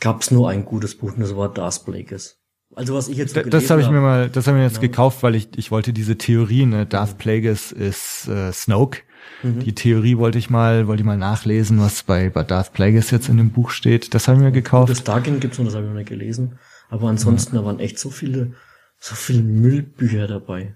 gab 0.00 0.20
es 0.20 0.30
nur 0.30 0.50
ein 0.50 0.64
gutes 0.66 0.96
Buch 0.96 1.14
und 1.14 1.20
das 1.20 1.34
war 1.34 1.52
Darth 1.52 1.84
Plagueis. 1.84 2.36
Also 2.76 2.94
was 2.94 3.08
ich 3.08 3.16
jetzt 3.16 3.34
so 3.34 3.40
Da- 3.40 3.48
Das 3.48 3.70
habe 3.70 3.80
ich 3.80 3.88
mir 3.88 3.96
hab. 3.96 4.02
mal, 4.02 4.28
das 4.28 4.46
habe 4.46 4.58
ich 4.58 4.60
mir 4.60 4.66
jetzt 4.68 4.80
gekauft, 4.82 5.22
weil 5.22 5.34
ich 5.34 5.48
ich 5.56 5.70
wollte 5.70 5.94
diese 5.94 6.18
Theorie, 6.18 6.66
ne, 6.66 6.84
Darth 6.84 7.16
Plagueis 7.16 7.72
ist 7.72 8.28
äh, 8.28 8.52
Snoke. 8.52 9.00
Die 9.42 9.74
Theorie 9.74 10.16
wollte 10.18 10.38
ich 10.38 10.50
mal, 10.50 10.86
wollte 10.88 11.02
ich 11.02 11.06
mal 11.06 11.16
nachlesen, 11.16 11.78
was 11.80 12.02
bei, 12.02 12.28
Darth 12.28 12.72
Plagueis 12.72 13.10
jetzt 13.10 13.28
in 13.28 13.36
dem 13.36 13.50
Buch 13.50 13.70
steht. 13.70 14.12
Das 14.14 14.26
habe 14.26 14.38
ich 14.38 14.44
mir 14.44 14.52
gekauft. 14.52 14.90
Das 14.90 15.04
Darkin 15.04 15.38
gibt's 15.40 15.58
und 15.58 15.66
das 15.66 15.74
habe 15.74 15.84
ich 15.84 15.90
noch 15.90 15.96
nicht 15.98 16.08
gelesen. 16.08 16.58
Aber 16.90 17.08
ansonsten, 17.08 17.54
da 17.56 17.64
waren 17.64 17.78
echt 17.78 17.98
so 17.98 18.10
viele, 18.10 18.52
so 18.98 19.14
viele 19.14 19.42
Müllbücher 19.42 20.26
dabei. 20.26 20.74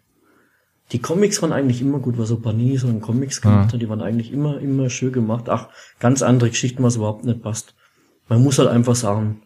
Die 0.93 1.01
Comics 1.01 1.41
waren 1.41 1.53
eigentlich 1.53 1.81
immer 1.81 1.99
gut, 1.99 2.19
was 2.19 2.29
so 2.29 2.37
Panini 2.39 2.77
so 2.77 2.89
in 2.89 3.01
Comics 3.01 3.41
gemacht 3.41 3.73
hat, 3.73 3.81
die 3.81 3.89
waren 3.89 4.03
eigentlich 4.03 4.31
immer, 4.33 4.61
immer 4.61 4.91
schön 4.91 5.13
gemacht. 5.13 5.49
Ach, 5.49 5.69
ganz 5.99 6.23
andere 6.23 6.51
Geschichten, 6.51 6.83
was 6.83 6.97
überhaupt 6.97 7.25
nicht 7.25 7.43
passt. 7.43 7.75
Man 8.29 8.43
muss 8.43 8.59
halt 8.59 8.69
einfach 8.69 8.95
sagen, 8.95 9.43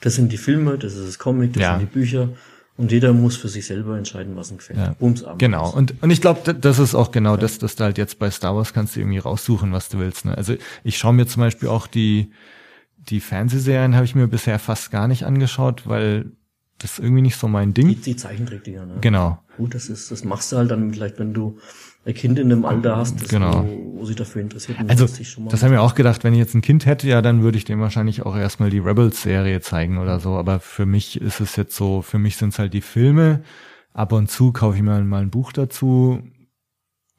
das 0.00 0.14
sind 0.14 0.32
die 0.32 0.38
Filme, 0.38 0.78
das 0.78 0.94
ist 0.94 1.06
das 1.06 1.18
Comic, 1.18 1.52
das 1.52 1.62
Ja. 1.62 1.78
sind 1.78 1.88
die 1.88 1.92
Bücher. 1.98 2.30
Und 2.76 2.90
jeder 2.90 3.12
muss 3.12 3.36
für 3.36 3.48
sich 3.48 3.66
selber 3.66 3.96
entscheiden, 3.96 4.34
was 4.34 4.50
ihm 4.50 4.58
gefällt. 4.58 4.78
Ja. 4.78 4.96
Bums 4.98 5.22
ab. 5.22 5.38
Genau. 5.38 5.70
Und, 5.70 5.94
und 6.02 6.10
ich 6.10 6.20
glaube, 6.20 6.54
das 6.54 6.80
ist 6.80 6.94
auch 6.94 7.12
genau 7.12 7.36
das, 7.36 7.58
dass 7.58 7.76
du 7.76 7.84
halt 7.84 7.98
jetzt 7.98 8.18
bei 8.18 8.30
Star 8.30 8.56
Wars 8.56 8.72
kannst 8.72 8.96
du 8.96 9.00
irgendwie 9.00 9.18
raussuchen, 9.18 9.72
was 9.72 9.88
du 9.88 10.00
willst. 10.00 10.24
Ne? 10.24 10.36
Also 10.36 10.54
ich 10.82 10.98
schaue 10.98 11.12
mir 11.12 11.26
zum 11.26 11.40
Beispiel 11.40 11.68
auch 11.68 11.86
die, 11.86 12.32
die 12.96 13.20
Fernsehserien 13.20 13.94
habe 13.94 14.04
ich 14.04 14.16
mir 14.16 14.26
bisher 14.26 14.58
fast 14.58 14.90
gar 14.90 15.06
nicht 15.06 15.24
angeschaut, 15.24 15.86
weil 15.86 16.32
das 16.78 16.94
ist 16.94 16.98
irgendwie 16.98 17.22
nicht 17.22 17.36
so 17.36 17.46
mein 17.46 17.74
Ding. 17.74 17.88
Die, 17.88 17.94
die 17.94 18.16
Zeichentrickdinger, 18.16 18.86
ne? 18.86 18.94
Genau. 19.00 19.38
Gut, 19.56 19.74
das 19.74 19.88
ist, 19.88 20.10
das 20.10 20.24
machst 20.24 20.50
du 20.50 20.56
halt 20.56 20.72
dann 20.72 20.92
vielleicht, 20.92 21.20
wenn 21.20 21.32
du 21.32 21.58
ein 22.06 22.14
Kind 22.14 22.38
in 22.38 22.48
dem 22.50 22.64
Alter 22.64 22.96
hast, 22.96 23.20
das 23.20 23.28
Genau. 23.28 23.64
wo, 23.64 24.00
wo 24.00 24.04
sich 24.04 24.16
dafür 24.16 24.42
interessiert. 24.42 24.78
Also, 24.88 25.04
das 25.04 25.16
sich 25.16 25.30
schon 25.30 25.44
mal- 25.44 25.50
das 25.50 25.62
haben 25.62 25.70
wir 25.72 25.80
auch 25.82 25.94
gedacht, 25.94 26.22
wenn 26.24 26.32
ich 26.34 26.38
jetzt 26.38 26.54
ein 26.54 26.60
Kind 26.62 26.84
hätte, 26.86 27.08
ja, 27.08 27.22
dann 27.22 27.42
würde 27.42 27.56
ich 27.56 27.64
dem 27.64 27.80
wahrscheinlich 27.80 28.22
auch 28.26 28.36
erstmal 28.36 28.70
die 28.70 28.78
Rebels-Serie 28.78 29.60
zeigen 29.60 29.98
oder 29.98 30.20
so. 30.20 30.36
Aber 30.36 30.60
für 30.60 30.84
mich 30.86 31.20
ist 31.20 31.40
es 31.40 31.56
jetzt 31.56 31.74
so, 31.76 32.02
für 32.02 32.18
mich 32.18 32.36
sind 32.36 32.50
es 32.50 32.58
halt 32.58 32.74
die 32.74 32.80
Filme. 32.82 33.42
Ab 33.92 34.12
und 34.12 34.30
zu 34.30 34.52
kaufe 34.52 34.76
ich 34.76 34.82
mir 34.82 35.00
mal 35.02 35.22
ein 35.22 35.30
Buch 35.30 35.52
dazu. 35.52 36.22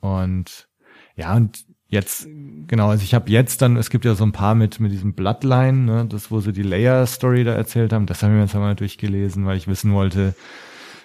Und 0.01 0.67
ja, 1.15 1.35
und 1.35 1.65
jetzt, 1.87 2.27
genau, 2.67 2.89
also 2.89 3.03
ich 3.03 3.13
habe 3.13 3.29
jetzt 3.31 3.61
dann, 3.61 3.77
es 3.77 3.89
gibt 3.89 4.05
ja 4.05 4.15
so 4.15 4.23
ein 4.25 4.31
paar 4.33 4.55
mit, 4.55 4.79
mit 4.79 4.91
diesem 4.91 5.13
Bloodline, 5.13 5.77
ne, 5.79 6.05
das, 6.07 6.29
wo 6.31 6.41
sie 6.41 6.51
die 6.51 6.63
Layer-Story 6.63 7.43
da 7.43 7.53
erzählt 7.53 7.93
haben, 7.93 8.05
das 8.05 8.21
haben 8.21 8.33
wir 8.35 8.41
jetzt 8.41 8.55
einmal 8.55 8.75
durchgelesen, 8.75 9.45
weil 9.45 9.57
ich 9.57 9.67
wissen 9.67 9.93
wollte, 9.93 10.35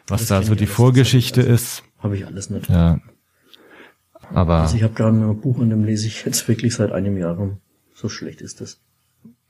was 0.09 0.23
Das 0.23 0.29
da 0.29 0.43
so 0.43 0.55
die 0.55 0.67
Vorgeschichte 0.67 1.41
ich 1.43 1.47
ist. 1.49 1.83
Habe 1.99 2.17
ich 2.17 2.27
alles 2.27 2.51
nicht. 2.51 2.69
Ja. 2.69 2.99
Aber 4.33 4.59
Also 4.59 4.77
ich 4.77 4.83
habe 4.83 4.95
gerade 4.95 5.17
ein 5.17 5.41
Buch, 5.41 5.61
an 5.61 5.71
dem 5.71 5.85
lese 5.85 6.07
ich 6.07 6.25
jetzt 6.25 6.47
wirklich 6.49 6.75
seit 6.75 6.93
einem 6.93 7.17
Jahr 7.17 7.37
rum. 7.37 7.59
So 7.95 8.09
schlecht 8.09 8.41
ist 8.41 8.61
das. 8.61 8.81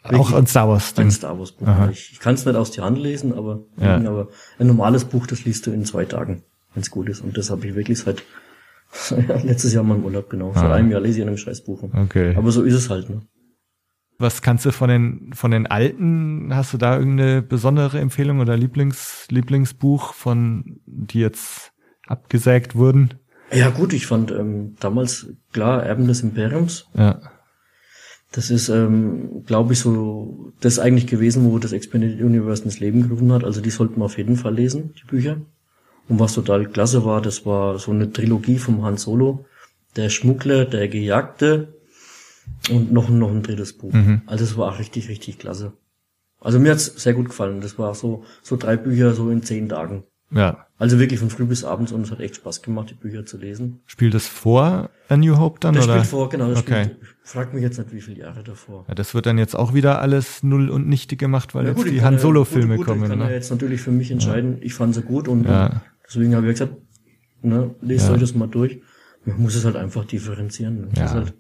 auch 0.03 0.33
ein 0.33 0.47
Star 0.47 0.69
Wars 0.69 0.97
Ein. 0.99 1.11
Star 1.11 1.38
Wars 1.38 1.53
Buch. 1.53 1.66
Aha. 1.66 1.90
Ich, 1.90 2.12
ich 2.12 2.21
kann 2.21 2.35
es 2.35 2.45
nicht 2.47 2.57
aus 2.57 2.71
der 2.71 2.85
Hand 2.85 2.99
lesen, 2.99 3.33
aber, 3.35 3.61
Ja. 3.79 3.97
aber 3.97 4.29
ein 4.59 4.66
normales 4.66 5.05
Buch, 5.05 5.27
das 5.27 5.45
liest 5.45 5.66
du 5.66 5.71
in 5.73 5.85
zwei 5.85 6.05
Tagen, 6.07 6.43
wenn 6.75 6.83
es 6.83 6.90
gut 6.90 7.09
ist. 7.09 7.21
Und 7.21 7.37
das 7.37 7.51
habe 7.51 7.66
ich 7.66 7.75
wirklich 7.75 7.99
seit 7.99 8.23
letztes 9.45 9.73
Jahr 9.73 9.85
mal 9.85 9.97
im 9.97 10.05
Urlaub, 10.05 10.31
genau. 10.31 10.53
Seit 10.55 10.64
Ah. 10.64 10.75
einem 10.75 10.90
Jahr 10.90 11.01
lese 11.01 11.19
ich 11.19 11.23
an 11.23 11.29
einem 11.29 11.37
Scheißbuch. 11.38 11.83
Okay. 11.93 12.35
Aber 12.37 12.51
so 12.51 12.62
ist 12.62 12.75
es 12.75 12.90
halt, 12.90 13.09
ne? 13.11 13.23
Was 14.19 14.43
kannst 14.43 14.66
du 14.66 14.73
von 14.73 14.90
den 14.90 15.33
von 15.33 15.51
den 15.51 15.66
alten? 15.66 16.55
Hast 16.55 16.75
du 16.75 16.77
da 16.79 16.99
irgendeine 16.99 17.40
besondere 17.40 17.99
Empfehlung 18.01 18.40
oder 18.40 18.55
Lieblings 18.55 19.27
Lieblingsbuch 19.31 20.12
von 20.12 20.79
die 20.85 21.21
jetzt 21.21 21.73
abgesägt 22.07 22.75
wurden? 22.75 23.14
Ja 23.53 23.71
gut, 23.71 23.93
ich 23.93 24.07
fand 24.07 24.31
ähm, 24.31 24.77
damals 24.81 25.27
klar 25.53 25.83
Erben 25.85 26.07
des 26.07 26.23
Imperiums. 26.23 26.87
Ja, 26.95 27.21
Das 28.33 28.51
ist, 28.51 28.69
ähm, 28.69 29.45
glaube 29.45 29.73
ich, 29.73 29.81
so 29.81 30.53
das 30.61 30.79
eigentlich 30.79 31.09
gewesen, 31.09 31.45
wo 31.45 31.59
das 31.59 31.73
Expanded 31.73 32.21
Universe 32.21 32.63
ins 32.63 32.79
Leben 32.79 33.03
gerufen 33.03 33.33
hat. 33.33 33.43
Also 33.45 33.61
die 33.61 33.71
sollten 33.71 33.99
wir 34.01 34.05
auf 34.05 34.19
jeden 34.19 34.37
Fall 34.37 34.55
lesen, 34.55 34.95
die 35.01 35.07
Bücher. 35.07 35.41
Und 36.09 36.19
was 36.21 36.35
total 36.35 36.67
klasse 36.67 37.05
war, 37.05 37.21
das 37.21 37.45
war 37.47 37.79
so 37.79 37.91
eine 37.93 38.13
Trilogie 38.13 38.59
vom 38.59 38.85
Han 38.85 38.97
Solo, 38.97 39.47
der 39.97 40.11
Schmuggler, 40.11 40.65
der 40.65 40.89
Gejagte 40.89 41.75
und 42.71 42.93
noch, 42.93 43.09
noch 43.09 43.31
ein 43.31 43.43
drittes 43.43 43.73
Buch. 43.77 43.93
Also 44.27 44.45
es 44.45 44.57
war 44.57 44.73
auch 44.73 44.79
richtig, 44.79 45.09
richtig 45.09 45.39
klasse. 45.39 45.73
Also 46.41 46.59
mir 46.59 46.71
hat's 46.73 46.87
sehr 46.87 47.15
gut 47.15 47.27
gefallen. 47.27 47.61
Das 47.61 47.79
war 47.79 47.95
so, 47.95 48.25
so 48.43 48.57
drei 48.57 48.77
Bücher 48.77 49.13
so 49.15 49.31
in 49.31 49.43
zehn 49.43 49.69
Tagen. 49.69 50.05
Ja. 50.33 50.66
Also 50.79 50.99
wirklich 50.99 51.21
von 51.21 51.29
früh 51.29 51.45
bis 51.45 51.62
abends 51.64 51.93
und 51.93 52.03
es 52.03 52.11
hat 52.11 52.21
echt 52.21 52.37
Spaß 52.37 52.62
gemacht, 52.62 52.88
die 52.90 52.95
Bücher 52.95 53.27
zu 53.27 53.37
lesen. 53.37 53.81
Spielt 53.87 54.14
das 54.14 54.27
vor 54.27 54.88
A 55.11 55.16
New 55.16 55.37
Hope 55.37 55.61
dann 55.61 55.75
Das 55.75 55.85
oder? 55.85 55.95
spielt 55.95 56.07
vor, 56.07 56.29
genau, 56.31 56.49
das 56.49 56.61
Okay. 56.61 56.85
spielt, 56.85 56.99
frag 57.23 57.53
mich 57.53 57.62
jetzt 57.62 57.79
nicht, 57.79 57.93
wie 57.93 58.01
viele 58.01 58.21
Jahre 58.21 58.43
davor. 58.43 58.87
Ja, 58.88 58.95
das 58.95 59.12
wird 59.14 59.27
dann 59.27 59.37
jetzt 59.37 59.55
auch 59.55 59.75
wieder 59.75 60.01
alles 60.01 60.43
null 60.43 60.71
und 60.71 60.88
nichtig 60.88 61.19
gemacht, 61.19 61.55
weil 61.55 61.64
Ja, 61.64 61.71
jetzt 61.71 61.77
gut, 61.79 61.87
ich 61.88 61.93
die 61.93 62.03
Han 62.03 62.14
ja- 62.14 62.19
Solo 62.21 62.40
gut, 62.40 62.49
Filme 62.49 62.77
gut, 62.77 62.87
kommen. 62.87 63.03
Ich 63.03 63.09
kann 63.11 63.21
ja 63.21 63.27
Ne? 63.27 63.33
jetzt 63.35 63.51
natürlich 63.51 63.83
für 63.83 63.90
mich 63.93 64.11
entscheiden, 64.11 64.57
ich 64.62 64.73
fand 64.73 64.95
sie 64.95 65.03
gut 65.03 65.29
und, 65.29 65.45
Ja. 65.45 65.83
deswegen 66.07 66.35
habe 66.35 66.47
ich 66.47 66.53
gesagt, 66.59 66.77
ne, 67.43 67.75
lest 67.83 68.09
Ja. 68.09 68.14
euch 68.14 68.21
das 68.21 68.35
mal 68.35 68.47
durch. 68.49 68.81
Man 69.27 69.38
muss 69.43 69.55
es 69.57 69.64
halt 69.66 69.77
einfach 69.77 70.07
differenzieren. 70.07 70.81
ne. 70.81 70.88
Ja. 70.97 71.11
halt, 71.12 71.35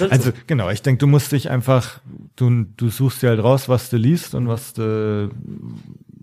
halt 0.00 0.10
Also 0.12 0.30
so. 0.30 0.36
genau, 0.46 0.70
ich 0.70 0.80
denke, 0.82 1.00
du 1.00 1.06
musst 1.06 1.32
dich 1.32 1.50
einfach, 1.50 2.00
du, 2.36 2.64
du 2.76 2.88
suchst 2.88 3.22
dir 3.22 3.28
halt 3.28 3.42
raus, 3.42 3.68
was 3.68 3.90
du 3.90 3.98
liest 3.98 4.34
und 4.34 4.48
was 4.48 4.72
du, 4.72 5.30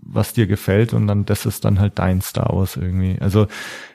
was 0.06 0.32
dir 0.32 0.46
gefällt 0.46 0.92
und 0.92 1.06
dann 1.06 1.24
das 1.24 1.46
ist 1.46 1.64
dann 1.64 1.80
halt 1.80 1.98
dein 1.98 2.20
Star 2.20 2.54
Wars 2.54 2.76
irgendwie. 2.76 3.16
Also 3.20 3.46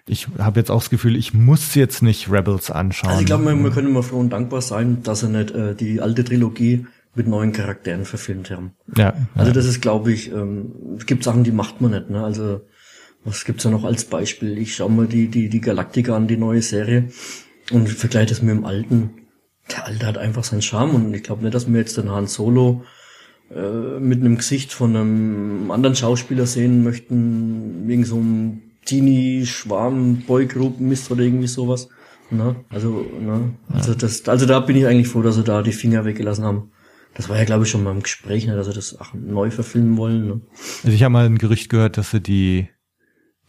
ich 0.07 0.27
habe 0.37 0.59
jetzt 0.59 0.71
auch 0.71 0.79
das 0.79 0.89
Gefühl, 0.89 1.15
ich 1.15 1.33
muss 1.33 1.75
jetzt 1.75 2.01
nicht 2.01 2.31
Rebels 2.31 2.71
anschauen. 2.71 3.11
Also 3.11 3.21
ich 3.21 3.27
glaube, 3.27 3.45
wir, 3.45 3.55
wir 3.55 3.71
können 3.71 3.87
immer 3.87 4.03
froh 4.03 4.19
und 4.19 4.31
dankbar 4.31 4.61
sein, 4.61 5.03
dass 5.03 5.21
sie 5.21 5.29
nicht 5.29 5.51
äh, 5.51 5.75
die 5.75 6.01
alte 6.01 6.23
Trilogie 6.23 6.85
mit 7.15 7.27
neuen 7.27 7.51
Charakteren 7.51 8.05
verfilmt 8.05 8.51
haben. 8.51 8.73
ja, 8.95 9.13
Also 9.35 9.49
ja, 9.49 9.53
das 9.53 9.65
ist, 9.65 9.81
glaube 9.81 10.11
ich, 10.11 10.31
ähm, 10.31 10.95
es 10.97 11.05
gibt 11.05 11.23
Sachen, 11.23 11.43
die 11.43 11.51
macht 11.51 11.81
man 11.81 11.91
nicht. 11.91 12.09
Ne? 12.09 12.23
Also 12.23 12.61
was 13.23 13.45
gibt's 13.45 13.63
da 13.63 13.69
noch 13.69 13.83
als 13.83 14.05
Beispiel? 14.05 14.57
Ich 14.57 14.75
schaue 14.75 14.91
mal 14.91 15.07
die 15.07 15.27
die 15.27 15.49
die 15.49 15.61
Galactica 15.61 16.15
an, 16.15 16.27
die 16.27 16.37
neue 16.37 16.61
Serie 16.61 17.09
und 17.71 17.89
vergleiche 17.89 18.27
das 18.27 18.41
mit 18.41 18.55
dem 18.55 18.65
alten. 18.65 19.11
Der 19.71 19.85
alte 19.85 20.07
hat 20.07 20.17
einfach 20.17 20.43
seinen 20.43 20.61
Charme 20.61 20.95
und 20.95 21.13
ich 21.13 21.23
glaube 21.23 21.43
nicht, 21.43 21.53
dass 21.53 21.71
wir 21.71 21.79
jetzt 21.79 21.97
den 21.97 22.09
Han 22.09 22.27
Solo 22.27 22.83
äh, 23.55 23.99
mit 23.99 24.19
einem 24.19 24.37
Gesicht 24.37 24.73
von 24.73 24.95
einem 24.95 25.71
anderen 25.71 25.95
Schauspieler 25.95 26.45
sehen 26.45 26.83
möchten, 26.83 27.87
wegen 27.87 28.05
so 28.05 28.17
einem 28.17 28.61
Teenie-Schwarm, 28.85 30.23
Boygroup, 30.27 30.79
Mist 30.79 31.11
oder 31.11 31.21
irgendwie 31.21 31.47
sowas. 31.47 31.89
Ne? 32.31 32.55
Also, 32.69 33.05
ne? 33.19 33.53
also 33.73 33.93
das, 33.95 34.27
also 34.27 34.45
da 34.45 34.59
bin 34.59 34.75
ich 34.75 34.85
eigentlich 34.85 35.07
froh, 35.07 35.21
dass 35.21 35.35
sie 35.35 35.43
da 35.43 35.61
die 35.63 35.71
Finger 35.71 36.05
weggelassen 36.05 36.45
haben. 36.45 36.71
Das 37.15 37.27
war 37.27 37.37
ja, 37.37 37.43
glaube 37.43 37.63
ich, 37.63 37.71
schon 37.71 37.83
mal 37.83 37.91
im 37.91 38.03
Gespräch, 38.03 38.45
ne, 38.45 38.55
dass 38.55 38.67
sie 38.67 38.73
das 38.73 38.99
auch 38.99 39.13
neu 39.13 39.49
verfilmen 39.49 39.97
wollen. 39.97 40.27
Ne? 40.27 40.41
Also 40.83 40.95
ich 40.95 41.03
habe 41.03 41.11
mal 41.11 41.25
ein 41.25 41.39
Gerücht 41.39 41.69
gehört, 41.69 41.97
dass 41.97 42.11
sie 42.11 42.21
die 42.21 42.69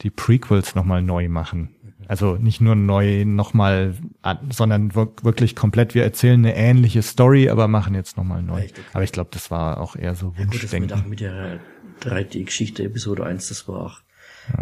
die 0.03 0.11
Prequels 0.11 0.75
nochmal 0.75 1.03
neu 1.03 1.29
machen. 1.29 1.75
Also 2.09 2.37
nicht 2.37 2.61
nur 2.61 2.75
neu 2.75 3.25
nochmal, 3.25 3.95
sondern 4.51 4.95
wir- 4.95 5.13
wirklich 5.23 5.55
komplett, 5.55 5.95
wir 5.95 6.03
erzählen 6.03 6.39
eine 6.45 6.57
ähnliche 6.57 7.03
Story, 7.03 7.49
aber 7.49 7.69
machen 7.69 7.95
jetzt 7.95 8.17
nochmal 8.17 8.43
neu. 8.43 8.63
Okay. 8.63 8.71
Aber 8.93 9.05
ich 9.05 9.13
glaube, 9.13 9.31
das 9.33 9.51
war 9.51 9.81
auch 9.81 9.95
eher 9.97 10.15
so 10.15 10.35
Ja, 10.37 10.45
gut, 10.45 10.55
mit, 10.55 10.63
Wunschdenken. 10.63 11.17
der 11.17 11.61
3D-Geschichte 12.03 12.83
Episode 12.85 13.25
1, 13.25 13.49
das 13.49 13.69
war 13.69 13.81
auch, 13.83 14.01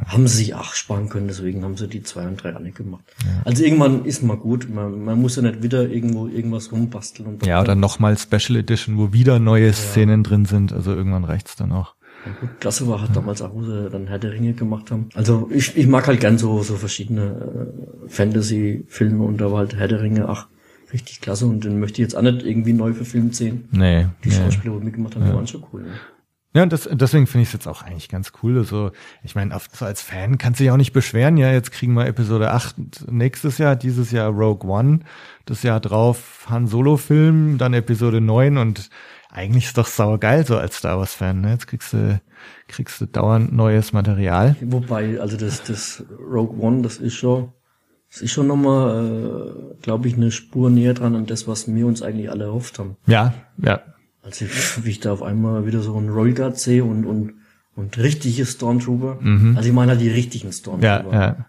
haben 0.06 0.26
sie 0.28 0.36
sich 0.38 0.54
auch 0.54 0.74
sparen 0.74 1.08
können, 1.08 1.28
deswegen 1.28 1.64
haben 1.64 1.76
sie 1.76 1.88
die 1.88 2.02
2 2.02 2.26
und 2.26 2.42
3 2.42 2.56
auch 2.56 2.60
nicht 2.60 2.76
gemacht. 2.76 3.04
Also 3.44 3.64
irgendwann 3.64 4.04
ist 4.04 4.22
mal 4.22 4.36
gut, 4.36 4.68
man, 4.68 5.02
man 5.04 5.20
muss 5.20 5.36
ja 5.36 5.42
nicht 5.42 5.62
wieder 5.62 5.88
irgendwo 5.88 6.26
irgendwas 6.26 6.70
rumbasteln 6.72 7.28
und 7.28 7.46
Ja, 7.46 7.60
oder 7.62 7.74
nochmal 7.74 8.18
Special 8.18 8.56
Edition, 8.58 8.98
wo 8.98 9.12
wieder 9.12 9.38
neue 9.38 9.72
Szenen 9.72 10.24
drin 10.24 10.44
sind. 10.44 10.72
Also 10.72 10.92
irgendwann 10.94 11.24
reicht's 11.24 11.56
dann 11.56 11.72
auch. 11.72 11.94
Ja, 12.28 12.40
gut, 12.40 12.60
klasse 12.60 12.86
war 12.88 13.00
halt 13.00 13.16
damals 13.16 13.40
auch, 13.42 13.54
wo 13.54 13.62
sie 13.62 13.88
dann 13.90 14.06
Herr 14.06 14.18
der 14.18 14.32
Ringe 14.32 14.52
gemacht 14.52 14.90
haben. 14.90 15.08
Also 15.14 15.48
ich, 15.52 15.76
ich 15.76 15.86
mag 15.86 16.06
halt 16.06 16.20
gern 16.20 16.36
so, 16.36 16.62
so 16.62 16.76
verschiedene 16.76 17.72
äh, 18.06 18.08
Fantasy-Filme 18.08 19.24
und 19.24 19.40
da 19.40 19.50
war 19.50 19.58
halt 19.58 19.76
Herr 19.76 19.88
der 19.88 20.02
Ringe, 20.02 20.28
ach, 20.28 20.48
richtig 20.92 21.20
klasse 21.20 21.46
und 21.46 21.64
den 21.64 21.80
möchte 21.80 22.00
ich 22.00 22.06
jetzt 22.06 22.16
auch 22.16 22.22
nicht 22.22 22.44
irgendwie 22.44 22.72
neu 22.72 22.92
verfilmt 22.92 23.34
sehen. 23.34 23.68
Nee. 23.70 24.06
Die 24.24 24.28
nee. 24.28 24.34
Schauspieler, 24.34 24.78
die 24.78 24.84
mitgemacht 24.84 25.16
haben, 25.16 25.24
die 25.24 25.32
waren 25.32 25.46
schon 25.46 25.64
cool. 25.72 25.82
Ne? 25.82 25.92
Ja, 26.54 26.62
und 26.62 26.72
das, 26.72 26.88
deswegen 26.90 27.26
finde 27.26 27.42
ich 27.42 27.48
es 27.48 27.52
jetzt 27.52 27.68
auch 27.68 27.82
eigentlich 27.82 28.08
ganz 28.08 28.32
cool. 28.42 28.56
Also, 28.56 28.90
ich 29.22 29.34
meine, 29.34 29.56
so 29.72 29.84
als 29.84 30.00
Fan 30.00 30.38
kannst 30.38 30.58
du 30.58 30.64
dich 30.64 30.70
auch 30.70 30.78
nicht 30.78 30.94
beschweren. 30.94 31.36
Ja, 31.36 31.52
jetzt 31.52 31.72
kriegen 31.72 31.92
wir 31.92 32.06
Episode 32.06 32.52
8 32.52 33.10
nächstes 33.10 33.58
Jahr, 33.58 33.76
dieses 33.76 34.10
Jahr 34.10 34.30
Rogue 34.30 34.68
One, 34.68 35.00
das 35.44 35.62
Jahr 35.62 35.78
drauf 35.78 36.46
Han 36.48 36.66
Solo-Film, 36.66 37.58
dann 37.58 37.74
Episode 37.74 38.20
9 38.22 38.56
und 38.56 38.88
eigentlich 39.38 39.66
ist 39.66 39.78
doch 39.78 39.86
sauer 39.86 40.18
geil 40.18 40.44
so 40.46 40.56
als 40.58 40.76
Star 40.76 40.98
Wars-Fan. 40.98 41.40
Ne? 41.40 41.52
Jetzt 41.52 41.66
kriegst 41.68 41.92
du, 41.92 42.20
kriegst 42.66 43.00
du 43.00 43.06
dauernd 43.06 43.52
neues 43.52 43.92
Material. 43.92 44.56
Wobei, 44.60 45.20
also 45.20 45.36
das, 45.36 45.62
das 45.62 46.04
Rogue 46.18 46.58
One, 46.60 46.82
das 46.82 46.96
ist 46.98 47.14
schon, 47.14 47.52
das 48.10 48.20
ist 48.22 48.32
schon 48.32 48.46
nochmal, 48.48 49.06
äh, 49.06 49.82
glaube 49.82 50.08
ich, 50.08 50.16
eine 50.16 50.30
Spur 50.32 50.70
näher 50.70 50.94
dran 50.94 51.14
an 51.14 51.26
das, 51.26 51.46
was 51.46 51.72
wir 51.72 51.86
uns 51.86 52.02
eigentlich 52.02 52.30
alle 52.30 52.44
erhofft 52.44 52.78
haben. 52.78 52.96
Ja, 53.06 53.34
ja, 53.62 53.80
Also 54.22 54.44
wie 54.82 54.90
ich 54.90 55.00
da 55.00 55.12
auf 55.12 55.22
einmal 55.22 55.66
wieder 55.66 55.80
so 55.80 55.96
einen 55.96 56.08
Royal 56.10 56.34
Guard 56.34 56.58
sehe 56.58 56.82
und, 56.84 57.04
und, 57.04 57.34
und 57.76 57.96
richtige 57.98 58.44
Stormtrooper. 58.44 59.18
Also 59.56 59.68
ich 59.68 59.74
meine 59.74 59.92
halt 59.92 60.00
die 60.00 60.10
richtigen 60.10 60.48
ja, 60.48 60.52
Stormtrooper. 60.52 61.12
ja. 61.12 61.46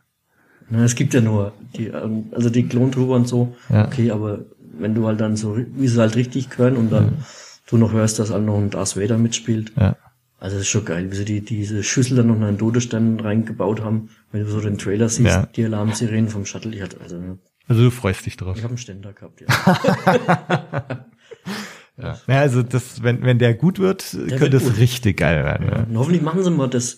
Ne, 0.69 0.84
es 0.84 0.93
gibt 0.93 1.15
ja 1.15 1.21
nur 1.21 1.54
die, 1.75 1.88
ähm, 1.88 2.25
also 2.32 2.52
die 2.52 2.67
Klontrooper 2.67 3.13
und 3.13 3.28
so, 3.28 3.56
Ja. 3.69 3.86
okay, 3.88 4.12
aber 4.12 4.41
wenn 4.78 4.93
du 4.93 5.08
halt 5.08 5.19
dann 5.19 5.36
so, 5.36 5.58
wie 5.58 5.88
sie 5.88 5.99
halt 5.99 6.15
richtig 6.15 6.52
können 6.52 6.78
und 6.78 6.91
dann 6.91 7.17
du 7.69 7.77
noch 7.77 7.91
hörst, 7.93 8.19
dass 8.19 8.32
halt 8.32 8.45
noch 8.45 8.58
ein 8.58 8.69
Darth 8.69 8.97
Vader 8.97 9.17
mitspielt, 9.17 9.71
ja. 9.77 9.95
also 10.39 10.55
das 10.58 10.63
ist 10.63 10.69
schon 10.69 10.86
geil, 10.86 11.12
wie 11.12 11.15
sie 11.15 11.25
die, 11.25 11.41
diese 11.41 11.84
Schüssel 11.84 12.17
dann 12.17 12.27
noch 12.27 12.36
in 12.36 12.43
einen 12.43 12.58
Todesstern 12.58 13.19
reingebaut 13.19 13.82
haben, 13.82 14.10
wenn 14.32 14.41
du 14.43 14.49
so 14.49 14.60
den 14.62 14.77
Trailer 14.77 15.10
siehst, 15.10 15.27
Ja. 15.29 15.45
die 15.45 15.65
Alarmsirenen 15.65 16.29
vom 16.29 16.45
Shuttle, 16.45 16.75
ich 16.75 16.82
hatte, 16.82 16.99
also, 17.01 17.38
Also 17.67 17.84
du 17.84 17.91
freust 17.91 18.25
dich 18.25 18.38
drauf. 18.38 18.58
ich 18.58 18.63
habe 18.63 18.71
einen 18.71 18.77
Ständer 18.77 19.13
gehabt, 19.13 19.41
ja. 19.41 19.47
Ja. 22.01 22.17
ja, 22.27 22.39
also 22.39 22.63
das, 22.63 23.03
wenn, 23.03 23.23
wenn 23.23 23.39
der 23.39 23.53
gut 23.53 23.77
wird, 23.77 24.12
könnte 24.12 24.39
wird 24.39 24.53
es 24.53 24.77
richtig 24.77 25.17
geil 25.17 25.43
werden. 25.43 25.67
Ja. 25.67 25.84
Und 25.84 25.97
hoffentlich 25.97 26.21
machen 26.21 26.41
sie 26.43 26.49
mal 26.49 26.69
das, 26.69 26.97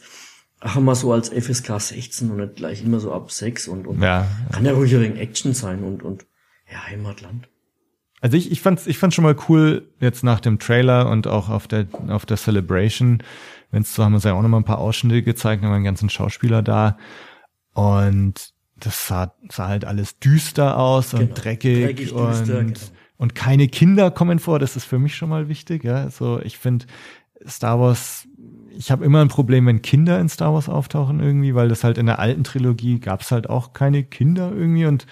ach, 0.60 0.80
mal 0.80 0.94
so 0.94 1.12
als 1.12 1.30
FSK 1.30 1.80
16 1.82 2.30
und 2.30 2.38
nicht 2.38 2.56
gleich 2.58 2.84
immer 2.84 3.00
so 3.00 3.12
ab 3.12 3.32
6 3.32 3.68
und, 3.68 3.88
und 3.88 4.00
Ja, 4.00 4.28
kann 4.52 4.64
ja 4.64 4.74
ruhig 4.74 4.94
ein 4.94 5.02
wenig 5.02 5.20
Action 5.20 5.54
sein 5.56 5.84
und, 5.84 6.04
und, 6.04 6.28
ja, 6.72 6.86
Heimatland. 6.88 7.50
Also 8.22 8.38
ich, 8.38 8.52
ich 8.52 8.62
fand's, 8.62 8.86
ich 8.88 8.98
fand's 9.00 9.16
schon 9.16 9.24
mal 9.24 9.36
cool, 9.50 9.90
jetzt 10.00 10.24
nach 10.24 10.40
dem 10.40 10.60
Trailer 10.60 11.10
und 11.10 11.28
auch 11.28 11.50
auf 11.50 11.68
der, 11.68 11.88
auf 12.08 12.26
der 12.26 12.38
Celebration, 12.38 13.24
wenn's 13.72 13.94
so 13.96 14.04
haben 14.04 14.14
uns 14.14 14.24
ja 14.24 14.34
auch 14.34 14.42
noch 14.42 14.50
mal 14.50 14.58
ein 14.58 14.64
paar 14.64 14.78
Ausschnitte 14.78 15.24
gezeigt, 15.24 15.64
haben 15.64 15.72
wir 15.72 15.76
einen 15.76 15.84
ganzen 15.84 16.10
Schauspieler 16.10 16.62
da. 16.62 16.98
Und 17.74 18.54
das 18.78 19.08
sah, 19.08 19.34
sah 19.50 19.68
halt 19.68 19.86
alles 19.86 20.20
düster 20.20 20.78
aus 20.78 21.14
und 21.14 21.20
Genau. 21.22 21.34
dreckig, 21.34 21.84
Dreckig, 21.84 22.14
und, 22.14 22.30
düster, 22.30 22.64
genau. 22.64 22.80
und 23.18 23.36
keine 23.36 23.68
Kinder 23.68 24.12
kommen 24.12 24.40
vor, 24.40 24.60
das 24.60 24.76
ist 24.76 24.86
für 24.86 25.00
mich 25.00 25.16
schon 25.16 25.30
mal 25.30 25.48
wichtig, 25.48 25.84
ja. 25.84 26.10
So, 26.12 26.40
ich 26.44 26.58
finde, 26.60 26.86
Star 27.48 27.80
Wars 27.80 28.28
ich 28.78 28.90
habe 28.92 29.04
immer 29.04 29.22
ein 29.22 29.28
Problem, 29.28 29.66
wenn 29.66 29.82
Kinder 29.82 30.20
in 30.20 30.30
Star 30.30 30.54
Wars 30.54 30.70
auftauchen 30.70 31.20
irgendwie, 31.20 31.56
weil 31.56 31.68
das 31.70 31.84
halt 31.84 31.98
in 31.98 32.06
der 32.06 32.20
alten 32.20 32.44
Trilogie 32.44 33.00
gab 33.00 33.22
es 33.22 33.32
halt 33.32 33.50
auch 33.50 33.74
keine 33.74 34.04
Kinder 34.04 34.52
irgendwie 34.54 34.86
und 34.86 35.06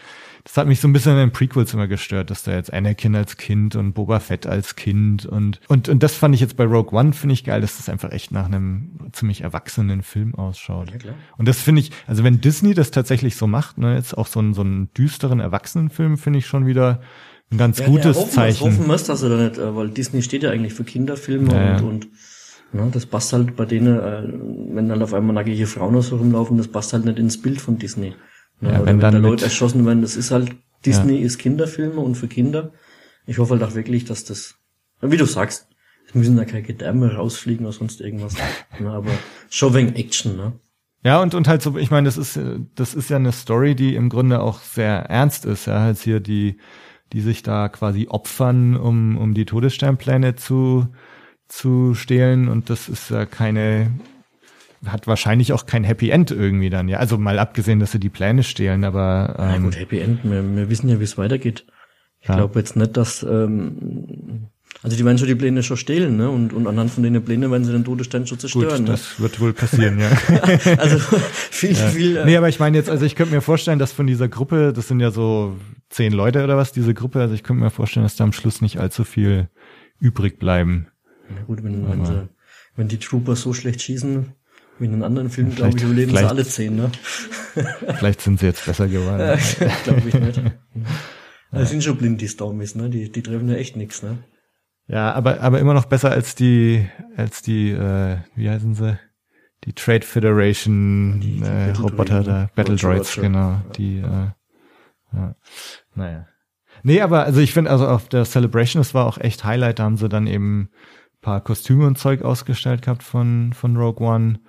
das 0.49 0.57
hat 0.57 0.67
mich 0.67 0.79
so 0.79 0.87
ein 0.87 0.93
bisschen 0.93 1.11
in 1.11 1.19
den 1.19 1.31
Prequels 1.31 1.75
immer 1.75 1.87
gestört, 1.87 2.31
dass 2.31 2.41
da 2.41 2.53
jetzt 2.53 2.73
Anakin 2.73 3.15
als 3.15 3.37
Kind 3.37 3.75
und 3.75 3.93
Boba 3.93 4.19
Fett 4.19 4.47
als 4.47 4.75
Kind 4.75 5.27
und 5.27 5.59
und 5.67 5.89
und 5.89 6.01
das 6.01 6.15
fand 6.15 6.33
ich 6.33 6.41
jetzt 6.41 6.57
bei 6.57 6.63
Rogue 6.63 6.97
One 6.97 7.13
finde 7.13 7.33
ich 7.33 7.43
geil, 7.43 7.61
dass 7.61 7.77
das 7.77 7.87
einfach 7.87 8.11
echt 8.11 8.31
nach 8.31 8.47
einem 8.47 8.89
ziemlich 9.11 9.41
erwachsenen 9.41 10.01
Film 10.01 10.33
ausschaut. 10.33 10.89
Ja, 10.89 10.97
klar. 10.97 11.13
Und 11.37 11.47
das 11.47 11.61
finde 11.61 11.81
ich, 11.81 11.91
also 12.07 12.23
wenn 12.23 12.41
Disney 12.41 12.73
das 12.73 12.89
tatsächlich 12.89 13.35
so 13.35 13.45
macht, 13.45 13.77
ne, 13.77 13.93
jetzt 13.93 14.17
auch 14.17 14.25
so 14.25 14.39
einen 14.39 14.55
so 14.55 14.61
einen 14.61 14.91
düsteren 14.95 15.39
Erwachsenenfilm 15.39 16.17
finde 16.17 16.39
ich 16.39 16.47
schon 16.47 16.65
wieder 16.65 16.99
ein 17.51 17.59
ganz 17.59 17.83
gutes 17.83 18.17
hoffen, 18.17 18.31
Zeichen. 18.31 18.65
Hoffen 18.65 18.87
wir 18.87 18.97
dass 18.97 19.21
er 19.21 19.29
da 19.29 19.37
nicht, 19.37 19.59
äh, 19.59 19.75
weil 19.75 19.89
Disney 19.89 20.23
steht 20.23 20.41
ja 20.41 20.49
eigentlich 20.49 20.73
für 20.73 20.83
Kinderfilme 20.83 21.53
Ja, 21.53 21.63
ja. 21.63 21.77
und, 21.77 21.83
und 21.83 22.07
ne, 22.73 22.89
das 22.91 23.05
passt 23.05 23.33
halt 23.33 23.55
bei 23.55 23.65
denen, 23.65 23.99
äh, 23.99 24.23
wenn 24.73 24.89
dann 24.89 25.03
auf 25.03 25.13
einmal 25.13 25.35
nackige 25.35 25.67
Frauen 25.67 25.95
aus 25.95 26.07
so 26.07 26.15
rumlaufen, 26.15 26.57
das 26.57 26.67
passt 26.67 26.93
halt 26.93 27.05
nicht 27.05 27.19
ins 27.19 27.39
Bild 27.39 27.61
von 27.61 27.77
Disney. 27.77 28.15
Ja, 28.61 28.79
wenn 28.79 28.85
wenn, 28.85 28.99
dann 28.99 29.13
da 29.13 29.19
Leute 29.19 29.45
erschossen 29.45 29.85
werden, 29.85 30.01
das 30.01 30.15
ist 30.15 30.31
halt, 30.31 30.55
Disney 30.85 31.19
ist 31.19 31.37
Kinderfilme 31.37 31.99
und 31.99 32.15
für 32.15 32.27
Kinder. 32.27 32.71
Ich 33.25 33.37
hoffe 33.37 33.53
halt 33.53 33.63
auch 33.63 33.75
wirklich, 33.75 34.05
dass 34.05 34.23
das, 34.23 34.55
wie 35.01 35.17
du 35.17 35.25
sagst, 35.25 35.67
es 36.07 36.15
müssen 36.15 36.35
da 36.35 36.45
keine 36.45 36.63
Gedärme 36.63 37.13
rausfliegen 37.13 37.65
oder 37.65 37.73
sonst 37.73 38.01
irgendwas. 38.01 38.35
ne, 38.79 38.89
aber 38.89 39.11
schon 39.49 39.73
wegen 39.73 39.95
Action, 39.95 40.35
ne? 40.35 40.53
Ja, 41.03 41.21
und, 41.21 41.33
und 41.33 41.47
halt 41.47 41.61
so, 41.61 41.77
ich 41.77 41.91
meine, 41.91 42.05
das 42.05 42.17
ist, 42.17 42.37
das 42.75 42.93
ist 42.93 43.09
ja 43.09 43.15
eine 43.15 43.31
Story, 43.31 43.75
die 43.75 43.95
im 43.95 44.09
Grunde 44.09 44.41
auch 44.41 44.59
sehr 44.59 45.05
ernst 45.05 45.45
ist. 45.45 45.67
Ja, 45.67 45.79
halt 45.79 45.97
hier 45.99 46.19
die, 46.19 46.57
die 47.13 47.21
sich 47.21 47.41
da 47.41 47.69
quasi 47.69 48.07
opfern, 48.09 48.75
um, 48.75 49.17
um 49.17 49.33
die 49.33 49.45
Todessternpläne 49.45 50.35
zu, 50.35 50.87
zu 51.47 51.93
stehlen. 51.93 52.49
Und 52.49 52.69
das 52.69 52.89
ist 52.89 53.11
ja 53.11 53.25
keine, 53.25 53.91
hat 54.85 55.07
wahrscheinlich 55.07 55.53
auch 55.53 55.65
kein 55.65 55.83
Happy 55.83 56.09
End 56.09 56.31
irgendwie 56.31 56.69
dann. 56.69 56.87
Ja, 56.87 56.99
also 56.99 57.17
mal 57.17 57.39
abgesehen, 57.39 57.79
dass 57.79 57.91
sie 57.91 57.99
die 57.99 58.09
Pläne 58.09 58.43
stehlen, 58.43 58.83
aber, 58.83 59.35
Na 59.37 59.55
ähm, 59.55 59.63
gut, 59.63 59.79
Happy 59.79 59.99
End, 59.99 60.23
wir, 60.23 60.55
wir 60.55 60.69
wissen 60.69 60.89
ja, 60.89 60.99
wie 60.99 61.03
es 61.03 61.17
weitergeht. 61.17 61.65
Ich 62.21 62.27
Ja. 62.29 62.35
glaube 62.35 62.59
jetzt 62.59 62.75
nicht, 62.75 62.95
dass, 62.97 63.23
ähm, 63.23 64.47
also 64.83 64.95
die 64.95 65.03
werden 65.03 65.17
schon 65.17 65.27
die 65.27 65.35
Pläne 65.35 65.63
schon 65.63 65.77
stehlen, 65.77 66.15
ne? 66.17 66.29
Und, 66.29 66.53
und 66.53 66.67
anhand 66.67 66.91
von 66.91 67.03
den 67.03 67.21
Plänen 67.23 67.51
werden 67.51 67.65
sie 67.65 67.71
den 67.71 67.83
Todesstern 67.83 68.25
schon 68.27 68.37
gut, 68.37 68.41
zerstören. 68.51 68.83
ne? 68.83 68.91
das 68.91 69.19
wird 69.19 69.39
wohl 69.41 69.51
passieren, 69.53 69.99
ja. 69.99 70.09
Also 70.77 70.99
viel, 71.51 71.75
viel. 71.75 72.17
äh, 72.17 72.25
Nee, 72.25 72.37
aber 72.37 72.47
ich 72.49 72.59
meine 72.59 72.77
jetzt, 72.77 72.89
also 72.89 73.05
ich 73.05 73.15
könnte 73.15 73.33
mir 73.33 73.41
vorstellen, 73.41 73.79
dass 73.79 73.91
von 73.91 74.07
dieser 74.07 74.29
Gruppe, 74.29 74.71
das 74.73 74.87
sind 74.87 74.99
ja 75.01 75.11
so 75.11 75.57
zehn 75.89 76.13
Leute 76.13 76.43
oder 76.43 76.55
was, 76.55 76.71
diese 76.71 76.93
Gruppe, 76.93 77.19
also 77.19 77.33
ich 77.33 77.43
könnte 77.43 77.63
mir 77.63 77.71
vorstellen, 77.71 78.03
dass 78.05 78.15
da 78.15 78.23
am 78.23 78.31
Schluss 78.33 78.61
nicht 78.61 78.79
allzu 78.79 79.03
viel 79.03 79.49
übrig 79.99 80.39
bleiben. 80.39 80.87
Na 81.29 81.41
gut, 81.43 81.63
wenn, 81.63 81.89
wenn, 81.89 82.05
sie, 82.05 82.29
wenn 82.75 82.87
die 82.87 82.97
Trooper 82.99 83.35
so 83.35 83.53
schlecht 83.53 83.81
schießen, 83.81 84.33
in 84.85 84.93
einem 84.93 85.03
anderen 85.03 85.29
Film, 85.29 85.53
glaube 85.55 85.77
ich, 85.77 85.83
überleben 85.83 86.15
sie 86.15 86.27
alle 86.27 86.45
zehn, 86.45 86.75
ne? 86.75 86.91
Vielleicht 87.97 88.21
sind 88.21 88.39
sie 88.39 88.45
jetzt 88.47 88.65
besser 88.65 88.87
geworden. 88.87 89.39
glaube 89.83 90.07
ich 90.07 90.13
nicht. 90.13 90.41
Das 91.51 91.71
sind 91.71 91.83
schon 91.83 91.97
blind, 91.97 92.21
die 92.21 92.27
Stormies, 92.27 92.75
ne? 92.75 92.91
Die, 92.91 93.11
die 93.11 93.23
treffen 93.23 93.49
ja 93.49 93.55
echt 93.55 93.75
nix, 93.75 94.03
ne? 94.03 94.19
Ja, 94.85 95.13
aber, 95.13 95.41
aber 95.41 95.59
immer 95.59 95.73
noch 95.73 95.85
besser 95.85 96.11
als 96.11 96.35
die, 96.35 96.87
als 97.17 97.41
die, 97.41 97.71
äh, 97.71 98.17
wie 98.35 98.49
heißen 98.51 98.75
sie? 98.75 98.99
Die 99.63 99.73
Trade 99.73 100.05
Federation 100.05 101.19
Die- 101.19 101.37
die 101.37 101.43
äh, 101.43 101.67
Battle 101.67 101.83
Roboter 101.83 102.23
da, 102.23 102.49
Battle 102.55 102.75
Roger, 102.75 102.87
Droids, 102.89 103.15
genau. 103.15 103.61
Die, 103.77 103.97
äh, 103.97 104.27
ja. 105.11 105.35
Naja. 105.95 106.27
Nee, 106.83 107.01
aber 107.01 107.23
also 107.23 107.39
ich 107.39 107.51
finde, 107.51 107.71
also 107.71 107.87
auf 107.87 108.07
der 108.09 108.25
Celebration, 108.25 108.79
das 108.79 108.93
war 108.93 109.07
auch 109.07 109.17
echt 109.17 109.43
Highlight, 109.43 109.79
da 109.79 109.83
haben 109.85 109.97
sie 109.97 110.07
dann 110.07 110.27
eben 110.27 110.69
paar 111.21 111.41
Kostüme 111.41 111.87
und 111.87 111.97
Zeug 111.97 112.21
ausgestellt 112.21 112.83
gehabt 112.83 113.01
von, 113.03 113.53
von 113.53 113.75
Rogue 113.75 114.07
One. 114.07 114.39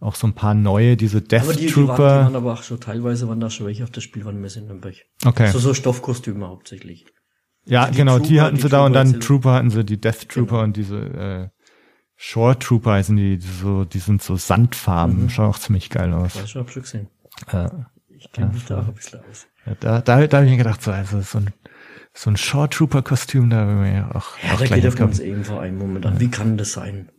Auch 0.00 0.14
so 0.14 0.26
ein 0.26 0.32
paar 0.32 0.54
neue, 0.54 0.96
diese 0.96 1.20
Death 1.20 1.42
Aber 1.42 1.52
die, 1.52 1.66
die, 1.66 1.76
waren, 1.76 1.84
die 1.84 1.86
Trooper. 1.88 1.98
waren 2.24 2.34
aber 2.36 2.52
auch 2.54 2.62
schon, 2.62 2.80
teilweise 2.80 3.28
waren 3.28 3.38
da 3.40 3.50
schon 3.50 3.66
welche 3.66 3.84
auf 3.84 3.90
der 3.90 4.00
Spielwarenmesse 4.00 4.60
in 4.60 4.66
Nürnberg. 4.66 4.94
okay. 5.26 5.50
So, 5.50 5.58
so 5.58 5.74
Stoffkostüme 5.74 6.48
hauptsächlich. 6.48 7.04
Ja, 7.66 7.90
die 7.90 7.98
genau, 7.98 8.18
die 8.18 8.28
Trooper, 8.28 8.42
hatten 8.44 8.56
die 8.56 8.62
sie 8.62 8.68
da 8.70 8.84
und 8.86 8.92
Trooper 8.94 9.04
dann 9.12 9.20
Trooper 9.20 9.52
hatten 9.52 9.70
sie, 9.70 9.84
die 9.84 10.00
Death 10.00 10.28
Trooper 10.30 10.46
Genau. 10.52 10.62
und 10.64 10.76
diese 10.76 10.96
äh, 10.98 11.48
Shore 12.16 12.58
Trooper 12.58 12.92
heißen 12.92 13.14
die, 13.16 13.36
die 13.38 13.46
so, 13.46 13.84
die 13.84 13.98
sind 13.98 14.22
so 14.22 14.36
Sandfarben, 14.36 15.24
Mhm. 15.24 15.28
schauen 15.30 15.46
auch 15.50 15.58
ziemlich 15.58 15.90
geil 15.90 16.12
aus. 16.14 16.34
Weiß 16.36 16.50
schon, 16.50 16.62
hab 16.62 16.70
schon 16.70 16.82
gesehen. 16.82 17.08
Ja, 17.52 17.90
Ich 18.08 18.32
kenne 18.32 18.52
mich 18.54 18.64
da 18.64 18.80
auch 18.80 18.88
ein 18.88 18.94
bisschen 18.94 19.20
aus. 19.30 19.46
ja, 19.66 19.74
da, 19.80 20.00
da, 20.00 20.26
da 20.26 20.36
habe 20.38 20.46
ich 20.46 20.52
mir 20.52 20.58
gedacht, 20.58 20.82
so, 20.82 20.90
also 20.92 21.20
so 21.20 21.38
ein, 21.38 21.50
so 22.14 22.30
ein 22.30 22.36
Shore 22.38 22.70
Trooper 22.70 23.02
Kostüm, 23.02 23.50
da 23.50 23.66
will 23.68 23.74
man 23.76 23.94
ja 23.94 24.08
auch, 24.14 24.38
Ja, 24.42 24.54
auch 24.54 24.58
da 24.60 24.64
gleich 24.64 24.82
geht 24.82 24.96
kaufen. 24.96 25.10
uns 25.10 25.20
eben 25.20 25.44
vor 25.44 25.60
einem 25.60 25.76
Moment 25.78 26.06
an. 26.06 26.18
Wie 26.20 26.28
kann 26.30 26.56
das 26.56 26.72
sein? 26.72 27.10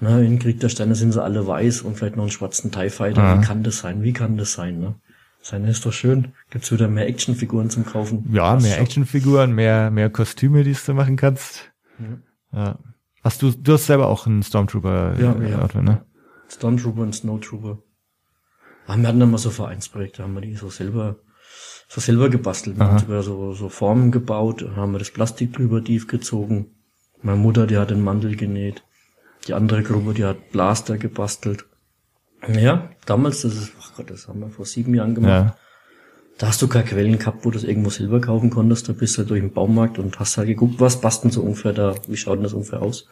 Na, 0.00 0.18
in 0.20 0.38
Krieg 0.38 0.60
der 0.60 0.70
Sterne 0.70 0.94
sind 0.94 1.12
sie 1.12 1.22
alle 1.22 1.46
weiß 1.46 1.82
und 1.82 1.96
vielleicht 1.96 2.16
noch 2.16 2.24
einen 2.24 2.30
schwarzen 2.32 2.72
TIE 2.72 2.88
Fighter. 2.88 3.22
Ja. 3.22 3.38
Wie 3.38 3.44
kann 3.44 3.62
das 3.62 3.78
sein? 3.78 4.02
Wie 4.02 4.14
kann 4.14 4.36
das 4.36 4.54
sein, 4.54 4.80
ne? 4.80 4.94
Seine 5.42 5.70
ist 5.70 5.86
doch 5.86 5.92
schön. 5.92 6.32
Gibt's 6.50 6.70
wieder 6.70 6.88
mehr 6.88 7.06
Actionfiguren 7.06 7.70
zum 7.70 7.86
Kaufen? 7.86 8.28
Ja, 8.32 8.56
mehr. 8.56 8.80
Actionfiguren, 8.80 9.54
mehr, 9.54 9.90
mehr 9.90 10.10
Kostüme, 10.10 10.64
die 10.64 10.74
du 10.74 10.94
machen 10.94 11.16
kannst. 11.16 11.72
Mhm. 11.98 12.22
Ja. 12.52 12.78
Hast 13.22 13.42
du, 13.42 13.50
du 13.50 13.72
hast 13.74 13.86
selber 13.86 14.08
auch 14.08 14.26
einen 14.26 14.42
Stormtrooper 14.42 15.18
Ja, 15.18 15.32
äh, 15.34 15.50
ja. 15.50 15.62
Outfit, 15.62 15.82
ne? 15.82 16.04
Stormtrooper 16.48 17.02
und 17.02 17.14
Snowtrooper. 17.14 17.78
Ah, 18.86 18.96
wir 18.96 19.06
hatten 19.06 19.20
dann 19.20 19.30
mal 19.30 19.38
so 19.38 19.50
Vereinsprojekte, 19.50 20.22
haben 20.22 20.34
wir 20.34 20.40
die 20.40 20.56
so 20.56 20.68
selber, 20.68 21.16
so 21.88 22.00
selber 22.00 22.28
gebastelt. 22.28 22.76
Wir 22.76 22.84
Aha. 22.84 22.92
haben 22.92 22.98
sogar 22.98 23.22
so, 23.22 23.52
so 23.52 23.68
Formen 23.68 24.10
gebaut, 24.10 24.64
haben 24.74 24.92
wir 24.92 24.98
das 24.98 25.10
Plastik 25.10 25.52
drüber 25.52 25.84
tief 25.84 26.08
gezogen. 26.08 26.74
Meine 27.22 27.38
Mutter, 27.38 27.66
die 27.66 27.76
hat 27.76 27.90
den 27.90 28.02
Mantel 28.02 28.34
genäht. 28.36 28.82
Die 29.46 29.54
andere 29.54 29.82
Gruppe, 29.82 30.14
die 30.14 30.24
hat 30.24 30.50
Blaster 30.50 30.98
gebastelt. 30.98 31.64
Ja, 32.48 32.90
damals, 33.06 33.42
das 33.42 33.54
ist, 33.54 33.72
ach 33.80 33.94
Gott, 33.96 34.10
das 34.10 34.28
haben 34.28 34.40
wir 34.40 34.50
vor 34.50 34.64
sieben 34.64 34.94
Jahren 34.94 35.14
gemacht. 35.14 35.30
Ja. 35.30 35.56
Da 36.38 36.46
hast 36.48 36.62
du 36.62 36.68
keine 36.68 36.84
Quellen 36.84 37.18
gehabt, 37.18 37.44
wo 37.44 37.50
du 37.50 37.58
das 37.58 37.64
irgendwo 37.64 37.90
selber 37.90 38.20
kaufen 38.20 38.48
konntest. 38.48 38.88
Da 38.88 38.94
bist 38.94 39.14
du 39.14 39.18
halt 39.18 39.30
durch 39.30 39.40
den 39.40 39.52
Baumarkt 39.52 39.98
und 39.98 40.18
hast 40.18 40.38
halt 40.38 40.48
geguckt, 40.48 40.80
was 40.80 41.00
passt 41.00 41.22
denn 41.22 41.30
so 41.30 41.42
ungefähr 41.42 41.74
da, 41.74 41.94
wie 42.08 42.16
schaut 42.16 42.36
denn 42.36 42.44
das 42.44 42.54
ungefähr 42.54 42.80
aus. 42.80 43.06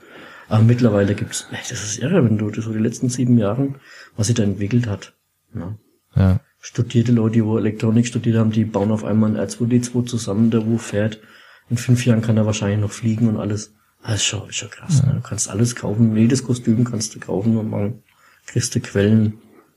Aber 0.49 0.63
mittlerweile 0.63 1.15
gibt's, 1.15 1.47
ey, 1.51 1.59
das 1.69 1.85
ist 1.85 1.99
irre, 1.99 2.25
wenn 2.25 2.39
du 2.39 2.51
so 2.59 2.73
die 2.73 2.79
letzten 2.79 3.11
sieben 3.11 3.37
Jahren, 3.37 3.77
was 4.17 4.29
sich 4.29 4.37
da 4.37 4.43
entwickelt 4.43 4.87
hat. 4.87 5.15
Ja. 5.55 5.77
Ja. 6.17 6.41
Studierte 6.59 7.13
Leute, 7.13 7.35
die 7.35 7.45
wo 7.45 7.59
Elektronik 7.59 8.07
studiert 8.07 8.37
haben, 8.37 8.51
die 8.51 8.65
bauen 8.65 8.91
auf 8.91 9.05
einmal 9.05 9.37
ein 9.37 9.49
R2D2 9.49 10.07
zusammen, 10.07 10.51
der 10.51 10.67
wo 10.67 10.79
fährt. 10.79 11.21
In 11.69 11.77
fünf 11.77 12.07
Jahren 12.07 12.23
kann 12.23 12.39
er 12.39 12.47
wahrscheinlich 12.47 12.81
noch 12.81 12.91
fliegen 12.91 13.29
und 13.29 13.37
alles. 13.37 13.75
Das 14.03 14.15
ist 14.17 14.25
schon, 14.25 14.49
ist 14.49 14.57
schon 14.57 14.71
krass. 14.71 15.03
Ne? 15.05 15.15
Du 15.15 15.21
kannst 15.21 15.49
alles 15.51 15.77
kaufen, 15.77 16.17
jedes 16.17 16.43
Kostüm 16.45 16.85
kannst 16.85 17.15
du 17.15 17.21
kaufen 17.21 17.57
und 17.57 17.71
machen. 17.71 18.03
Kriegst 18.47 18.75
du 18.75 18.81
Quellen. 18.81 19.35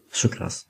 ist 0.10 0.20
schon 0.20 0.32
krass. 0.32 0.68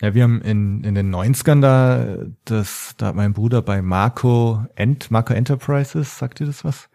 Ja, 0.00 0.14
wir 0.14 0.22
haben 0.24 0.40
in, 0.42 0.82
in 0.84 0.94
den 0.94 1.14
90ern 1.14 1.60
da, 1.60 2.16
das, 2.44 2.94
da 2.98 3.06
hat 3.06 3.14
mein 3.14 3.32
Bruder 3.32 3.62
bei 3.62 3.80
Marco 3.82 4.64
Ent, 4.74 5.10
Marco 5.10 5.32
Enterprises, 5.32 6.18
sagt 6.18 6.40
ihr 6.40 6.46
das 6.46 6.64
was? 6.64 6.88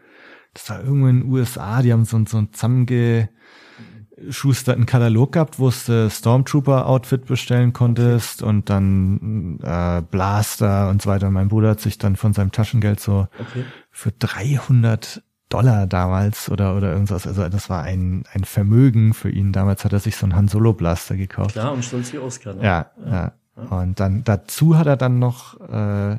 Das 0.54 0.70
war 0.70 0.84
irgendwo 0.84 1.08
in 1.08 1.22
den 1.22 1.30
USA, 1.32 1.82
die 1.82 1.92
haben 1.94 2.06
so, 2.06 2.18
ein- 2.18 2.26
so 2.26 2.38
ein 2.38 2.52
zusammengeschusterten 2.54 4.86
Katalog 4.86 5.32
gehabt, 5.34 5.60
wo 5.60 5.70
du 5.70 5.76
das 5.88 6.18
Stormtrooper-Outfit 6.20 7.26
bestellen 7.26 7.74
konntest 7.74 8.42
und 8.44 8.70
dann 8.70 9.60
äh, 9.64 10.02
Blaster 10.02 10.90
und 10.90 11.02
so 11.02 11.10
weiter. 11.10 11.30
Mein 11.32 11.48
Bruder 11.50 11.70
hat 11.72 11.80
sich 11.82 11.98
dann 11.98 12.16
von 12.16 12.34
seinem 12.34 12.52
Taschengeld 12.52 13.00
so 13.00 13.28
Okay. 13.40 13.64
für 13.92 14.12
300 14.12 15.24
Dollar 15.50 15.88
damals 15.88 16.50
oder 16.50 16.76
oder 16.76 16.92
irgendwas, 16.92 17.26
also 17.26 17.50
das 17.50 17.70
war 17.70 17.84
ein 17.84 18.24
ein 18.32 18.44
Vermögen 18.44 19.14
für 19.14 19.30
ihn. 19.30 19.52
Damals 19.52 19.84
hat 19.84 19.94
er 19.94 20.00
sich 20.00 20.16
so 20.16 20.26
einen 20.26 20.36
Han 20.36 20.48
Solo 20.48 20.74
Blaster 20.74 21.18
gekauft. 21.18 21.54
Klar, 21.54 21.74
und 21.74 21.84
stolz 21.84 22.14
wie 22.14 22.20
Oscar. 22.20 22.54
Ne? 22.54 22.64
Ja, 22.64 22.92
ja. 23.06 23.34
Und 23.70 24.00
dann 24.00 24.24
dazu 24.24 24.78
hat 24.78 24.88
er 24.88 24.96
dann 24.96 25.20
noch 25.20 25.60
äh, 25.60 26.18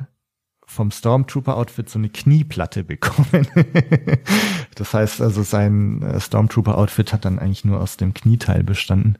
vom 0.71 0.89
Stormtrooper-Outfit 0.89 1.89
so 1.89 1.99
eine 1.99 2.09
Knieplatte 2.09 2.83
bekommen. 2.85 3.47
das 4.75 4.93
heißt 4.93 5.21
also, 5.21 5.43
sein 5.43 6.01
äh, 6.01 6.19
Stormtrooper-Outfit 6.19 7.11
hat 7.11 7.25
dann 7.25 7.39
eigentlich 7.39 7.65
nur 7.65 7.81
aus 7.81 7.97
dem 7.97 8.13
Knieteil 8.13 8.63
bestanden. 8.63 9.17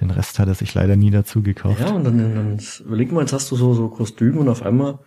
Den 0.00 0.10
Rest 0.10 0.38
hat 0.38 0.46
er 0.46 0.54
sich 0.54 0.72
leider 0.74 0.94
nie 0.94 1.10
dazu 1.10 1.42
gekauft. 1.42 1.80
Ja, 1.80 1.92
und 1.92 2.04
dann, 2.04 2.18
dann 2.18 2.60
überleg 2.84 3.10
mal, 3.10 3.22
jetzt 3.22 3.32
hast 3.32 3.50
du 3.50 3.56
so, 3.56 3.74
so 3.74 3.88
Kostüm 3.88 4.38
und 4.38 4.48
auf 4.48 4.62
einmal 4.62 5.00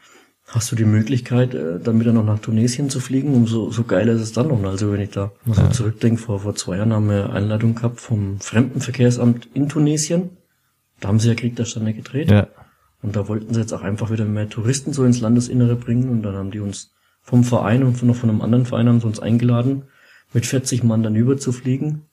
hast 0.47 0.71
du 0.71 0.75
die 0.75 0.85
Möglichkeit, 0.85 1.53
äh, 1.53 1.79
dann 1.79 1.99
wieder 1.99 2.13
noch 2.13 2.25
nach 2.25 2.39
Tunesien 2.39 2.89
zu 2.89 2.99
fliegen, 2.99 3.33
umso 3.33 3.69
so 3.69 3.83
geil 3.83 4.07
ist 4.07 4.21
es 4.21 4.31
dann 4.31 4.47
noch. 4.47 4.63
Also 4.63 4.91
wenn 4.91 5.01
ich 5.01 5.11
da 5.11 5.31
mal 5.45 5.55
so 5.55 5.67
zurückdenke, 5.69 6.21
vor, 6.21 6.39
vor 6.39 6.55
zwei 6.55 6.77
Jahren 6.77 6.93
haben 6.93 7.09
wir 7.09 7.31
Einladung 7.31 7.75
gehabt 7.75 7.99
vom 8.01 8.39
Fremdenverkehrsamt 8.39 9.49
in 9.53 9.69
Tunesien. 9.69 10.31
Da 10.99 11.09
haben 11.09 11.19
sie 11.19 11.27
ja 11.27 11.35
Krieg 11.35 11.55
der 11.55 11.65
Sterne 11.65 11.93
gedreht. 11.93 12.31
ja. 12.31 12.47
Und 13.01 13.15
da 13.15 13.27
wollten 13.27 13.53
sie 13.53 13.59
jetzt 13.59 13.73
auch 13.73 13.83
einfach 13.83 14.11
wieder 14.11 14.25
mehr 14.25 14.49
Touristen 14.49 14.91
so 14.91 15.03
ins 15.03 15.19
Landesinnere 15.19 15.75
bringen. 15.75 16.09
Und 16.09 16.23
dann 16.23 16.35
haben 16.35 16.51
die 16.51 16.59
uns 16.59 16.93
vom 17.21 17.43
Verein 17.43 17.83
und 17.83 17.95
von, 17.95 18.07
noch 18.07 18.15
von 18.15 18.29
einem 18.29 18.41
anderen 18.41 18.65
Verein 18.65 18.87
haben 18.87 18.99
sie 18.99 19.07
uns 19.07 19.19
eingeladen, 19.19 19.83
mit 20.33 20.45
40 20.45 20.83
Mann 20.83 21.03
dann 21.03 21.15
über 21.15 21.37
zu 21.37 21.51
fliegen. 21.51 22.05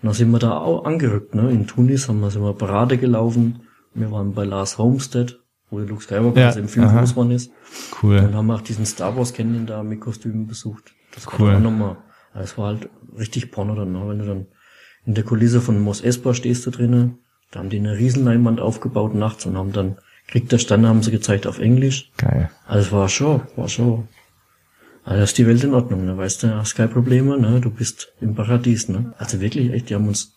Und 0.00 0.08
dann 0.08 0.12
sind 0.14 0.30
wir 0.30 0.38
da 0.38 0.58
auch 0.58 0.84
angerückt, 0.84 1.34
ne? 1.34 1.50
In 1.50 1.66
Tunis 1.66 2.08
haben 2.08 2.20
wir, 2.20 2.30
sind 2.30 2.42
wir 2.42 2.54
Parade 2.54 2.98
gelaufen. 2.98 3.60
Wir 3.94 4.10
waren 4.10 4.32
bei 4.32 4.44
Lars 4.44 4.78
Homestead, 4.78 5.40
wo 5.74 5.78
der 5.80 5.88
Luke 5.88 6.02
Skywalker 6.02 6.40
Ja, 6.40 6.46
also 6.48 6.60
im 6.60 6.68
Film 6.68 6.86
aha. 6.86 7.00
groß 7.00 7.10
geworden 7.10 7.30
ist. 7.32 7.50
Cool. 8.02 8.16
Dann 8.16 8.34
haben 8.34 8.46
wir 8.46 8.54
auch 8.54 8.60
diesen 8.62 8.86
Star 8.86 9.16
Wars 9.16 9.32
Canyon 9.34 9.66
da 9.66 9.82
mit 9.82 10.00
Kostümen 10.00 10.46
besucht. 10.46 10.92
Das 11.14 11.26
Cool. 11.38 11.52
war 11.52 11.60
nochmal, 11.60 11.96
es 12.34 12.56
war 12.56 12.68
halt 12.68 12.88
richtig 13.18 13.50
Porno 13.50 13.74
dann, 13.74 13.92
ne? 13.92 14.02
wenn 14.08 14.18
du 14.18 14.24
dann 14.26 14.46
in 15.06 15.14
der 15.14 15.24
Kulisse 15.24 15.60
von 15.60 15.78
Mos 15.80 16.00
Espa 16.00 16.32
stehst 16.34 16.64
du 16.66 16.70
drinnen. 16.70 17.18
Da 17.50 17.60
haben 17.60 17.68
die 17.70 17.78
eine 17.78 17.96
Riesenleinwand 17.98 18.60
aufgebaut 18.60 19.14
nachts 19.14 19.44
und 19.46 19.56
haben 19.56 19.72
dann 19.72 19.96
Krieg 20.26 20.48
der 20.48 20.58
Sterne 20.58 20.88
haben 20.88 21.02
sie 21.02 21.10
gezeigt 21.10 21.46
auf 21.46 21.58
Englisch. 21.58 22.10
Geil. 22.16 22.50
Also 22.66 22.86
es 22.86 22.92
war 22.92 23.08
schon, 23.10 23.42
war 23.56 23.68
schon. 23.68 24.08
Also 25.04 25.22
ist 25.22 25.36
die 25.36 25.46
Welt 25.46 25.62
in 25.62 25.74
Ordnung, 25.74 26.06
ne? 26.06 26.16
Weißt 26.16 26.42
du, 26.42 26.54
hast 26.56 26.74
keine 26.76 26.88
Probleme, 26.88 27.38
ne? 27.38 27.60
Du 27.60 27.68
bist 27.70 28.14
im 28.22 28.34
Paradies, 28.34 28.88
ne? 28.88 29.12
Also 29.18 29.40
wirklich, 29.42 29.70
echt, 29.70 29.90
die 29.90 29.94
haben 29.94 30.08
uns, 30.08 30.34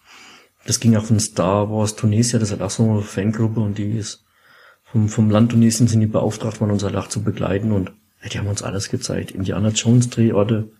das 0.65 0.81
ging 0.81 0.97
auch 0.97 1.05
von 1.05 1.21
Star 1.21 1.71
Wars 1.71 1.95
Tunisia, 1.95 2.37
das 2.37 2.51
hat 2.51 2.61
auch 2.61 2.69
so 2.69 2.83
eine 2.91 3.01
Fangruppe 3.01 3.61
und 3.61 3.77
die 3.77 3.91
ist 3.97 4.25
vom, 4.91 5.09
vom 5.09 5.29
Land 5.29 5.51
Tunesien 5.51 5.87
sind 5.87 5.99
die 5.99 6.07
beauftragt 6.07 6.59
worden, 6.59 6.71
uns 6.71 6.83
halt 6.83 6.95
auch 6.95 7.07
zu 7.07 7.23
begleiten 7.23 7.71
und 7.71 7.91
ja, 8.21 8.29
die 8.29 8.39
haben 8.39 8.47
uns 8.47 8.63
alles 8.63 8.89
gezeigt. 8.89 9.31
Indiana 9.31 9.69
Jones 9.69 10.09
Drehorte. 10.09 10.71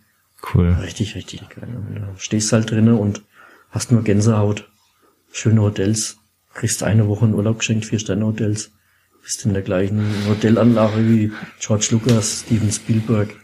Cool. 0.53 0.69
Richtig, 0.81 1.15
richtig 1.15 1.47
geil. 1.49 1.67
Da 1.95 2.09
stehst 2.17 2.51
halt 2.51 2.71
drinnen 2.71 2.97
und 2.97 3.21
hast 3.69 3.91
nur 3.91 4.03
Gänsehaut. 4.03 4.69
Schöne 5.31 5.61
Hotels. 5.61 6.17
Kriegst 6.53 6.83
eine 6.83 7.07
Woche 7.07 7.25
in 7.25 7.35
Urlaub 7.35 7.59
geschenkt, 7.59 7.85
vier 7.85 7.99
Sterne 7.99 8.25
Hotels. 8.25 8.71
Bist 9.21 9.45
in 9.45 9.53
der 9.53 9.61
gleichen 9.61 10.05
Hotelanlage 10.27 11.07
wie 11.07 11.31
George 11.59 11.89
Lucas, 11.91 12.41
Steven 12.45 12.71
Spielberg. 12.71 13.35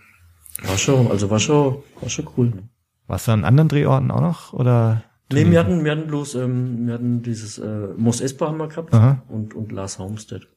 War 0.64 0.78
schon, 0.78 1.12
also 1.12 1.30
war 1.30 1.40
schon, 1.40 1.84
war 2.00 2.10
schon 2.10 2.28
cool. 2.38 2.48
Ne? 2.48 2.70
Warst 3.08 3.28
du 3.28 3.32
an 3.34 3.44
anderen 3.44 3.70
Drehorten 3.70 4.12
auch 4.12 4.22
noch? 4.22 4.54
Oder? 4.54 5.04
Nee, 5.32 5.50
wir 5.50 5.60
hatten, 5.60 5.84
wir 5.84 5.92
hatten 5.92 6.08
bloß, 6.08 6.36
ähm, 6.36 6.86
wir 6.88 6.94
hatten 6.94 7.22
dieses 7.24 7.58
äh, 7.58 7.88
Mos 7.98 8.22
Espa 8.22 8.48
haben 8.48 8.58
wir 8.58 8.68
gehabt 8.68 8.94
Aha. 8.94 9.24
und, 9.30 9.54
und 9.56 9.72
Lars 9.72 9.98
Homestead. 10.00 10.48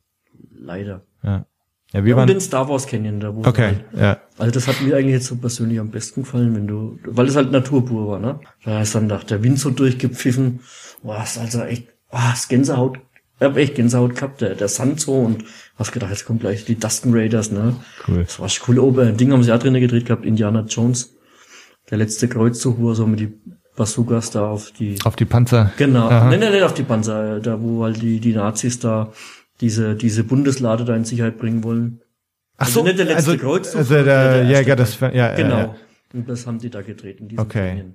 Leider. 0.53 1.03
Ja. 1.23 1.47
Ja, 1.93 2.05
wir 2.05 2.11
Ja, 2.11 2.15
und 2.17 2.19
waren. 2.21 2.27
den 2.29 2.41
Star 2.41 2.69
Wars 2.69 2.87
Canyon, 2.87 3.21
da 3.21 3.35
wo 3.35 3.47
Okay, 3.47 3.63
halt 3.67 3.85
ja. 3.97 4.21
Also 4.39 4.51
das 4.53 4.67
hat 4.67 4.83
mir 4.83 4.97
eigentlich 4.97 5.15
jetzt 5.15 5.27
so 5.27 5.37
persönlich 5.37 5.79
am 5.79 5.91
besten 5.91 6.23
gefallen, 6.25 6.55
wenn 6.57 6.67
du, 6.67 6.99
weil 7.05 7.27
es 7.29 7.37
halt 7.37 7.53
Naturpur 7.53 8.09
war, 8.09 8.19
ne? 8.19 8.41
Da 8.65 8.83
ist 8.83 8.95
dann 8.95 9.07
nach 9.07 9.23
der 9.25 9.43
Wind 9.45 9.59
so 9.61 9.71
durchgepfiffen. 9.71 10.61
Boah, 11.03 11.23
ist 11.23 11.39
also 11.39 11.63
echt, 11.63 11.87
boah, 12.11 12.33
ist 12.35 12.49
Gänsehaut. 12.49 12.99
Ich 13.39 13.45
hab 13.47 13.57
echt 13.57 13.77
Gänsehaut 13.77 14.17
gehabt, 14.17 14.41
der, 14.41 14.57
der 14.57 14.69
Sand 14.69 15.01
so 15.01 15.15
und 15.15 15.45
hast 15.77 15.93
gedacht, 15.93 16.11
jetzt 16.11 16.25
kommt 16.25 16.41
gleich 16.41 16.65
die 16.65 16.75
Dustin 16.79 17.15
Raiders, 17.15 17.53
ne? 17.53 17.77
Cool. 18.09 18.25
Das 18.25 18.41
war 18.41 18.49
schon 18.49 18.67
cool. 18.69 18.79
Oben, 18.81 19.17
Ding 19.17 19.31
haben 19.33 19.45
sie 19.45 19.53
auch 19.53 19.59
drinnen 19.59 19.81
gedreht 19.81 20.07
gehabt, 20.07 20.27
Indiana 20.27 20.63
Jones. 20.69 21.15
Der 21.89 21.99
letzte 21.99 22.27
Kreuzzug, 22.29 22.79
wo 22.81 22.91
er 22.91 22.95
so 22.97 23.07
mit 23.07 23.21
die 23.21 23.33
Bazookas 23.77 24.31
da 24.31 24.49
auf 24.49 24.71
die, 24.73 24.97
Auf 25.05 25.17
die 25.17 25.25
Panzer. 25.27 25.73
genau, 25.77 26.09
Aha. 26.09 26.31
nein, 26.31 26.41
nein, 26.41 26.53
nicht 26.53 26.63
auf 26.63 26.75
die 26.75 26.83
Panzer, 26.83 27.41
da 27.41 27.61
wo 27.61 27.85
halt 27.85 28.01
die, 28.03 28.21
die 28.21 28.33
Nazis 28.33 28.79
da 28.79 29.13
diese, 29.61 29.95
diese 29.95 30.25
Bundeslade 30.25 30.85
da 30.85 30.97
in 30.97 31.05
Sicherheit 31.05 31.39
bringen 31.39 31.63
wollen. 31.65 32.01
Ach 32.59 32.67
Also 32.67 32.81
so, 32.81 32.87
nicht 32.87 32.99
der 32.99 33.07
letzte 33.07 33.33
also, 33.33 33.43
Kreuzzug, 33.45 33.77
also 33.77 33.95
der, 33.95 34.05
der 34.05 34.45
Jäger 34.45 34.77
erste 34.79 35.07
des, 35.09 35.15
ja, 35.15 35.35
Genau. 35.37 35.57
ja, 35.57 35.61
ja. 35.65 35.75
Und 36.15 36.29
das 36.29 36.47
haben 36.47 36.59
die 36.59 36.71
da 36.71 36.83
gedreht 36.83 37.21
in 37.21 37.29
diesem 37.29 37.45
Okay. 37.45 37.69
Canyon. 37.71 37.95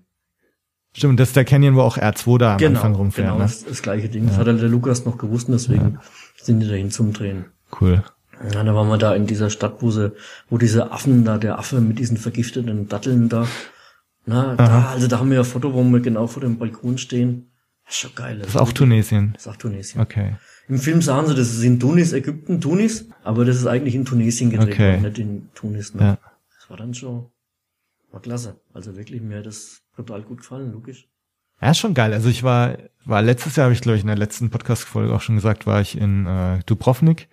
Stimmt, 0.93 1.19
das 1.19 1.29
ist 1.29 1.36
der 1.38 1.45
Canyon, 1.45 1.75
wo 1.75 1.82
auch 1.82 1.97
R2 1.97 2.38
da 2.38 2.51
am 2.53 2.57
Genau, 2.57 2.79
Anfang 2.79 2.95
rumfährt, 2.95 3.27
genau 3.27 3.38
ne? 3.38 3.43
das, 3.45 3.63
das 3.63 3.82
gleiche 3.82 4.09
Ding. 4.09 4.27
Das 4.27 4.38
hat 4.38 4.47
halt 4.47 4.61
der 4.61 4.67
Lukas 4.69 5.05
noch 5.05 5.17
gewusst 5.17 5.47
und 5.47 5.53
deswegen 5.53 5.99
sind 6.36 6.59
die 6.59 6.67
dahin 6.67 6.91
zum 6.91 7.13
Drehen. 7.13 7.45
Cool. 7.79 8.03
Ja, 8.53 8.63
da 8.63 8.75
waren 8.75 8.89
wir 8.89 8.97
da 8.97 9.15
in 9.15 9.25
dieser 9.25 9.49
Stadt, 9.49 9.75
wo 9.79 9.89
sie, 9.91 10.11
wo 10.49 10.57
diese 10.57 10.91
Affen 10.91 11.23
da, 11.23 11.38
der 11.38 11.59
Affe 11.59 11.79
mit 11.79 11.97
diesen 11.99 12.17
vergifteten 12.17 12.88
Datteln 12.89 13.29
da, 13.29 13.47
na, 14.26 14.55
da, 14.55 14.89
also 14.91 15.07
da 15.07 15.19
haben 15.19 15.30
wir 15.30 15.36
ja 15.36 15.41
ein 15.41 15.45
Foto, 15.45 15.74
wo 15.74 15.84
wir 15.84 15.99
genau 15.99 16.28
vor 16.28 16.41
dem 16.41 16.57
Balkon 16.57 16.97
stehen. 16.97 17.51
Das 17.86 17.95
ist 17.95 17.99
schon 18.01 18.15
geil. 18.15 18.39
Das 18.39 18.49
ist 18.49 18.55
auch 18.57 18.72
Tunesien. 18.72 19.32
Das 19.34 19.45
ist 19.45 19.51
auch 19.51 19.57
Tunesien. 19.57 20.01
Okay. 20.01 20.36
Im 20.69 20.78
Film 20.78 21.01
sagen 21.01 21.28
sie, 21.28 21.36
das 21.36 21.51
ist 21.51 21.63
in 21.63 21.80
Tunis, 21.80 22.13
Ägypten, 22.13 22.61
Tunis, 22.61 23.09
aber 23.24 23.43
das 23.43 23.57
ist 23.57 23.65
eigentlich 23.67 23.95
in 23.95 24.05
Tunesien 24.05 24.49
gedreht 24.51 24.74
Okay. 24.74 24.99
nicht 25.01 25.17
in 25.19 25.49
Tunis. 25.55 25.93
Ne? 25.93 26.01
Ja. 26.03 26.17
Das 26.57 26.69
war 26.69 26.78
dann 26.78 26.93
schon, 26.93 27.26
war 28.11 28.22
klasse. 28.22 28.61
Also 28.74 28.95
wirklich, 28.95 29.22
mir 29.22 29.39
hat 29.39 29.45
das 29.47 29.82
total 29.95 30.22
gut 30.22 30.38
gefallen, 30.39 30.72
logisch. 30.72 31.07
Ja, 31.61 31.72
ist 31.72 31.80
schon 31.80 31.93
geil. 31.93 32.13
Also 32.13 32.30
ich 32.30 32.43
war, 32.43 32.78
war 33.05 33.22
letztes 33.22 33.55
Jahr, 33.55 33.65
habe 33.65 33.74
ich 33.74 33.82
glaube 33.82 33.97
ich 33.97 34.01
in 34.03 34.07
der 34.07 34.17
letzten 34.17 34.49
Podcast-Folge 34.49 35.13
auch 35.13 35.22
schon 35.22 35.36
gesagt, 35.36 35.67
war 35.67 35.82
ich 35.82 35.97
in 35.97 36.26
äh, 36.26 36.59
Dubrovnik, 36.65 37.28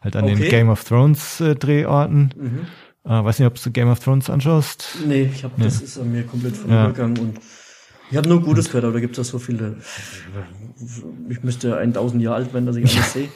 halt 0.00 0.16
an 0.16 0.26
den 0.26 0.38
Okay. 0.38 0.48
Game 0.48 0.68
of 0.70 0.82
Thrones 0.84 1.40
äh, 1.40 1.54
Drehorten. 1.54 2.32
Mhm. 2.36 2.66
Äh, 3.08 3.24
weiß 3.24 3.38
nicht, 3.38 3.46
ob 3.46 3.60
du 3.60 3.70
Game 3.70 3.88
of 3.88 4.00
Thrones 4.00 4.28
anschaust. 4.28 4.98
Nee, 5.06 5.30
ich 5.34 5.42
hab, 5.42 5.56
das 5.56 5.80
ist 5.80 5.98
an 5.98 6.12
mir 6.12 6.24
komplett 6.24 6.56
vorübergegangen 6.56 7.18
und 7.18 7.40
ich 8.10 8.16
habe 8.16 8.28
nur 8.28 8.42
Gutes 8.42 8.66
gehört, 8.66 8.84
aber 8.84 8.94
da 8.94 9.00
gibt 9.00 9.16
es 9.16 9.28
so 9.28 9.38
viele. 9.38 9.76
Ich 11.28 11.42
müsste 11.42 11.76
1000 11.78 12.22
Jahre 12.22 12.36
alt 12.36 12.52
werden, 12.52 12.66
dass 12.66 12.76
ich 12.76 12.94
alles 12.94 13.12
sehe. 13.14 13.28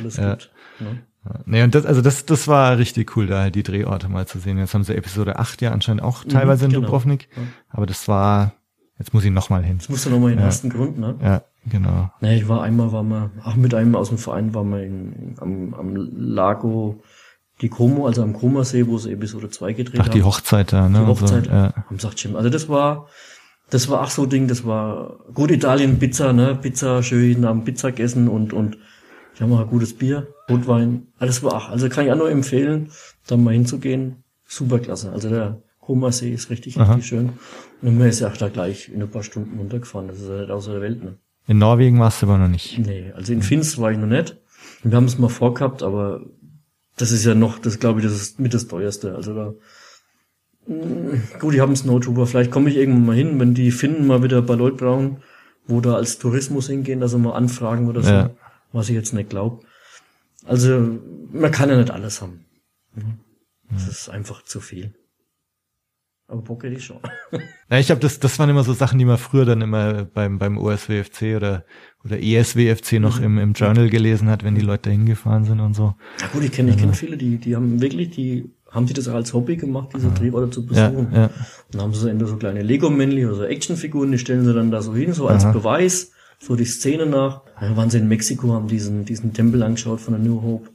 Alles 0.00 0.16
gibt. 0.16 0.50
Ne? 0.78 1.02
Nee, 1.44 1.62
und 1.62 1.74
das, 1.74 1.86
also 1.86 2.00
das, 2.00 2.24
das 2.24 2.46
war 2.46 2.78
richtig 2.78 3.16
cool, 3.16 3.26
da 3.26 3.40
halt 3.40 3.54
die 3.56 3.64
Drehorte 3.64 4.08
mal 4.08 4.26
zu 4.26 4.38
sehen. 4.38 4.58
Jetzt 4.58 4.74
haben 4.74 4.84
sie 4.84 4.94
Episode 4.94 5.38
8 5.38 5.60
ja 5.60 5.72
anscheinend 5.72 6.02
auch 6.02 6.24
teilweise 6.24 6.64
in 6.64 6.70
genau. 6.70 6.82
Dubrovnik. 6.82 7.28
Ja. 7.36 7.42
Aber 7.70 7.86
das 7.86 8.06
war, 8.06 8.52
jetzt 8.98 9.12
muss 9.12 9.24
ich 9.24 9.30
nochmal 9.32 9.64
hin. 9.64 9.78
Das 9.78 9.88
musst 9.88 10.06
du 10.06 10.10
nochmal 10.10 10.32
in 10.32 10.38
den 10.38 10.44
ersten 10.44 10.70
Grund, 10.70 10.98
ne? 10.98 11.16
Ja, 11.22 11.42
genau. 11.68 12.10
Nee, 12.20 12.38
ich 12.38 12.48
war 12.48 12.62
einmal, 12.62 12.92
war 12.92 13.02
mal, 13.02 13.30
auch 13.44 13.56
mit 13.56 13.74
einem 13.74 13.94
aus 13.96 14.08
dem 14.08 14.18
Verein, 14.18 14.54
war 14.54 14.64
mal 14.64 14.82
in, 14.84 15.34
am, 15.38 15.74
am 15.74 15.94
Lago 15.94 17.02
di 17.60 17.68
Como, 17.68 18.06
also 18.06 18.22
am 18.22 18.32
Como-See, 18.32 18.86
wo 18.86 18.98
sie 18.98 19.12
Episode 19.12 19.50
2 19.50 19.72
gedreht 19.72 20.00
Ach, 20.00 20.06
haben. 20.06 20.12
die 20.14 20.22
Hochzeit 20.22 20.72
da, 20.72 20.88
ne? 20.88 21.00
Die 21.00 21.06
Hochzeit 21.06 21.48
Also, 21.48 21.50
ja. 21.50 21.74
am 21.88 21.96
Jim. 22.16 22.36
Also 22.36 22.50
das 22.50 22.68
war, 22.68 23.08
das 23.70 23.88
war 23.88 24.02
auch 24.02 24.10
so 24.10 24.22
ein 24.24 24.30
Ding, 24.30 24.48
das 24.48 24.64
war 24.64 25.18
gut 25.34 25.50
Italien, 25.50 25.98
Pizza, 25.98 26.32
ne? 26.32 26.54
Pizza 26.60 27.02
schön 27.02 27.44
am 27.44 27.64
Pizza 27.64 27.96
essen 27.98 28.28
und, 28.28 28.52
und 28.52 28.78
die 29.38 29.42
haben 29.42 29.52
auch 29.52 29.60
ein 29.60 29.68
gutes 29.68 29.94
Bier, 29.96 30.28
Rotwein. 30.48 31.08
Alles 31.18 31.42
war 31.42 31.54
auch. 31.54 31.68
Also 31.68 31.88
kann 31.88 32.06
ich 32.06 32.12
auch 32.12 32.16
nur 32.16 32.30
empfehlen, 32.30 32.90
da 33.26 33.36
mal 33.36 33.52
hinzugehen. 33.54 34.24
Super 34.46 34.78
klasse. 34.78 35.12
Also 35.12 35.28
der 35.28 35.62
Koma 35.80 36.10
See 36.12 36.32
ist 36.32 36.50
richtig, 36.50 36.78
Aha. 36.78 36.92
richtig 36.94 37.08
schön. 37.08 37.30
Und 37.82 37.98
man 37.98 38.08
ist 38.08 38.20
ja 38.20 38.28
auch 38.28 38.36
da 38.36 38.48
gleich 38.48 38.88
in 38.88 39.02
ein 39.02 39.10
paar 39.10 39.22
Stunden 39.22 39.58
runtergefahren. 39.58 40.08
Das 40.08 40.18
ist 40.20 40.28
ja 40.28 40.40
nicht 40.40 40.50
außer 40.50 40.72
der 40.72 40.80
Welt, 40.80 41.02
ne? 41.04 41.18
In 41.46 41.58
Norwegen 41.58 41.98
warst 41.98 42.20
du 42.20 42.26
aber 42.26 42.36
noch 42.38 42.48
nicht. 42.48 42.78
Nee, 42.78 43.12
also 43.14 43.32
in 43.32 43.42
Finst 43.42 43.80
war 43.80 43.90
ich 43.90 43.98
noch 43.98 44.06
nicht. 44.06 44.36
Wir 44.82 44.96
haben 44.96 45.04
es 45.06 45.18
mal 45.18 45.28
vorgehabt, 45.28 45.82
aber 45.82 46.20
das 46.98 47.12
ist 47.12 47.24
ja 47.24 47.34
noch, 47.34 47.58
das 47.58 47.78
glaube 47.78 48.00
ich, 48.00 48.06
das 48.06 48.14
ist 48.14 48.38
mit 48.40 48.52
das 48.54 48.68
teuerste. 48.68 49.14
Also 49.14 49.34
da, 49.34 49.54
Mm, 50.68 51.22
gut, 51.40 51.54
die 51.54 51.62
haben 51.62 51.74
Snowtrooper, 51.74 52.26
vielleicht 52.26 52.50
komme 52.50 52.68
ich 52.68 52.76
irgendwann 52.76 53.06
mal 53.06 53.16
hin, 53.16 53.40
wenn 53.40 53.54
die 53.54 53.70
Finnen 53.70 54.06
mal 54.06 54.22
wieder 54.22 54.42
bei 54.42 54.54
Leute 54.54 54.76
brauchen, 54.76 55.22
wo 55.66 55.80
da 55.80 55.94
als 55.94 56.18
Tourismus 56.18 56.66
hingehen, 56.68 57.00
dass 57.00 57.12
sie 57.12 57.18
mal 57.18 57.32
anfragen 57.32 57.88
oder 57.88 58.02
so, 58.02 58.10
Ja. 58.10 58.30
was 58.72 58.90
ich 58.90 58.94
jetzt 58.94 59.14
nicht 59.14 59.30
glaube. 59.30 59.64
Also, 60.44 60.98
man 61.32 61.50
kann 61.52 61.70
ja 61.70 61.76
nicht 61.78 61.90
alles 61.90 62.20
haben. 62.20 62.44
Das 63.70 63.88
ist 63.88 64.10
einfach 64.10 64.42
zu 64.42 64.60
viel. 64.60 64.94
Aber 66.28 66.42
hätte 66.62 66.68
ich 66.76 66.84
schon. 66.84 66.98
Ja, 67.70 67.78
ich 67.78 67.86
glaube, 67.86 68.00
das, 68.02 68.20
das 68.20 68.38
waren 68.38 68.50
immer 68.50 68.62
so 68.64 68.72
Sachen, 68.74 68.98
die 68.98 69.04
man 69.06 69.16
früher 69.18 69.44
dann 69.46 69.62
immer 69.62 70.04
beim, 70.04 70.38
beim 70.38 70.58
OSWFC 70.58 71.36
oder, 71.36 71.64
oder 72.04 72.22
ESWFC 72.22 72.92
Mhm. 72.94 73.00
noch 73.02 73.20
im, 73.20 73.38
im 73.38 73.52
Journal 73.54 73.88
gelesen 73.90 74.28
hat, 74.28 74.44
wenn 74.44 74.54
die 74.54 74.60
Leute 74.60 74.84
da 74.84 74.90
hingefahren 74.90 75.44
sind 75.44 75.60
und 75.60 75.74
so. 75.74 75.94
Ja 76.20 76.26
gut, 76.32 76.42
ich 76.44 76.52
kenne 76.52 76.70
ich 76.70 76.76
kenn 76.76 76.92
viele, 76.94 77.16
die, 77.16 77.38
die 77.38 77.56
haben 77.56 77.80
wirklich, 77.80 78.10
die 78.10 78.50
haben 78.70 78.86
sich 78.86 78.94
das 78.94 79.08
auch 79.08 79.14
als 79.14 79.32
Hobby 79.32 79.56
gemacht, 79.56 79.88
diese 79.96 80.10
Drehorte 80.10 80.50
zu 80.50 80.60
Ja, 80.70 80.88
besuchen. 80.90 81.08
ja. 81.14 81.24
Und 81.26 81.32
dann 81.72 81.80
haben 81.82 81.94
sie 81.94 82.00
so 82.00 82.08
entweder 82.08 82.30
so 82.30 82.36
kleine 82.36 82.62
Lego-Männchen 82.62 83.24
oder 83.26 83.34
so 83.36 83.44
Actionfiguren, 83.44 84.12
die 84.12 84.18
stellen 84.18 84.44
sie 84.44 84.52
dann 84.52 84.70
da 84.70 84.82
so 84.82 84.94
hin, 84.94 85.14
so 85.14 85.26
als 85.28 85.50
Beweis, 85.50 86.12
so 86.38 86.54
die 86.56 86.66
Szene 86.66 87.06
nach. 87.06 87.40
Dann 87.58 87.76
waren 87.76 87.88
sie 87.88 87.96
in 87.98 88.08
Mexiko, 88.08 88.52
haben 88.52 88.68
diesen, 88.68 89.06
diesen 89.06 89.32
Tempel 89.32 89.62
angeschaut 89.62 90.00
von 90.00 90.12
der 90.14 90.22
New 90.22 90.42
Hope. 90.42 90.68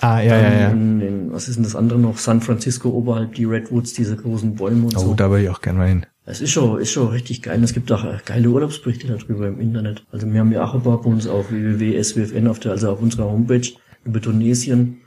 Ah, 0.00 0.20
ja, 0.20 0.36
ja, 0.36 0.52
ja. 0.60 0.68
In, 0.70 1.00
in, 1.00 1.32
was 1.32 1.48
ist 1.48 1.56
denn 1.56 1.64
das 1.64 1.74
andere 1.76 1.98
noch? 1.98 2.18
San 2.18 2.40
Francisco 2.40 2.90
oberhalb, 2.90 3.34
die 3.34 3.44
Redwoods, 3.44 3.94
diese 3.94 4.16
großen 4.16 4.54
Bäume 4.54 4.86
und 4.86 4.96
Oh, 4.96 5.00
so. 5.00 5.14
da 5.14 5.30
würde 5.30 5.44
ich 5.44 5.50
auch 5.50 5.60
gerne 5.60 5.78
mal 5.78 5.88
hin. 5.88 6.06
Es 6.26 6.40
ist 6.40 6.50
schon, 6.50 6.80
ist 6.80 6.90
schon 6.90 7.08
richtig 7.08 7.42
geil. 7.42 7.62
Es 7.62 7.72
gibt 7.72 7.90
auch 7.92 8.04
geile 8.24 8.48
Urlaubsberichte 8.48 9.06
darüber 9.06 9.46
im 9.48 9.60
Internet. 9.60 10.04
Also 10.10 10.30
wir 10.30 10.40
haben 10.40 10.52
ja 10.52 10.64
auch 10.64 10.74
ein 10.74 10.82
paar 10.82 11.00
bei 11.00 11.08
uns 11.08 11.26
auf 11.26 11.50
www.swfn 11.50 12.48
auf 12.48 12.58
der, 12.58 12.72
also 12.72 12.90
auf 12.90 13.00
unserer 13.00 13.26
Homepage 13.26 13.66
über 14.04 14.20
Tunesien. 14.20 14.98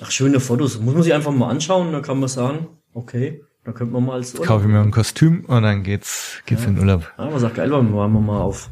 Ach, 0.00 0.10
schöne 0.10 0.40
Fotos. 0.40 0.80
Muss 0.80 0.94
man 0.94 1.02
sich 1.02 1.12
einfach 1.14 1.32
mal 1.32 1.50
anschauen, 1.50 1.92
da 1.92 2.00
kann 2.00 2.18
man 2.20 2.28
sagen, 2.28 2.68
okay, 2.94 3.42
da 3.64 3.72
könnte 3.72 3.92
man 3.92 4.06
mal 4.06 4.14
als 4.14 4.32
Urlaub. 4.34 4.46
Kaufe 4.46 4.64
ich 4.66 4.70
mir 4.72 4.80
ein 4.80 4.90
Kostüm 4.92 5.44
und 5.46 5.62
dann 5.62 5.82
geht's, 5.82 6.40
geht's 6.46 6.64
in 6.64 6.74
den 6.76 6.80
Urlaub. 6.80 7.12
Ja, 7.18 7.32
was 7.32 7.44
auch 7.44 7.52
geil 7.54 7.70
war, 7.70 7.78
waren 7.92 8.12
wir 8.12 8.20
mal 8.20 8.40
auf, 8.40 8.70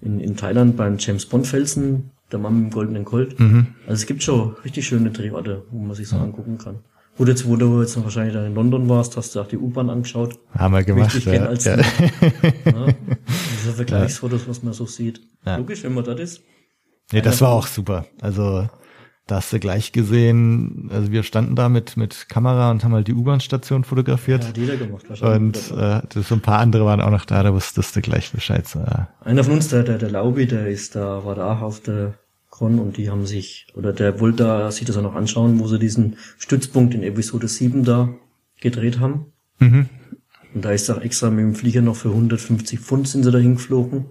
in, 0.00 0.20
in 0.20 0.36
Thailand 0.36 0.76
beim 0.76 0.96
James 0.98 1.24
Bond 1.26 1.46
Felsen, 1.46 2.10
der 2.32 2.38
Mann 2.38 2.54
mit 2.54 2.72
dem 2.72 2.74
goldenen 2.74 3.04
Colt. 3.04 3.38
Mhm. 3.38 3.68
Also 3.86 3.94
es 3.94 4.06
gibt 4.06 4.22
schon 4.22 4.54
richtig 4.64 4.86
schöne 4.86 5.10
Drehorte, 5.10 5.64
wo 5.70 5.78
man 5.78 5.94
sich 5.94 6.08
so 6.08 6.16
angucken 6.16 6.58
kann. 6.58 6.80
Gut, 7.16 7.26
jetzt, 7.26 7.48
wo 7.48 7.56
du 7.56 7.80
jetzt 7.80 7.96
noch 7.96 8.04
wahrscheinlich 8.04 8.34
da 8.34 8.46
in 8.46 8.54
London 8.54 8.88
warst, 8.88 9.16
hast 9.16 9.34
du 9.34 9.40
auch 9.40 9.48
die 9.48 9.56
U-Bahn 9.56 9.90
angeschaut. 9.90 10.38
Haben 10.56 10.74
wir 10.74 10.84
gemacht. 10.84 11.12
Richtig 11.14 11.34
Ja, 11.34 11.46
als 11.46 11.64
ja. 11.64 11.76
ja, 12.64 12.86
diese 13.26 13.72
Vergleichsfotos, 13.72 14.46
was 14.46 14.62
man 14.62 14.72
so 14.72 14.86
sieht. 14.86 15.20
Ja. 15.44 15.56
Logisch, 15.56 15.82
wenn 15.82 15.94
man 15.94 16.04
das 16.04 16.20
ist. 16.20 16.42
Nee, 17.10 17.20
das 17.20 17.40
war 17.40 17.50
auch 17.50 17.66
super. 17.66 18.06
Also, 18.20 18.68
da 19.28 19.36
hast 19.36 19.52
du 19.52 19.60
gleich 19.60 19.92
gesehen, 19.92 20.90
also 20.92 21.12
wir 21.12 21.22
standen 21.22 21.54
da 21.54 21.68
mit, 21.68 21.96
mit 21.96 22.28
Kamera 22.28 22.70
und 22.70 22.82
haben 22.82 22.92
halt 22.94 23.06
die 23.06 23.14
U-Bahn-Station 23.14 23.84
fotografiert. 23.84 24.46
Hat 24.48 24.58
jeder 24.58 24.76
gemacht 24.76 25.04
wahrscheinlich. 25.08 25.70
Und 25.70 25.78
äh, 25.78 26.00
das- 26.08 26.28
so 26.28 26.34
ein 26.34 26.40
paar 26.40 26.58
andere 26.58 26.84
waren 26.84 27.00
auch 27.00 27.10
noch 27.10 27.24
da, 27.24 27.42
da 27.42 27.52
wusstest 27.54 27.94
du 27.94 28.00
gleich 28.00 28.32
Bescheid. 28.32 28.66
So, 28.66 28.80
ja. 28.80 29.08
Einer 29.20 29.44
von 29.44 29.52
uns, 29.54 29.68
der, 29.68 29.84
der, 29.84 29.98
der 29.98 30.10
Laubi, 30.10 30.46
der 30.46 30.68
ist 30.68 30.96
da, 30.96 31.24
war 31.24 31.34
da 31.36 31.52
auch 31.56 31.62
auf 31.62 31.80
der 31.80 32.14
Con 32.50 32.78
und 32.80 32.96
die 32.96 33.08
haben 33.10 33.24
sich, 33.26 33.68
oder 33.76 33.92
der 33.92 34.18
wollte 34.18 34.42
da, 34.44 34.70
sich 34.72 34.84
das 34.86 34.96
auch 34.96 35.02
noch 35.02 35.14
anschauen, 35.14 35.60
wo 35.60 35.68
sie 35.68 35.78
diesen 35.78 36.16
Stützpunkt 36.38 36.94
in 36.94 37.02
Episode 37.04 37.46
7 37.46 37.84
da 37.84 38.08
gedreht 38.60 38.98
haben. 38.98 39.26
Mhm. 39.60 39.88
Und 40.54 40.64
da 40.64 40.70
ist 40.72 40.90
auch 40.90 41.00
extra 41.02 41.30
mit 41.30 41.40
dem 41.40 41.54
Flieger 41.54 41.82
noch 41.82 41.94
für 41.96 42.08
150 42.08 42.80
Pfund 42.80 43.06
sind 43.06 43.22
sie 43.22 43.30
da 43.30 43.38
hingeflogen. 43.38 44.06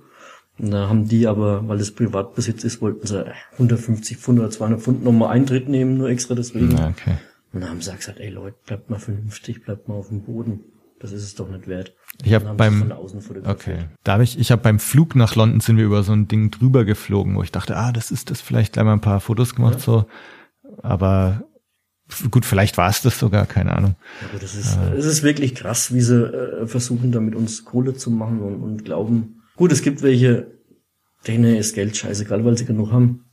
Da 0.59 0.89
haben 0.89 1.07
die 1.07 1.27
aber, 1.27 1.67
weil 1.67 1.79
es 1.79 1.93
Privatbesitz 1.93 2.63
ist, 2.63 2.81
wollten 2.81 3.05
sie 3.05 3.25
150 3.53 4.17
Pfund 4.17 4.39
oder 4.39 4.49
200 4.49 4.81
Pfund 4.81 5.03
nochmal 5.03 5.29
Eintritt 5.29 5.69
nehmen, 5.69 5.97
nur 5.97 6.09
extra 6.09 6.35
deswegen. 6.35 6.71
Ja, 6.75 6.89
okay. 6.89 7.17
Und 7.53 7.61
dann 7.61 7.69
haben 7.69 7.81
sie 7.81 7.95
gesagt, 7.95 8.19
ey 8.19 8.29
Leute, 8.29 8.57
bleibt 8.65 8.89
mal 8.89 8.99
vernünftig, 8.99 9.63
bleibt 9.63 9.87
mal 9.87 9.95
auf 9.95 10.09
dem 10.09 10.23
Boden. 10.23 10.61
Das 10.99 11.11
ist 11.11 11.23
es 11.23 11.35
doch 11.35 11.47
nicht 11.47 11.67
wert. 11.67 11.93
Ich 12.23 12.33
habe 12.33 12.47
haben 12.47 12.55
sie 12.55 12.57
beim 12.57 12.79
von 12.79 12.91
außen 12.91 13.21
fotografiert. 13.21 13.77
Okay. 13.77 13.85
Da 14.03 14.13
habe 14.13 14.23
ich, 14.23 14.39
ich 14.39 14.51
habe 14.51 14.63
beim 14.63 14.79
Flug 14.79 15.15
nach 15.15 15.35
London 15.35 15.59
sind 15.59 15.77
wir 15.77 15.85
über 15.85 16.01
so 16.01 16.13
ein 16.13 16.27
Ding 16.27 16.49
drüber 16.49 16.85
geflogen, 16.85 17.35
wo 17.35 17.43
ich 17.43 17.51
dachte, 17.51 17.77
ah, 17.77 17.91
das 17.91 18.09
ist 18.09 18.31
das 18.31 18.41
vielleicht 18.41 18.73
gleich 18.73 18.85
mal 18.85 18.93
ein 18.93 19.01
paar 19.01 19.19
Fotos 19.19 19.53
gemacht 19.53 19.79
so, 19.79 20.05
aber 20.81 21.43
gut, 22.31 22.45
vielleicht 22.45 22.77
war 22.77 22.89
es 22.89 23.01
das 23.01 23.19
sogar, 23.19 23.45
keine 23.45 23.75
Ahnung. 23.75 23.95
Aber 24.29 24.39
das 24.39 24.55
ist, 24.55 24.77
es 24.97 25.05
ist 25.05 25.23
wirklich 25.23 25.53
krass, 25.55 25.93
wie 25.93 26.01
sie 26.01 26.23
äh, 26.23 26.65
versuchen, 26.65 27.11
da 27.11 27.19
mit 27.19 27.35
uns 27.35 27.65
Kohle 27.65 27.93
zu 27.93 28.09
machen 28.09 28.39
und, 28.39 28.63
und 28.63 28.85
glauben. 28.85 29.36
Gut, 29.57 29.71
es 29.71 29.81
gibt 29.81 30.03
welche, 30.03 30.47
denen 31.25 31.55
ist 31.55 31.73
Geld 31.73 31.97
scheißegal, 31.97 32.45
weil 32.45 32.57
sie 32.57 32.65
genug 32.65 32.91
haben. 32.91 33.25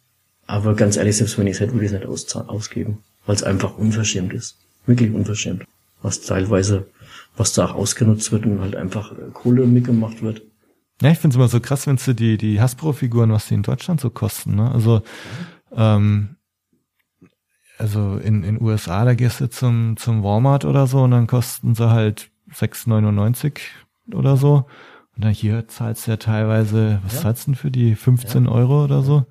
Aber 0.47 0.75
ganz 0.75 0.97
ehrlich, 0.97 1.17
selbst 1.17 1.39
wenn 1.39 1.47
ich 1.47 1.55
es 1.55 1.61
hätte, 1.61 1.75
würde 1.75 1.87
ich 1.87 1.93
es 1.93 2.01
nicht 2.01 2.37
ausgeben. 2.49 2.99
Weil 3.27 3.37
es 3.37 3.43
einfach 3.43 3.79
unverschämt 3.79 4.33
ist. 4.33 4.59
Wirklich 4.87 5.13
unverschämt. 5.13 5.65
Was 6.03 6.23
teilweise, 6.23 6.87
was 7.37 7.53
da 7.53 7.67
auch 7.67 7.75
ausgenutzt 7.75 8.33
wird 8.33 8.47
und 8.47 8.61
halt 8.61 8.75
einfach 8.75 9.13
äh, 9.13 9.31
Kohle 9.33 9.67
mitgemacht 9.67 10.23
wird. 10.23 10.43
Ja, 11.03 11.11
ich 11.11 11.19
finde 11.19 11.35
es 11.35 11.37
immer 11.37 11.49
so 11.49 11.61
krass, 11.61 11.87
wenn 11.87 11.97
du 11.97 12.15
die, 12.15 12.39
die 12.39 12.61
Hasbro-Figuren, 12.61 13.33
was 13.33 13.49
die 13.49 13.55
in 13.55 13.63
Deutschland 13.63 14.01
so 14.01 14.11
kosten, 14.11 14.55
ne? 14.55 14.71
Also, 14.71 15.03
ähm, 15.75 16.37
also 17.79 18.17
in, 18.17 18.45
in 18.45 18.63
USA, 18.63 19.05
da 19.05 19.15
gehst 19.15 19.41
du 19.41 19.51
zum, 19.51 19.97
zum 19.97 20.23
Walmart 20.23 20.65
oder 20.65 20.87
so 20.87 21.03
und 21.03 21.11
dann 21.11 21.27
kosten 21.27 21.75
sie 21.75 21.91
halt 21.91 22.31
6,99 22.53 23.61
oder 24.13 24.37
so. 24.37 24.67
Und 25.17 25.25
dann 25.25 25.33
hier 25.33 25.69
zahlst 25.69 26.07
du 26.07 26.13
ja 26.13 26.17
teilweise, 26.17 27.01
was 27.05 27.15
Ja. 27.15 27.21
zahlst 27.23 27.47
du 27.47 27.51
denn 27.53 27.55
für 27.57 27.71
die 27.71 27.95
15 27.95 28.49
Euro 28.49 28.85
oder 28.85 29.03
so? 29.03 29.27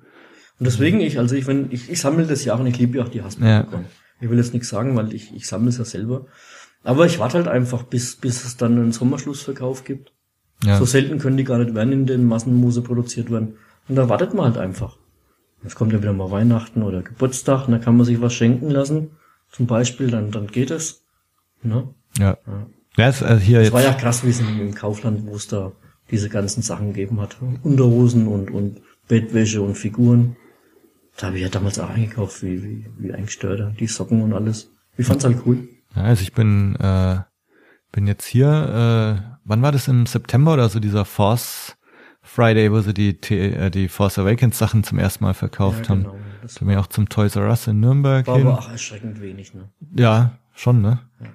Und 0.58 0.66
deswegen 0.66 1.00
ich, 1.00 1.18
also 1.18 1.34
ich, 1.34 1.46
wenn, 1.46 1.70
ich, 1.72 1.90
ich 1.90 2.00
sammle 2.00 2.26
das 2.26 2.44
ja 2.44 2.54
auch 2.54 2.60
und 2.60 2.66
ich 2.66 2.78
liebe 2.78 2.98
ja 2.98 3.04
auch 3.04 3.08
die 3.08 3.22
Hasbro-Figuren. 3.22 3.86
Ich 4.20 4.30
will 4.30 4.38
jetzt 4.38 4.54
nichts 4.54 4.68
sagen, 4.68 4.96
weil 4.96 5.12
ich, 5.12 5.34
ich 5.34 5.46
sammle 5.46 5.68
es 5.68 5.78
ja 5.78 5.84
selber. 5.84 6.26
Aber 6.84 7.06
ich 7.06 7.18
warte 7.18 7.38
halt 7.38 7.48
einfach, 7.48 7.82
bis, 7.82 8.16
bis 8.16 8.44
es 8.44 8.56
dann 8.56 8.78
einen 8.78 8.92
Sommerschlussverkauf 8.92 9.84
gibt. 9.84 10.12
Ja. 10.62 10.78
So 10.78 10.84
selten 10.84 11.18
können 11.18 11.36
die 11.36 11.44
gar 11.44 11.58
nicht 11.58 11.74
werden, 11.74 11.92
in 11.92 12.06
den 12.06 12.24
Massenmuse 12.26 12.82
produziert 12.82 13.30
werden. 13.30 13.56
Und 13.88 13.96
da 13.96 14.08
wartet 14.08 14.32
man 14.32 14.46
halt 14.46 14.58
einfach. 14.58 14.96
Jetzt 15.62 15.74
kommt 15.74 15.92
ja 15.92 16.00
wieder 16.00 16.12
mal 16.12 16.30
Weihnachten 16.30 16.82
oder 16.82 17.02
Geburtstag, 17.02 17.66
und 17.66 17.72
da 17.72 17.78
kann 17.78 17.96
man 17.96 18.06
sich 18.06 18.20
was 18.20 18.32
schenken 18.34 18.70
lassen. 18.70 19.10
Zum 19.50 19.66
Beispiel, 19.66 20.10
dann, 20.10 20.30
dann 20.30 20.46
geht 20.46 20.70
es. 20.70 21.04
Ne? 21.62 21.88
Ja. 22.18 22.38
Ja, 22.46 22.66
ist, 22.96 23.22
also 23.22 23.42
hier 23.42 23.58
Es 23.58 23.64
jetzt. 23.66 23.72
war 23.74 23.82
ja 23.82 23.92
krass, 23.92 24.24
wie 24.24 24.30
es 24.30 24.40
im 24.40 24.74
Kaufland, 24.74 25.26
wo 25.26 25.34
es 25.34 25.48
da 25.48 25.72
diese 26.10 26.28
ganzen 26.28 26.62
Sachen 26.62 26.88
gegeben 26.92 27.20
hat. 27.20 27.36
Unterhosen 27.62 28.26
und, 28.28 28.50
und 28.50 28.80
Bettwäsche 29.08 29.62
und 29.62 29.74
Figuren. 29.76 30.36
Da 31.16 31.28
habe 31.28 31.36
ich 31.36 31.42
ja 31.42 31.48
damals 31.48 31.78
auch 31.78 31.90
eingekauft, 31.90 32.42
wie, 32.42 32.62
wie, 32.62 32.86
wie 32.98 33.12
ein 33.12 33.26
Gestörter. 33.26 33.72
Die 33.78 33.86
Socken 33.86 34.22
und 34.22 34.32
alles. 34.32 34.70
Ich 34.96 35.06
fand's 35.06 35.24
halt 35.24 35.38
cool. 35.46 35.68
Ja, 35.96 36.02
also 36.04 36.22
ich 36.22 36.32
bin, 36.32 36.76
äh, 36.76 37.18
bin 37.92 38.06
jetzt 38.06 38.26
hier, 38.26 38.48
äh, 38.48 39.36
wann 39.44 39.62
war 39.62 39.72
das 39.72 39.88
im 39.88 40.06
September 40.06 40.54
oder 40.54 40.68
so, 40.68 40.80
dieser 40.80 41.04
Force 41.04 41.76
Friday, 42.22 42.70
wo 42.72 42.80
sie 42.80 42.94
die, 42.94 43.10
äh, 43.30 43.70
die 43.70 43.88
Force 43.88 44.18
Awakens 44.18 44.58
Sachen 44.58 44.82
zum 44.82 44.98
ersten 44.98 45.24
Mal 45.24 45.34
verkauft 45.34 45.88
Ja, 45.88 45.94
genau. 45.94 46.08
haben. 46.10 46.18
Das 46.42 46.54
Da 46.54 46.60
bin 46.60 46.70
ich 46.70 46.76
auch 46.78 46.86
zum 46.88 47.08
Toys 47.08 47.36
R 47.36 47.48
Us 47.48 47.66
in 47.66 47.80
Nürnberg 47.80 48.26
war 48.26 48.36
hin. 48.38 48.46
aber 48.46 48.58
auch 48.58 48.70
erschreckend 48.70 49.20
wenig. 49.20 49.54
Ne? 49.54 49.68
Ja, 49.96 50.38
schon, 50.54 50.80
ne? 50.82 51.00
Und 51.20 51.28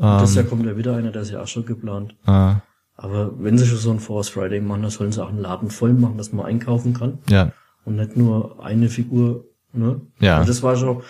das 0.00 0.30
Ähm, 0.30 0.36
Jahr 0.36 0.44
kommt 0.46 0.66
ja 0.66 0.76
wieder 0.76 0.96
einer, 0.96 1.10
der 1.12 1.22
ist 1.22 1.30
ja 1.30 1.42
auch 1.42 1.46
schon 1.46 1.64
geplant. 1.66 2.14
äh, 2.26 2.54
Aber 2.96 3.32
wenn 3.38 3.56
sie 3.58 3.66
schon 3.66 3.78
so 3.78 3.90
einen 3.90 4.00
Force 4.00 4.28
Friday 4.30 4.60
machen, 4.60 4.82
dann 4.82 4.90
sollen 4.90 5.12
sie 5.12 5.22
auch 5.22 5.28
einen 5.28 5.38
Laden 5.40 5.70
voll 5.70 5.92
machen, 5.92 6.16
dass 6.18 6.32
man 6.32 6.46
einkaufen 6.46 6.94
kann. 6.94 7.18
ja, 7.28 7.52
Und 7.84 7.96
nicht 7.96 8.16
nur 8.16 8.62
eine 8.64 8.88
Figur, 8.88 9.44
ne? 9.72 10.00
Ja. 10.20 10.38
Also 10.38 10.48
das 10.48 10.62
war 10.62 10.76
schon, 10.76 11.02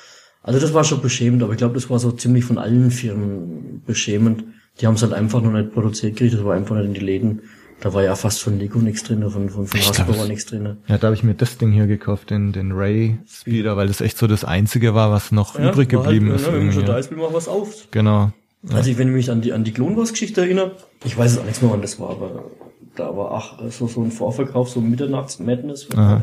also 0.43 0.59
das 0.61 0.73
war 0.75 0.85
schon 0.85 1.01
beschämend, 1.03 1.43
aber 1.43 1.53
ich 1.53 1.59
glaube, 1.59 1.75
das 1.75 1.89
war 1.91 1.99
so 1.99 2.13
ziemlich 2.13 2.45
von 2.45 2.59
allen 2.59 2.91
Firmen 2.91 3.83
beschämend. 3.87 4.45
Die 4.81 4.87
haben 4.87 4.95
es 4.95 5.03
halt 5.03 5.13
einfach 5.13 5.43
noch 5.43 5.53
nicht 5.53 5.73
produziert 5.73 6.17
gekriegt, 6.17 6.35
das 6.35 6.45
war 6.45 6.55
einfach 6.55 6.77
nicht 6.77 6.87
in 6.87 6.95
die 6.95 7.01
Läden. 7.01 7.41
Da 7.83 7.95
war 7.95 8.03
ja 8.03 8.15
fast 8.15 8.43
von 8.43 8.59
Lego 8.59 8.79
nichts 8.79 9.03
drin, 9.05 9.23
von, 9.23 9.49
von, 9.49 9.67
von 9.67 9.81
Ich 9.81 9.89
Hasbro 9.89 10.05
glaub, 10.05 10.19
war 10.19 10.27
nichts 10.29 10.45
drin. 10.47 10.77
ja, 10.87 10.99
da 10.99 11.07
habe 11.07 11.15
ich 11.15 11.23
mir 11.25 11.33
das 11.35 11.57
Ding 11.57 11.73
hier 11.73 11.87
gekauft, 11.87 12.29
den, 12.31 12.53
den 12.53 12.73
Ray 12.73 13.19
Speeder, 13.27 13.77
weil 13.79 13.89
das 13.89 14.03
echt 14.03 14.19
so 14.19 14.27
das 14.27 14.45
einzige 14.45 14.95
war, 14.95 15.11
was 15.11 15.33
noch 15.33 15.59
übrig 15.59 15.89
geblieben 15.89 16.31
ist. 16.31 16.43
ne, 16.43 16.47
schon 16.53 16.55
irgendwie. 16.61 16.85
da 16.85 16.99
ist, 16.99 17.11
will 17.11 17.17
man 17.19 17.33
was 17.33 17.49
auf. 17.49 17.89
Genau. 17.91 18.33
Also 18.69 18.91
ich, 18.91 18.99
wenn 18.99 19.09
ich 19.09 19.15
mich 19.15 19.31
an 19.31 19.41
die, 19.41 19.53
an 19.53 19.65
die 19.65 19.73
Clone 19.73 19.97
Wars 19.97 20.11
Geschichte 20.13 20.43
erinnere, 20.43 20.77
ich 21.05 21.17
weiß 21.17 21.33
jetzt 21.33 21.41
auch 21.41 21.47
nichts 21.47 21.63
mehr, 21.63 21.71
wann 21.71 21.81
das 21.83 21.99
war, 21.99 22.11
aber 22.11 22.51
da 22.95 23.17
war 23.17 23.33
ach, 23.33 23.59
so, 23.71 23.87
so 23.87 24.03
ein 24.03 24.11
Vorverkauf, 24.11 24.69
so 24.69 24.81
Mitternachts-Madness. 24.81 25.89
Da 25.89 26.23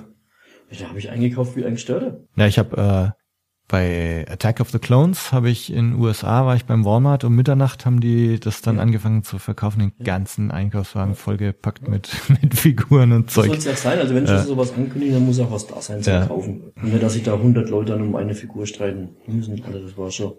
habe 0.89 0.99
ich 0.99 1.09
eingekauft 1.09 1.55
wie 1.55 1.65
ein 1.65 1.73
Gestörter. 1.75 2.19
Ja, 2.35 2.45
ich 2.45 2.59
habe 2.59 3.13
äh, 3.15 3.23
bei 3.69 4.25
Attack 4.29 4.59
of 4.61 4.69
the 4.69 4.79
Clones 4.79 5.31
habe 5.33 5.49
ich 5.49 5.73
in 5.73 5.95
USA 5.95 6.45
war 6.45 6.55
ich 6.55 6.65
beim 6.65 6.85
Walmart 6.85 7.23
um 7.25 7.35
Mitternacht 7.35 7.85
haben 7.85 7.99
die 7.99 8.39
das 8.39 8.61
dann 8.61 8.79
angefangen 8.79 9.23
zu 9.23 9.39
verkaufen, 9.39 9.79
den 9.79 9.93
ganzen 10.05 10.51
Einkaufswagen 10.51 11.15
vollgepackt 11.15 11.87
mit 11.87 12.09
mit 12.41 12.53
Figuren 12.53 13.11
und 13.11 13.29
So 13.31 13.41
soll 13.41 13.49
Zeug. 13.49 13.57
es 13.59 13.65
ja 13.65 13.75
sein. 13.75 13.99
Also 13.99 14.15
wenn 14.15 14.25
schon 14.27 14.39
sowas 14.39 14.73
ankündigen, 14.73 15.15
dann 15.15 15.25
muss 15.25 15.39
auch 15.39 15.51
was 15.51 15.67
da 15.67 15.81
sein 15.81 16.01
Ja. 16.03 16.25
Kaufen. 16.25 16.71
Und 16.75 16.83
nicht, 16.91 17.03
dass 17.03 17.13
sich 17.13 17.23
da 17.23 17.33
100 17.33 17.69
Leute 17.69 17.93
dann 17.93 18.01
um 18.03 18.15
eine 18.15 18.35
Figur 18.35 18.65
streiten 18.67 19.09
müssen. 19.27 19.61
Also 19.65 19.79
das 19.79 19.97
war 19.97 20.11
schon... 20.11 20.33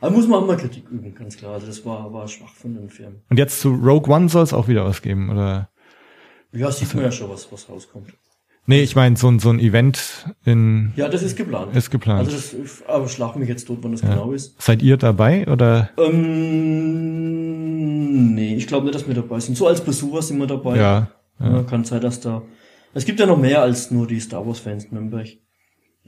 Aber 0.00 0.12
muss 0.14 0.28
man 0.28 0.42
auch 0.42 0.46
mal 0.46 0.56
Kritik 0.56 0.88
üben, 0.90 1.14
ganz 1.14 1.36
klar. 1.36 1.54
Also 1.54 1.66
das 1.66 1.84
war, 1.84 2.12
war 2.12 2.28
schwach 2.28 2.54
von 2.54 2.74
den 2.74 2.88
Firmen. 2.88 3.22
Und 3.28 3.36
jetzt 3.38 3.60
zu 3.60 3.70
Rogue 3.70 4.12
One 4.14 4.28
soll 4.28 4.44
es 4.44 4.52
auch 4.52 4.68
wieder 4.68 4.84
was 4.84 5.02
geben 5.02 5.30
oder? 5.30 5.70
Ja, 6.52 6.70
sieht 6.70 6.94
man 6.94 7.04
ja 7.04 7.12
schon, 7.12 7.28
was, 7.30 7.50
was 7.52 7.68
rauskommt. 7.68 8.14
Nee, 8.66 8.82
ich 8.82 8.94
meine 8.94 9.16
so 9.16 9.28
ein 9.28 9.38
so 9.38 9.48
ein 9.48 9.60
Event 9.60 10.26
in 10.44 10.92
Ja, 10.94 11.08
das 11.08 11.22
ist 11.22 11.36
geplant. 11.36 11.74
Ist 11.74 11.90
geplant. 11.90 12.28
Also 12.28 12.32
das, 12.32 12.54
aber 12.86 13.08
schlag 13.08 13.34
mich 13.36 13.48
jetzt 13.48 13.66
tot, 13.66 13.78
wann 13.80 13.92
das 13.92 14.02
genau 14.02 14.32
ist. 14.32 14.60
Seid 14.60 14.82
ihr 14.82 14.98
dabei 14.98 15.48
oder? 15.48 15.88
Ähm, 15.96 17.54
nee, 18.34 18.54
ich 18.56 18.66
glaube 18.66 18.84
nicht, 18.84 18.94
dass 18.94 19.08
wir 19.08 19.14
dabei 19.14 19.40
sind. 19.40 19.56
So 19.56 19.66
als 19.66 19.80
Besucher 19.80 20.20
sind 20.20 20.38
wir 20.38 20.46
dabei. 20.46 20.76
Ja. 20.76 21.08
Ja, 21.40 21.62
kann 21.62 21.84
sein, 21.84 22.02
dass 22.02 22.20
da. 22.20 22.42
Es 22.94 23.04
gibt 23.06 23.20
ja 23.20 23.26
noch 23.26 23.38
mehr 23.38 23.62
als 23.62 23.90
nur 23.90 24.06
die 24.06 24.20
Star 24.20 24.46
Wars 24.46 24.58
Fans 24.58 24.84
in 24.84 24.94
Nürnberg. 24.94 25.28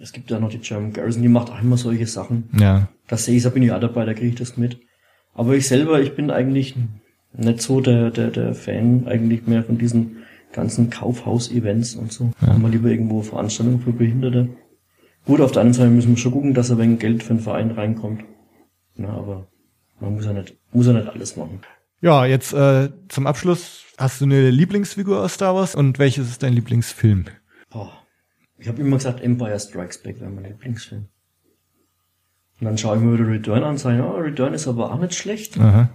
Es 0.01 0.13
gibt 0.13 0.31
ja 0.31 0.41
noch 0.41 0.49
die 0.49 0.59
German 0.59 0.93
Garrison, 0.93 1.23
die 1.23 1.29
macht 1.29 1.51
auch 1.51 1.61
immer 1.61 1.77
solche 1.77 2.07
Sachen. 2.07 2.49
Ja. 2.59 2.89
Das 3.09 3.25
sehe 3.25 3.37
ich, 3.37 3.43
da 3.43 3.51
bin 3.51 3.63
ich 3.63 3.73
auch 3.73 3.81
dabei, 3.81 4.05
da 4.05 4.15
kriege 4.15 4.29
ich 4.29 4.35
das 4.35 4.57
mit. 4.57 4.81
Aber 5.35 5.55
ich 5.55 5.69
selber, 5.69 6.01
ich 6.01 6.15
bin 6.15 6.31
eigentlich 6.31 6.75
nicht 7.33 7.61
so 7.61 7.81
der, 7.81 8.11
der, 8.11 8.31
der 8.31 8.55
Fan 8.55 9.07
eigentlich 9.07 9.47
mehr 9.47 9.63
von 9.63 9.79
diesen 9.79 10.19
ganzen 10.53 10.91
Kaufhaus-Events 10.91 11.95
und 11.95 12.13
so. 12.13 12.33
Ja. 12.41 12.49
Haben 12.49 12.63
wir 12.63 12.71
lieber 12.71 12.89
irgendwo 12.89 13.23
Veranstaltungen 13.23 13.81
für 13.81 13.93
Behinderte. 13.93 14.49
Gut, 15.27 15.41
auf 15.41 15.53
der 15.53 15.63
anderen 15.63 15.75
Seite 15.75 15.91
müssen 15.91 16.11
wir 16.11 16.17
schon 16.17 16.33
gucken, 16.33 16.55
dass 16.55 16.71
er 16.71 16.79
wegen 16.79 16.99
Geld 16.99 17.23
für 17.23 17.35
den 17.35 17.41
Verein 17.41 17.71
reinkommt. 17.71 18.25
Na, 18.97 19.11
aber 19.11 19.49
man 20.01 20.15
muss 20.15 20.25
ja 20.25 20.33
nicht, 20.33 20.57
muss 20.73 20.87
ja 20.87 20.93
nicht 20.93 21.09
alles 21.09 21.37
machen. 21.37 21.61
Ja, 22.01 22.25
jetzt 22.25 22.53
äh, 22.55 22.89
zum 23.09 23.27
Abschluss 23.27 23.85
hast 23.99 24.21
du 24.21 24.25
eine 24.25 24.51
Lieblingsfigur 24.51 25.23
aus 25.23 25.35
Star 25.35 25.55
Wars 25.55 25.75
und 25.75 25.99
welches 25.99 26.29
ist 26.31 26.43
dein 26.43 26.55
Lieblingsfilm? 26.55 27.27
Boah. 27.71 28.00
Ich 28.61 28.69
habe 28.69 28.81
immer 28.81 28.97
gesagt, 28.97 29.23
Empire 29.23 29.59
Strikes 29.59 30.03
Back 30.03 30.21
wäre 30.21 30.31
mein 30.31 30.45
Lieblingsfilm. 30.45 31.07
Und 32.61 32.65
dann 32.67 32.77
schaue 32.77 32.97
ich 32.97 33.03
mir 33.03 33.15
wieder 33.15 33.27
Return 33.27 33.63
an 33.63 33.71
und 33.71 33.79
sage, 33.79 34.05
oh, 34.05 34.19
Return 34.19 34.53
ist 34.53 34.69
aber 34.69 34.93
auch 34.93 35.01
nicht 35.01 35.15
schlecht. 35.15 35.59
Aha. 35.59 35.89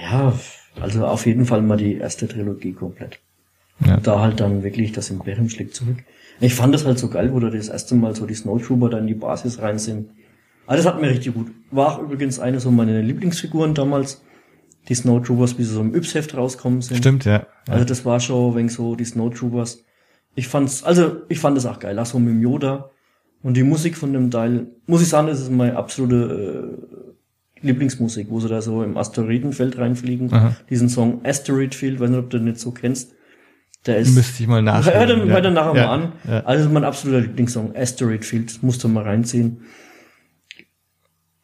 Ja, 0.00 0.32
also 0.80 1.06
auf 1.06 1.26
jeden 1.26 1.44
Fall 1.44 1.60
mal 1.60 1.76
die 1.76 1.96
erste 1.96 2.26
Trilogie 2.26 2.72
komplett. 2.72 3.20
Ja. 3.84 3.98
Da 3.98 4.20
halt 4.20 4.40
dann 4.40 4.62
wirklich 4.62 4.92
das 4.92 5.10
Imperium 5.10 5.50
schlägt 5.50 5.74
zurück. 5.74 5.98
Ich 6.40 6.54
fand 6.54 6.74
das 6.74 6.86
halt 6.86 6.98
so 6.98 7.08
geil, 7.08 7.32
wo 7.34 7.40
da 7.40 7.50
das 7.50 7.68
erste 7.68 7.94
Mal 7.94 8.16
so 8.16 8.26
die 8.26 8.34
Snowtrooper 8.34 8.88
da 8.88 8.98
in 8.98 9.06
die 9.06 9.14
Basis 9.14 9.60
rein 9.60 9.78
sind. 9.78 10.10
Aber 10.66 10.76
das 10.76 10.86
hat 10.86 11.00
mir 11.00 11.10
richtig 11.10 11.34
gut. 11.34 11.50
War 11.70 11.92
auch 11.92 11.98
übrigens 11.98 12.38
eine 12.38 12.58
so 12.58 12.70
meine 12.70 13.02
Lieblingsfiguren 13.02 13.74
damals. 13.74 14.22
Die 14.88 14.94
Snowtroopers, 14.94 15.58
wie 15.58 15.64
sie 15.64 15.74
so 15.74 15.80
im 15.80 15.94
Yps-Heft 15.94 16.34
rauskommen 16.36 16.80
sind. 16.80 16.96
Stimmt, 16.96 17.24
ja. 17.26 17.46
Also 17.68 17.84
das 17.84 18.04
war 18.04 18.18
schon 18.18 18.56
wegen 18.56 18.68
so 18.68 18.96
die 18.96 19.04
Snowtroopers. 19.04 19.84
Ich 20.34 20.48
fand's, 20.48 20.82
also 20.82 21.22
ich 21.28 21.38
fand 21.38 21.58
es 21.58 21.66
auch 21.66 21.78
geil, 21.78 21.98
auch 21.98 22.06
so 22.06 22.18
mit 22.18 22.30
dem 22.30 22.42
Yoda. 22.42 22.90
Und 23.42 23.56
die 23.56 23.64
Musik 23.64 23.96
von 23.96 24.12
dem 24.12 24.30
Teil, 24.30 24.68
muss 24.86 25.02
ich 25.02 25.08
sagen, 25.08 25.26
das 25.26 25.40
ist 25.40 25.50
meine 25.50 25.76
absolute 25.76 26.78
äh, 27.60 27.66
Lieblingsmusik, 27.66 28.28
wo 28.30 28.40
sie 28.40 28.48
da 28.48 28.62
so 28.62 28.82
im 28.82 28.96
Asteroidenfeld 28.96 29.78
reinfliegen. 29.78 30.32
Aha. 30.32 30.56
Diesen 30.70 30.88
Song 30.88 31.20
Asteroid 31.24 31.74
Field, 31.74 32.00
weiß 32.00 32.10
nicht, 32.10 32.18
ob 32.18 32.30
du 32.30 32.38
den 32.38 32.46
nicht 32.46 32.60
so 32.60 32.70
kennst. 32.70 33.14
Der 33.86 33.98
ist. 33.98 34.14
Müsste 34.14 34.42
ich 34.42 34.48
mal 34.48 34.62
nachschauen. 34.62 34.94
Hör 34.94 35.06
den, 35.06 35.18
ja. 35.26 35.34
hör 35.34 35.40
den 35.40 35.54
nachher 35.54 35.74
ja. 35.74 35.86
mal 35.86 35.94
an. 35.94 36.12
Ja. 36.26 36.44
Also 36.44 36.68
mein 36.68 36.84
absoluter 36.84 37.20
Lieblingssong, 37.22 37.74
Asteroid 37.74 38.24
Field, 38.24 38.62
musst 38.62 38.84
du 38.84 38.88
mal 38.88 39.02
reinziehen. 39.02 39.62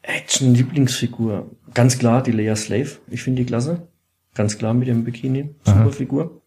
Action, 0.03 0.55
Lieblingsfigur. 0.55 1.51
Ganz 1.74 1.99
klar, 1.99 2.22
die 2.22 2.30
Leia 2.30 2.57
Slave. 2.57 2.91
Ich 3.09 3.22
finde 3.22 3.43
die 3.43 3.47
klasse. 3.47 3.89
Ganz 4.34 4.57
klar 4.57 4.72
mit 4.72 4.89
dem 4.89 5.05
Bikini. 5.05 5.55
Super 5.64 5.80
Aha. 5.80 5.91
Figur. 5.91 6.38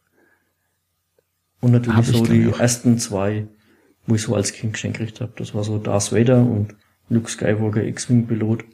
Und 1.61 1.71
natürlich 1.71 2.05
so 2.07 2.25
die 2.25 2.49
auch. 2.51 2.59
ersten 2.59 2.97
zwei, 2.97 3.47
wo 4.07 4.15
ich 4.15 4.21
so 4.23 4.35
als 4.35 4.51
Kind 4.51 4.73
geschenkt 4.73 4.97
gekriegt 4.97 5.21
habe. 5.21 5.31
Das 5.37 5.53
war 5.55 5.63
so 5.63 5.77
Darth 5.77 6.11
Vader 6.11 6.39
und 6.39 6.75
Luke 7.09 7.29
Skywalker 7.29 7.83
X-Wing 7.83 8.27
Pilot. 8.27 8.65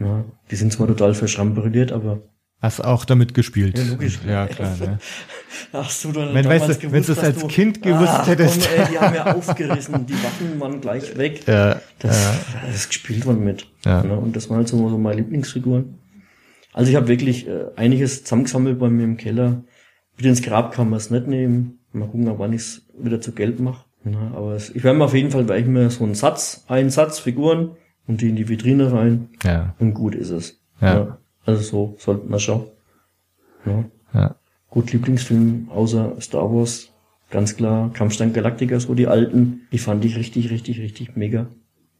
Ja, 0.00 0.24
die 0.50 0.56
sind 0.56 0.72
zwar 0.72 0.86
total 0.86 1.14
verschramperilliert, 1.14 1.92
aber 1.92 2.22
Hast 2.60 2.80
auch 2.84 3.04
damit 3.04 3.34
gespielt. 3.34 3.78
Ja, 3.78 3.84
logisch. 3.84 4.18
Ja, 4.26 4.48
klar. 4.48 4.76
Ne? 4.80 4.98
Ach 5.72 5.88
so, 5.88 6.10
du 6.10 6.20
Wenn, 6.34 6.42
damals 6.42 6.68
weißt 6.68 6.82
du, 6.82 6.90
wenn 6.90 7.04
du 7.04 7.12
es 7.12 7.18
als 7.20 7.46
Kind 7.46 7.82
gewusst 7.82 8.08
Ach, 8.12 8.26
hättest. 8.26 8.68
Komm, 8.68 8.80
ey, 8.80 8.86
die 8.90 8.98
haben 8.98 9.14
ja 9.14 9.32
aufgerissen, 9.32 10.06
die 10.06 10.14
Waffen 10.14 10.58
waren 10.58 10.80
gleich 10.80 11.16
weg. 11.16 11.42
Ja, 11.46 11.80
Das, 12.00 12.24
ja. 12.24 12.60
das 12.66 12.74
ist 12.74 12.88
gespielt 12.88 13.26
worden 13.26 13.44
mit. 13.44 13.68
Ja. 13.84 14.02
Ne? 14.02 14.18
Und 14.18 14.34
das 14.34 14.50
waren 14.50 14.58
halt 14.58 14.68
so, 14.68 14.88
so 14.88 14.98
meine 14.98 15.20
Lieblingsfiguren. 15.20 15.98
Also 16.72 16.90
ich 16.90 16.96
habe 16.96 17.06
wirklich 17.06 17.46
äh, 17.46 17.66
einiges 17.76 18.24
zusammengesammelt 18.24 18.78
bei 18.80 18.90
mir 18.90 19.04
im 19.04 19.16
Keller. 19.16 19.62
Mit 20.16 20.26
ins 20.26 20.42
Grab 20.42 20.74
kann 20.74 20.90
man 20.90 20.96
es 20.96 21.10
nicht 21.10 21.28
nehmen. 21.28 21.77
Mal 21.98 22.08
gucken, 22.08 22.38
wann 22.38 22.52
ich 22.52 22.62
es 22.62 22.86
wieder 22.98 23.20
zu 23.20 23.32
Geld 23.32 23.60
mache. 23.60 23.84
Ne? 24.04 24.32
Aber 24.34 24.52
es, 24.54 24.70
ich 24.70 24.84
werde 24.84 24.98
mir 24.98 25.04
auf 25.04 25.14
jeden 25.14 25.30
Fall 25.30 25.48
werde 25.48 25.60
ich 25.60 25.68
mir 25.68 25.90
so 25.90 26.04
einen 26.04 26.14
Satz, 26.14 26.64
einen 26.68 26.90
Satz 26.90 27.18
Figuren 27.18 27.72
und 28.06 28.20
die 28.20 28.28
in 28.28 28.36
die 28.36 28.48
Vitrine 28.48 28.92
rein 28.92 29.28
ja, 29.42 29.74
und 29.78 29.94
gut 29.94 30.14
ist 30.14 30.30
es. 30.30 30.60
Ja. 30.80 30.94
Ne? 30.94 31.18
Also 31.44 31.62
so 31.62 31.96
sollten 31.98 32.30
wir 32.30 32.38
schauen. 32.38 32.66
Ne? 33.64 33.90
ja. 34.14 34.36
Gut, 34.70 34.92
Lieblingsfilm 34.92 35.70
außer 35.70 36.20
Star 36.20 36.52
Wars, 36.52 36.90
ganz 37.30 37.56
klar. 37.56 37.90
Kampfstein 37.94 38.34
Galactica, 38.34 38.78
so 38.78 38.94
die 38.94 39.06
alten, 39.06 39.62
die 39.72 39.78
fand 39.78 40.04
ich 40.04 40.16
richtig, 40.16 40.50
richtig, 40.50 40.78
richtig 40.80 41.16
mega. 41.16 41.46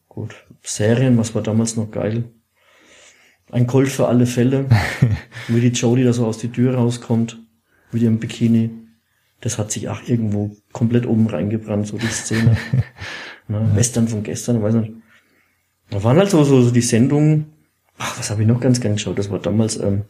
Gut. 0.09 0.47
Serien, 0.63 1.17
was 1.17 1.35
war 1.35 1.43
damals 1.43 1.77
noch 1.77 1.91
geil? 1.91 2.25
Ein 3.51 3.67
Colt 3.67 3.89
für 3.89 4.09
alle 4.09 4.27
Fälle. 4.27 4.67
wie 5.49 5.61
die 5.61 5.69
Jodie 5.69 6.05
da 6.05 6.13
so 6.13 6.27
aus 6.27 6.39
die 6.39 6.53
Tür 6.53 6.75
rauskommt, 6.75 7.39
mit 7.91 8.03
ihrem 8.03 8.19
Bikini. 8.19 8.71
Das 9.41 9.57
hat 9.59 9.71
sich 9.71 9.89
auch 9.89 10.01
irgendwo 10.07 10.57
komplett 10.73 11.07
oben 11.07 11.27
reingebrannt, 11.29 11.87
so 11.87 11.97
die 11.97 12.07
Szene. 12.09 12.57
Na, 13.49 13.75
Western 13.77 14.09
von 14.09 14.23
gestern, 14.23 14.57
ich 14.57 14.63
weiß 14.63 14.75
nicht. 14.75 14.93
Da 15.91 16.03
waren 16.05 16.19
halt 16.19 16.31
so, 16.31 16.43
so, 16.45 16.61
so 16.63 16.71
die 16.71 16.81
Sendungen. 16.83 17.47
Ach, 17.99 18.19
was 18.19 18.31
habe 18.31 18.43
ich 18.43 18.49
noch 18.49 18.61
ganz 18.61 18.81
gern 18.81 18.95
geschaut? 18.95 19.19
Das 19.19 19.31
war 19.31 19.39
damals, 19.39 19.77
ähm, 19.79 20.03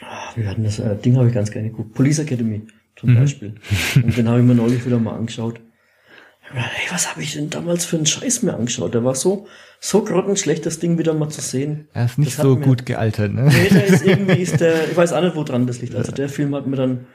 ah, 0.00 0.30
wie 0.36 0.46
hatten 0.46 0.64
das 0.64 0.78
äh, 0.78 0.96
Ding 0.96 1.16
habe 1.16 1.28
ich 1.28 1.34
ganz 1.34 1.50
gerne 1.50 1.70
geguckt. 1.70 1.94
Police 1.94 2.20
Academy 2.20 2.62
zum 2.96 3.14
Beispiel. 3.14 3.54
Und 3.96 4.16
den 4.16 4.28
habe 4.28 4.38
ich 4.40 4.44
mir 4.46 4.54
neulich 4.54 4.84
wieder 4.86 4.98
mal 4.98 5.16
angeschaut. 5.16 5.60
Hey, 6.52 6.86
was 6.90 7.10
habe 7.10 7.22
ich 7.22 7.32
denn 7.32 7.50
damals 7.50 7.84
für 7.84 7.96
einen 7.96 8.06
Scheiß 8.06 8.42
mir 8.42 8.54
angeschaut? 8.54 8.94
Der 8.94 9.02
war 9.02 9.14
so, 9.14 9.46
so 9.80 10.04
grottenschlecht, 10.04 10.64
das 10.66 10.78
Ding 10.78 10.98
wieder 10.98 11.12
mal 11.14 11.28
zu 11.30 11.40
sehen. 11.40 11.88
Er 11.94 12.04
ist 12.04 12.18
nicht 12.18 12.38
Das 12.38 12.42
so 12.44 12.54
mir- 12.56 12.64
gut 12.64 12.86
gealtert, 12.86 13.32
ne? 13.32 13.46
Nee, 13.52 13.68
der 13.70 13.86
ist 13.86 14.04
irgendwie, 14.04 14.40
ist 14.40 14.60
der, 14.60 14.88
ich 14.90 14.96
weiß 14.96 15.12
auch 15.14 15.22
nicht, 15.22 15.34
wo 15.36 15.42
dran 15.42 15.66
das 15.66 15.80
liegt. 15.80 15.94
Also 15.96 16.12
der 16.12 16.28
Film 16.28 16.54
hat 16.54 16.66
mir 16.66 16.76
dann 16.76 17.06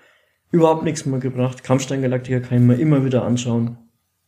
überhaupt 0.52 0.84
nichts 0.84 1.06
mehr 1.06 1.20
gebracht. 1.20 1.64
Kampfstein 1.64 2.02
Galactica 2.02 2.40
kann 2.40 2.58
ich 2.58 2.64
mir 2.64 2.76
immer 2.76 3.06
wieder 3.06 3.24
anschauen. 3.24 3.78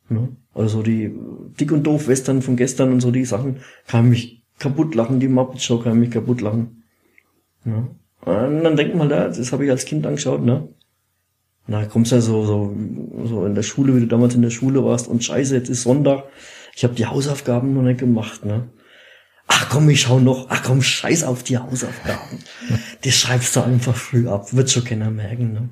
Ne? 0.10 0.30
Also 0.54 0.84
die 0.84 1.16
Dick 1.60 1.72
und 1.72 1.84
Doof 1.84 2.08
Western 2.08 2.42
von 2.42 2.56
gestern 2.56 2.92
und 2.92 3.00
so 3.00 3.12
die 3.12 3.26
Sachen 3.26 3.58
kann 3.88 4.10
mich 4.10 4.44
kaputt 4.60 4.96
lachen. 4.96 5.20
Die 5.20 5.28
Muppet 5.28 5.62
Show 5.62 5.80
kann 5.80 6.00
mich 6.00 6.12
kaputt 6.12 6.42
lachen. 6.42 6.84
Ne? 7.64 7.90
Und 8.22 8.64
dann 8.64 8.76
denkt 8.76 8.96
man, 8.96 9.10
da, 9.10 9.28
das 9.28 9.52
habe 9.52 9.66
ich 9.66 9.72
als 9.72 9.86
Kind 9.86 10.06
angeschaut, 10.06 10.44
ne? 10.44 10.68
Na, 11.68 11.86
kommst 11.86 12.12
ja 12.12 12.22
so, 12.22 12.46
so, 12.46 12.76
so 13.24 13.46
in 13.46 13.56
der 13.56 13.64
Schule, 13.64 13.96
wie 13.96 14.02
du 14.02 14.08
damals 14.08 14.36
in 14.36 14.42
der 14.42 14.50
Schule 14.50 14.84
warst 14.84 15.08
und 15.08 15.24
scheiße, 15.24 15.56
jetzt 15.56 15.70
ist 15.70 15.84
Sonntag. 15.84 16.26
Ich 16.76 16.84
habe 16.84 16.94
die 16.94 17.06
Hausaufgaben 17.06 17.74
noch 17.74 17.82
nicht 17.82 18.00
gemacht, 18.00 18.46
ne? 18.46 18.70
Ach 19.48 19.70
komm, 19.70 19.90
ich 19.90 20.02
schau 20.02 20.20
noch. 20.20 20.48
Ach 20.50 20.64
komm, 20.64 20.82
scheiß 20.82 21.24
auf 21.24 21.44
die 21.44 21.58
Hausaufgaben. 21.58 22.40
Die 23.04 23.12
schreibst 23.12 23.56
du 23.56 23.62
einfach 23.62 23.96
früh 23.96 24.30
ab. 24.30 24.54
Wird 24.54 24.70
schon 24.70 24.86
keiner 24.86 25.12
merken, 25.12 25.54
ne? 25.54 25.70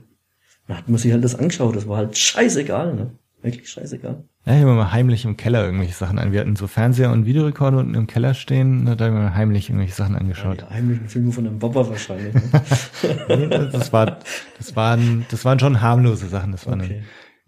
Dann 0.70 0.78
hat 0.78 0.88
man 0.88 0.98
sich 0.98 1.12
halt 1.12 1.24
das 1.24 1.36
angeschaut. 1.36 1.76
Das 1.76 1.88
war 1.88 1.98
halt 1.98 2.18
scheißegal, 2.18 2.94
ne? 2.96 3.12
Wirklich 3.42 3.70
scheißegal. 3.70 4.24
Ja, 4.46 4.54
ich 4.56 4.62
habe 4.62 4.74
mal 4.74 4.92
heimlich 4.92 5.26
im 5.26 5.36
Keller 5.36 5.66
irgendwelche 5.66 5.94
Sachen 5.94 6.20
an. 6.20 6.32
Wir 6.32 6.42
hatten 6.42 6.56
so 6.56 6.68
Fernseher 6.68 7.12
und 7.12 7.26
Videorekorder 7.26 7.78
unten 7.80 7.96
im 7.96 8.06
Keller 8.08 8.34
stehen. 8.34 8.86
Da 8.86 8.92
habe 8.92 9.06
ich 9.08 9.12
mir 9.12 9.34
heimlich 9.36 9.70
irgendwelche 9.70 9.96
Sachen 9.96 10.16
angeschaut. 10.16 10.62
Die 10.62 10.74
heimlichen 10.74 11.10
Filme 11.10 11.32
von 11.32 11.44
dem 11.46 11.58
Papa 11.60 11.90
wahrscheinlich. 11.90 12.34
Ne? 12.34 12.42
Nee, 13.30 13.48
das, 13.48 13.92
war, 13.94 14.20
das 14.58 14.76
waren, 14.76 15.26
das 15.32 15.44
waren 15.46 15.60
schon 15.60 15.82
harmlose 15.82 16.28
Sachen. 16.28 16.52
Das 16.52 16.68
waren 16.68 16.82
Okay. 16.82 17.02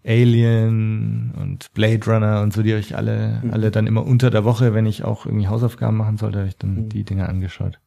Alien 0.04 1.32
und 1.40 1.72
Blade 1.74 2.04
Runner 2.06 2.40
und 2.42 2.52
so, 2.52 2.62
die 2.62 2.70
habe 2.72 2.80
ich 2.80 2.96
alle, 2.96 3.40
Mhm. 3.44 3.52
alle 3.52 3.70
dann 3.70 3.86
immer 3.86 4.04
unter 4.04 4.30
der 4.30 4.44
Woche, 4.44 4.74
wenn 4.74 4.86
ich 4.86 5.04
auch 5.04 5.26
irgendwie 5.26 5.46
Hausaufgaben 5.46 5.96
machen 5.96 6.16
sollte, 6.16 6.38
habe 6.38 6.48
ich 6.48 6.54
Mhm. 6.54 6.58
dann 6.76 6.88
die 6.88 7.04
Dinger 7.04 7.28
angeschaut. 7.28 7.78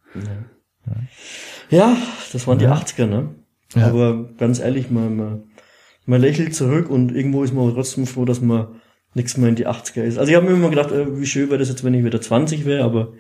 Ja, 1.69 1.97
das 2.31 2.47
waren 2.47 2.59
die 2.59 2.67
80er, 2.67 3.07
ne? 3.07 3.29
Ja. 3.75 3.87
Aber 3.87 4.29
ganz 4.37 4.59
ehrlich, 4.59 4.89
man, 4.89 5.15
man, 5.15 5.43
man 6.05 6.21
lächelt 6.21 6.55
zurück 6.55 6.89
und 6.89 7.13
irgendwo 7.13 7.43
ist 7.43 7.53
man 7.53 7.65
aber 7.65 7.75
trotzdem 7.75 8.07
froh, 8.07 8.25
dass 8.25 8.41
man 8.41 8.67
nichts 9.13 9.37
mehr 9.37 9.49
in 9.49 9.55
die 9.55 9.67
80er 9.67 10.03
ist. 10.03 10.17
Also 10.17 10.29
ich 10.29 10.35
habe 10.35 10.45
mir 10.47 10.53
immer 10.53 10.69
gedacht, 10.69 10.91
äh, 10.91 11.19
wie 11.19 11.25
schön 11.25 11.49
wäre 11.49 11.59
das 11.59 11.69
jetzt, 11.69 11.83
wenn 11.83 11.93
ich 11.93 12.03
wieder 12.03 12.21
20 12.21 12.65
wäre, 12.65 12.83
aber 12.83 13.13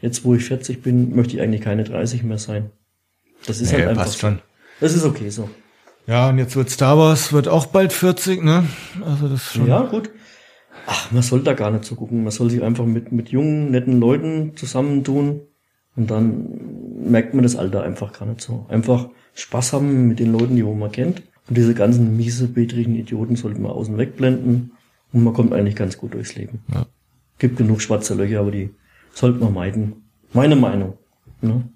jetzt, 0.00 0.24
wo 0.24 0.34
ich 0.34 0.44
40 0.44 0.82
bin, 0.82 1.14
möchte 1.14 1.36
ich 1.36 1.42
eigentlich 1.42 1.60
keine 1.60 1.84
30 1.84 2.22
mehr 2.22 2.38
sein. 2.38 2.70
Das 3.46 3.60
ist 3.60 3.72
Nee, 3.72 3.78
halt 3.78 3.88
einfach 3.88 4.02
passt 4.04 4.14
so. 4.14 4.26
schon. 4.28 4.38
Das 4.80 4.94
ist 4.94 5.04
okay 5.04 5.28
so. 5.30 5.48
Ja, 6.06 6.28
und 6.30 6.38
jetzt 6.38 6.56
wird 6.56 6.70
Star 6.70 6.96
Wars, 6.98 7.32
wird 7.32 7.46
auch 7.48 7.66
bald 7.66 7.92
40, 7.92 8.42
ne? 8.42 8.64
Also 9.04 9.28
das 9.28 9.42
ist 9.42 9.52
schon. 9.54 9.66
Ja, 9.66 9.82
gut. 9.82 10.10
Ach, 10.86 11.10
man 11.12 11.22
soll 11.22 11.42
da 11.42 11.52
gar 11.52 11.70
nicht 11.70 11.84
so 11.84 11.94
gucken. 11.94 12.22
Man 12.22 12.30
soll 12.32 12.50
sich 12.50 12.62
einfach 12.62 12.86
mit, 12.86 13.12
mit 13.12 13.28
jungen, 13.28 13.70
netten 13.70 14.00
Leuten 14.00 14.56
zusammentun 14.56 15.42
und 16.00 16.10
dann 16.10 17.10
merkt 17.10 17.34
man 17.34 17.42
das 17.42 17.56
Alter 17.56 17.82
einfach 17.82 18.18
gar 18.18 18.24
nicht 18.24 18.40
so. 18.40 18.64
Einfach 18.70 19.10
Spaß 19.34 19.74
haben 19.74 20.08
mit 20.08 20.18
den 20.18 20.32
Leuten, 20.32 20.56
die 20.56 20.62
man 20.62 20.90
kennt. 20.90 21.22
Und 21.46 21.58
diese 21.58 21.74
ganzen 21.74 22.16
miese, 22.16 22.48
betrigen 22.48 22.94
Idioten 22.94 23.36
sollte 23.36 23.60
man 23.60 23.72
außen 23.72 23.98
wegblenden 23.98 24.72
und 25.12 25.24
man 25.24 25.34
kommt 25.34 25.52
eigentlich 25.52 25.76
ganz 25.76 25.98
gut 25.98 26.14
durchs 26.14 26.36
Leben. 26.36 26.60
Ja. 26.72 26.86
Gibt 27.38 27.58
genug 27.58 27.82
schwarze 27.82 28.14
Löcher, 28.14 28.40
aber 28.40 28.50
die 28.50 28.70
sollte 29.12 29.40
man 29.40 29.52
meiden. 29.52 30.04
Meine 30.32 30.56
Meinung. 30.56 30.96
Ne? 31.42 31.68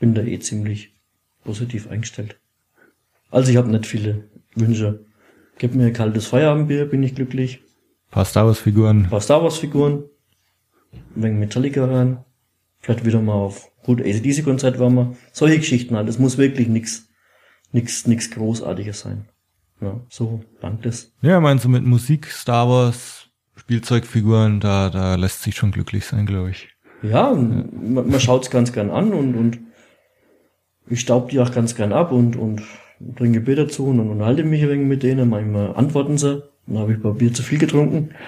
Bin 0.00 0.14
da 0.14 0.22
eh 0.22 0.38
ziemlich 0.38 0.94
positiv 1.44 1.90
eingestellt. 1.90 2.40
Also 3.30 3.50
ich 3.50 3.58
habe 3.58 3.68
nicht 3.68 3.84
viele 3.84 4.24
Wünsche. 4.54 5.04
Gib 5.58 5.74
mir 5.74 5.88
ein 5.88 5.92
kaltes 5.92 6.28
Feierabendbier, 6.28 6.86
bin 6.86 7.02
ich 7.02 7.14
glücklich. 7.14 7.60
paar 8.10 8.24
Star 8.24 8.46
Wars 8.46 8.58
Figuren. 8.58 9.02
Ein 9.02 9.10
paar 9.10 9.20
Star 9.20 9.42
Wars 9.42 9.58
Figuren. 9.58 10.04
Ein 11.14 11.22
wenig 11.22 11.38
Metallica 11.40 11.86
hören. 11.86 12.24
Vielleicht 12.86 13.04
wieder 13.04 13.20
mal 13.20 13.32
auf 13.32 13.72
gut 13.82 14.00
ACDC 14.00 14.44
Konzert 14.44 14.78
waren 14.78 14.94
wir. 14.94 15.16
Solche 15.32 15.58
Geschichten 15.58 15.96
halt. 15.96 16.08
Es 16.08 16.20
muss 16.20 16.38
wirklich 16.38 16.68
nix, 16.68 17.08
nix, 17.72 18.06
nix 18.06 18.30
Großartiges 18.30 19.00
sein. 19.00 19.24
Ja, 19.80 20.00
so 20.08 20.44
langt 20.62 20.86
es. 20.86 21.12
Ja, 21.20 21.40
meinst 21.40 21.64
du 21.64 21.68
mit 21.68 21.82
Musik, 21.82 22.28
Star 22.28 22.68
Wars, 22.68 23.28
Spielzeugfiguren, 23.56 24.60
da, 24.60 24.88
da 24.90 25.16
lässt 25.16 25.42
sich 25.42 25.56
schon 25.56 25.72
glücklich 25.72 26.04
sein, 26.04 26.26
glaube 26.26 26.50
ich. 26.50 26.68
Ja, 27.02 27.26
und 27.26 27.92
man, 27.92 28.08
man 28.08 28.20
schaut's 28.20 28.50
ganz 28.50 28.72
gern 28.72 28.90
an 28.90 29.12
und, 29.12 29.34
und 29.34 29.58
ich 30.88 31.00
staub 31.00 31.30
die 31.30 31.40
auch 31.40 31.50
ganz 31.50 31.74
gern 31.74 31.92
ab 31.92 32.12
und, 32.12 32.36
und 32.36 32.62
trinke 33.16 33.40
Bier 33.40 33.56
dazu 33.56 33.88
und, 33.88 33.98
unterhalte 33.98 34.44
mich 34.44 34.62
ein 34.62 34.68
wenig 34.70 34.86
mit 34.86 35.02
denen. 35.02 35.28
Manchmal 35.28 35.74
antworten 35.74 36.18
sie. 36.18 36.44
Dann 36.68 36.78
habe 36.78 36.92
ich 36.92 36.98
ein 36.98 37.02
paar 37.02 37.14
Bier 37.14 37.32
zu 37.32 37.42
viel 37.42 37.58
getrunken. 37.58 38.10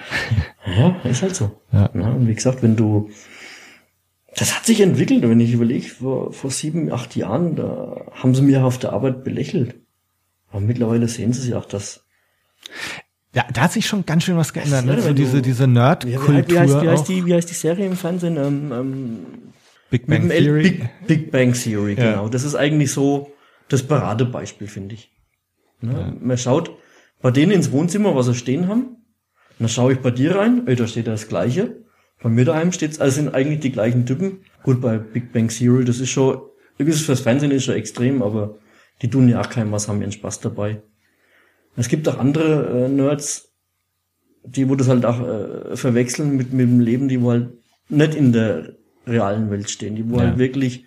Ja, 0.77 0.97
ist 1.03 1.23
halt 1.23 1.35
so. 1.35 1.59
Ja. 1.71 1.85
und 1.87 2.27
wie 2.27 2.35
gesagt, 2.35 2.61
wenn 2.61 2.75
du, 2.75 3.09
das 4.39 4.55
hat 4.55 4.65
sich 4.65 4.81
entwickelt, 4.81 5.21
wenn 5.23 5.39
ich 5.39 5.53
überlege, 5.53 5.87
vor, 5.87 6.33
vor 6.33 6.49
sieben, 6.51 6.91
acht 6.91 7.15
Jahren, 7.15 7.55
da 7.55 8.01
haben 8.13 8.33
sie 8.33 8.41
mir 8.41 8.63
auf 8.63 8.77
der 8.77 8.93
Arbeit 8.93 9.23
belächelt. 9.23 9.75
Aber 10.51 10.61
mittlerweile 10.61 11.07
sehen 11.07 11.33
sie 11.33 11.41
sich 11.41 11.53
auch, 11.53 11.65
dass, 11.65 12.05
Ja, 13.35 13.45
da 13.53 13.61
hat 13.61 13.73
sich 13.73 13.85
schon 13.85 14.05
ganz 14.05 14.23
schön 14.23 14.37
was 14.37 14.53
geändert, 14.53 14.85
Ja, 14.85 14.95
ne? 14.95 15.01
So 15.01 15.13
diese, 15.13 15.41
diese 15.41 15.65
wie, 15.65 15.71
Nerd-Kultur. 15.71 16.47
wie, 16.47 16.59
heißt, 16.59 16.81
wie, 16.81 16.89
heißt 16.89 17.07
die, 17.07 17.25
wie 17.25 17.33
heißt 17.33 17.49
die 17.49 17.53
Serie 17.53 17.85
im 17.85 17.95
Fernsehen? 17.95 18.37
Ähm, 18.37 18.71
ähm, 18.71 19.17
Big 19.91 20.07
Bang 20.07 20.29
Theory. 20.29 20.63
Big, 20.63 20.89
Big 21.07 21.31
Bang 21.31 21.53
Theory, 21.53 21.95
Ja. 21.95 22.11
genau. 22.11 22.29
Das 22.29 22.43
ist 22.43 22.55
eigentlich 22.55 22.91
so 22.91 23.31
das 23.67 23.83
Paradebeispiel, 23.83 24.67
finde 24.67 24.95
ich. 24.95 25.11
Ne? 25.81 26.15
Man 26.19 26.37
schaut 26.37 26.71
bei 27.21 27.31
denen 27.31 27.51
ins 27.51 27.71
Wohnzimmer, 27.71 28.15
was 28.15 28.25
sie 28.27 28.35
stehen 28.35 28.67
haben. 28.67 28.81
Und 28.83 28.95
dann 29.59 29.69
schaue 29.69 29.93
ich 29.93 29.99
bei 29.99 30.11
dir 30.11 30.35
rein, 30.35 30.67
ey, 30.67 30.75
da 30.75 30.87
steht 30.87 31.07
da 31.07 31.11
das 31.11 31.27
Gleiche. 31.27 31.83
Bei 32.21 32.29
mir 32.29 32.45
daheim 32.45 32.71
steht's, 32.71 32.99
also 32.99 33.15
sind 33.15 33.33
eigentlich 33.33 33.61
die 33.61 33.71
gleichen 33.71 34.05
Typen. 34.05 34.39
Gut, 34.63 34.81
bei 34.81 34.97
Big 34.97 35.31
Bang 35.31 35.47
Theory, 35.47 35.85
das 35.85 35.99
ist 35.99 36.09
schon, 36.09 36.41
ist 36.77 37.01
fürs 37.01 37.21
Fernsehen 37.21 37.51
ist 37.51 37.63
schon 37.65 37.75
extrem, 37.75 38.21
aber 38.21 38.57
die 39.01 39.09
tun 39.09 39.29
ja 39.29 39.41
auch 39.41 39.49
keinem 39.49 39.71
was, 39.71 39.87
haben 39.87 40.01
ihren 40.01 40.11
Spaß 40.11 40.41
dabei. 40.41 40.81
Es 41.77 41.87
gibt 41.87 42.07
auch 42.09 42.17
andere 42.17 42.85
äh, 42.85 42.89
Nerds, 42.89 43.53
die 44.43 44.67
wo 44.67 44.75
das 44.75 44.89
halt 44.89 45.05
auch 45.05 45.19
äh, 45.21 45.77
verwechseln 45.77 46.35
mit, 46.35 46.51
mit 46.51 46.67
dem 46.67 46.79
Leben, 46.81 47.07
die 47.07 47.21
wo 47.21 47.31
halt 47.31 47.51
nicht 47.87 48.15
in 48.15 48.33
der 48.33 48.75
realen 49.07 49.49
Welt 49.49 49.69
stehen, 49.69 49.95
die 49.95 50.09
wo 50.09 50.17
Ja. 50.17 50.23
halt 50.23 50.37
wirklich, 50.37 50.85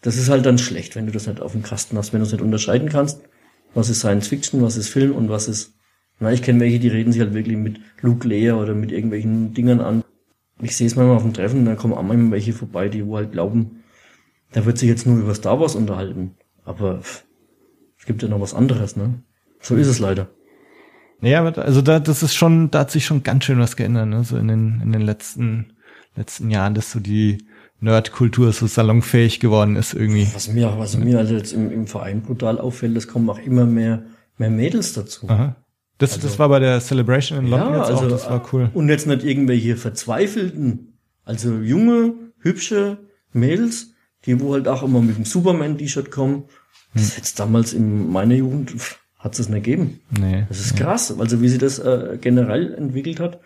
das 0.00 0.16
ist 0.16 0.30
halt 0.30 0.46
dann 0.46 0.58
schlecht, 0.58 0.96
wenn 0.96 1.06
du 1.06 1.12
das 1.12 1.26
nicht 1.26 1.40
auf 1.40 1.52
dem 1.52 1.62
Kasten 1.62 1.98
hast, 1.98 2.12
wenn 2.12 2.20
du 2.20 2.26
es 2.26 2.32
nicht 2.32 2.42
unterscheiden 2.42 2.88
kannst, 2.88 3.20
was 3.74 3.90
ist 3.90 4.00
Science 4.00 4.28
Fiction, 4.28 4.62
was 4.62 4.76
ist 4.76 4.88
Film 4.88 5.12
und 5.12 5.28
was 5.28 5.48
ist, 5.48 5.74
na, 6.18 6.32
ich 6.32 6.42
kenne 6.42 6.60
welche, 6.60 6.78
die 6.78 6.88
reden 6.88 7.12
sich 7.12 7.20
halt 7.20 7.34
wirklich 7.34 7.56
mit 7.56 7.80
Luke 8.00 8.26
Leia 8.26 8.54
oder 8.54 8.74
mit 8.74 8.92
irgendwelchen 8.92 9.54
Dingern 9.54 9.80
an. 9.80 10.04
Ich 10.62 10.76
sehe 10.76 10.86
es 10.86 10.96
manchmal 10.96 11.16
auf 11.16 11.22
dem 11.22 11.34
Treffen, 11.34 11.64
da 11.64 11.74
kommen 11.74 11.92
auch 11.92 12.02
manchmal 12.02 12.32
welche 12.32 12.52
vorbei, 12.52 12.88
die 12.88 13.06
wo 13.06 13.16
halt 13.16 13.32
glauben, 13.32 13.82
da 14.52 14.64
wird 14.64 14.78
sich 14.78 14.88
jetzt 14.88 15.06
nur 15.06 15.18
über 15.18 15.34
Star 15.34 15.60
Wars 15.60 15.74
unterhalten. 15.74 16.36
Aber 16.64 17.00
pff, 17.00 17.24
es 17.98 18.06
gibt 18.06 18.22
ja 18.22 18.28
noch 18.28 18.40
was 18.40 18.54
anderes, 18.54 18.96
ne? 18.96 19.22
So 19.60 19.76
ist 19.76 19.88
es 19.88 19.98
leider. 19.98 20.28
Ja, 21.20 21.40
aber 21.44 21.62
also 21.62 21.82
da, 21.82 22.00
das 22.00 22.22
ist 22.22 22.34
schon, 22.34 22.70
da 22.70 22.80
hat 22.80 22.90
sich 22.90 23.04
schon 23.06 23.22
ganz 23.22 23.44
schön 23.44 23.58
was 23.58 23.76
geändert, 23.76 24.08
ne? 24.08 24.24
So 24.24 24.36
in 24.36 24.48
den, 24.48 24.80
in 24.82 24.92
den 24.92 25.02
letzten, 25.02 25.72
letzten 26.16 26.50
Jahren, 26.50 26.74
dass 26.74 26.90
so 26.90 27.00
die 27.00 27.38
Nerdkultur 27.80 28.52
so 28.52 28.66
salonfähig 28.66 29.40
geworden 29.40 29.76
ist 29.76 29.94
irgendwie. 29.94 30.28
Was 30.32 30.48
mir, 30.48 30.72
was 30.78 30.96
mir 30.96 31.18
also 31.18 31.34
jetzt 31.34 31.52
im, 31.52 31.70
im 31.72 31.86
Verein 31.86 32.22
brutal 32.22 32.58
auffällt, 32.58 32.96
es 32.96 33.08
kommen 33.08 33.28
auch 33.30 33.38
immer 33.38 33.66
mehr, 33.66 34.04
mehr 34.38 34.50
Mädels 34.50 34.92
dazu. 34.92 35.28
Aha. 35.28 35.56
Das, 36.02 36.18
das 36.18 36.36
war 36.40 36.48
bei 36.48 36.58
der 36.58 36.80
Celebration 36.80 37.38
in 37.38 37.46
London 37.46 37.74
jetzt 37.78 37.92
auch, 37.92 38.08
das 38.08 38.28
war 38.28 38.42
cool. 38.52 38.70
Und 38.74 38.88
jetzt 38.88 39.06
nicht 39.06 39.22
irgendwelche 39.22 39.76
verzweifelten, 39.76 40.98
also 41.24 41.58
junge, 41.58 42.14
hübsche 42.40 42.98
Mädels, 43.32 43.92
die 44.26 44.40
wo 44.40 44.52
halt 44.52 44.66
auch 44.66 44.82
immer 44.82 45.00
mit 45.00 45.16
dem 45.16 45.24
Superman-T-Shirt 45.24 46.10
kommen. 46.10 46.46
Das 46.92 47.16
jetzt 47.16 47.38
damals 47.38 47.72
in 47.72 48.10
meiner 48.10 48.34
Jugend 48.34 48.74
hat 49.16 49.38
es 49.38 49.48
nicht 49.48 49.62
gegeben. 49.64 50.00
Nee. 50.10 50.44
Das 50.48 50.58
ist 50.58 50.76
krass, 50.76 51.16
also 51.16 51.40
wie 51.40 51.48
sie 51.48 51.58
das 51.58 51.78
äh, 51.78 52.18
generell 52.20 52.74
entwickelt 52.74 53.20
hat. 53.20 53.38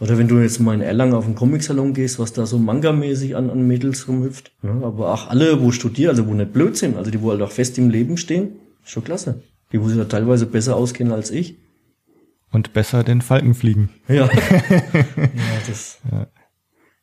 Oder 0.00 0.16
wenn 0.16 0.26
du 0.26 0.38
jetzt 0.38 0.58
mal 0.58 0.72
in 0.72 0.80
Erlangen 0.80 1.12
auf 1.12 1.26
den 1.26 1.34
Comic-Salon 1.34 1.92
gehst, 1.92 2.18
was 2.18 2.32
da 2.32 2.46
so 2.46 2.56
Manga-mäßig 2.56 3.36
an, 3.36 3.50
an 3.50 3.66
Mädels 3.66 4.08
rumhüpft. 4.08 4.52
Ne? 4.62 4.80
Aber 4.82 5.12
auch 5.12 5.28
alle, 5.28 5.60
wo 5.60 5.70
studieren, 5.70 6.12
also 6.12 6.26
wo 6.26 6.32
nicht 6.32 6.54
blöd 6.54 6.78
sind, 6.78 6.96
also 6.96 7.10
die 7.10 7.20
wo 7.20 7.30
halt 7.30 7.42
auch 7.42 7.52
fest 7.52 7.76
im 7.76 7.90
Leben 7.90 8.16
stehen, 8.16 8.52
ist 8.82 8.92
schon 8.92 9.04
klasse. 9.04 9.42
Die, 9.70 9.82
wo 9.82 9.88
sich 9.88 9.98
da 9.98 10.04
teilweise 10.04 10.46
besser 10.46 10.76
auskennen 10.76 11.12
als 11.12 11.30
ich. 11.30 11.58
Und 12.52 12.72
besser 12.72 13.04
den 13.04 13.20
Falken 13.22 13.54
fliegen. 13.54 13.90
Ja. 14.08 14.26
ja, 14.30 14.30
das 15.68 16.00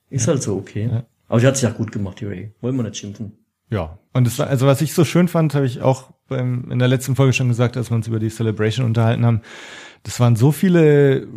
ist 0.09 0.27
halt 0.27 0.43
so 0.43 0.55
okay. 0.57 0.89
Aber 1.29 1.39
die 1.39 1.47
hat 1.47 1.57
sich 1.57 1.69
auch 1.69 1.75
gut 1.75 1.91
gemacht, 1.91 2.19
die 2.19 2.25
Ray. 2.25 2.53
Wollen 2.61 2.75
wir 2.75 2.83
nicht 2.83 2.97
schimpfen. 2.97 3.33
Ja. 3.69 3.99
Und 4.13 4.27
es 4.27 4.39
war, 4.39 4.47
also 4.47 4.65
was 4.67 4.81
ich 4.81 4.93
so 4.93 5.03
schön 5.05 5.27
fand, 5.27 5.53
habe 5.55 5.65
ich 5.65 5.81
auch 5.81 6.11
beim, 6.27 6.69
in 6.71 6.79
der 6.79 6.87
letzten 6.87 7.15
Folge 7.15 7.33
schon 7.33 7.47
gesagt, 7.49 7.77
als 7.77 7.91
wir 7.91 7.95
uns 7.95 8.07
über 8.07 8.19
die 8.19 8.29
Celebration 8.29 8.85
unterhalten 8.85 9.25
haben. 9.25 9.41
Das 10.03 10.19
waren 10.19 10.35
so 10.35 10.51
viele 10.51 11.27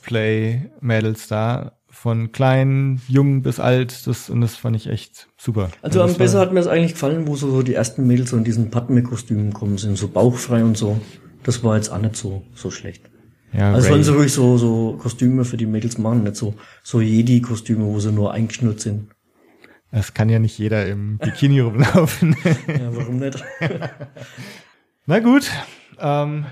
Ray-Cosplay-Mädels 0.00 1.28
da, 1.28 1.72
von 1.88 2.32
klein, 2.32 3.00
jung 3.08 3.42
bis 3.42 3.58
alt, 3.60 4.06
das, 4.06 4.30
und 4.30 4.40
das 4.42 4.54
fand 4.56 4.76
ich 4.76 4.86
echt 4.86 5.28
super. 5.36 5.70
Also 5.82 6.00
am 6.02 6.08
das 6.08 6.18
besser 6.18 6.38
war- 6.38 6.46
hat 6.46 6.52
mir 6.52 6.60
das 6.60 6.68
eigentlich 6.68 6.92
gefallen, 6.92 7.26
wo 7.26 7.36
so, 7.36 7.50
so 7.50 7.62
die 7.62 7.74
ersten 7.74 8.06
Mädels 8.06 8.30
so 8.30 8.36
in 8.36 8.44
diesen 8.44 8.70
Padme-Kostümen 8.70 9.52
kommen 9.52 9.76
sind, 9.78 9.98
so 9.98 10.08
bauchfrei 10.08 10.62
und 10.64 10.76
so. 10.76 11.00
Das 11.44 11.62
war 11.64 11.76
jetzt 11.76 11.90
auch 11.90 12.00
nicht 12.00 12.16
so, 12.16 12.42
so 12.54 12.70
schlecht. 12.70 13.02
ja, 13.52 13.72
Also 13.72 13.88
sollen 13.88 14.02
sie 14.04 14.12
ruhig 14.14 14.32
so, 14.32 14.56
so 14.58 14.96
Kostüme 15.00 15.44
für 15.44 15.56
die 15.56 15.66
Mädels 15.66 15.98
machen, 15.98 16.22
nicht 16.24 16.36
so, 16.36 16.54
so 16.82 17.00
Jedi-Kostüme, 17.00 17.84
wo 17.84 17.98
sie 18.00 18.12
nur 18.12 18.32
eingeschnürt 18.32 18.80
sind. 18.80 19.10
Es 19.92 20.14
kann 20.14 20.28
ja 20.28 20.38
nicht 20.38 20.56
jeder 20.58 20.86
im 20.86 21.18
Bikini 21.18 21.60
rumlaufen. 21.60 22.36
Ja, 22.68 22.94
warum 22.94 23.18
nicht? 23.18 23.42
Na 25.06 25.18
gut. 25.18 25.50
Ähm, 25.98 26.46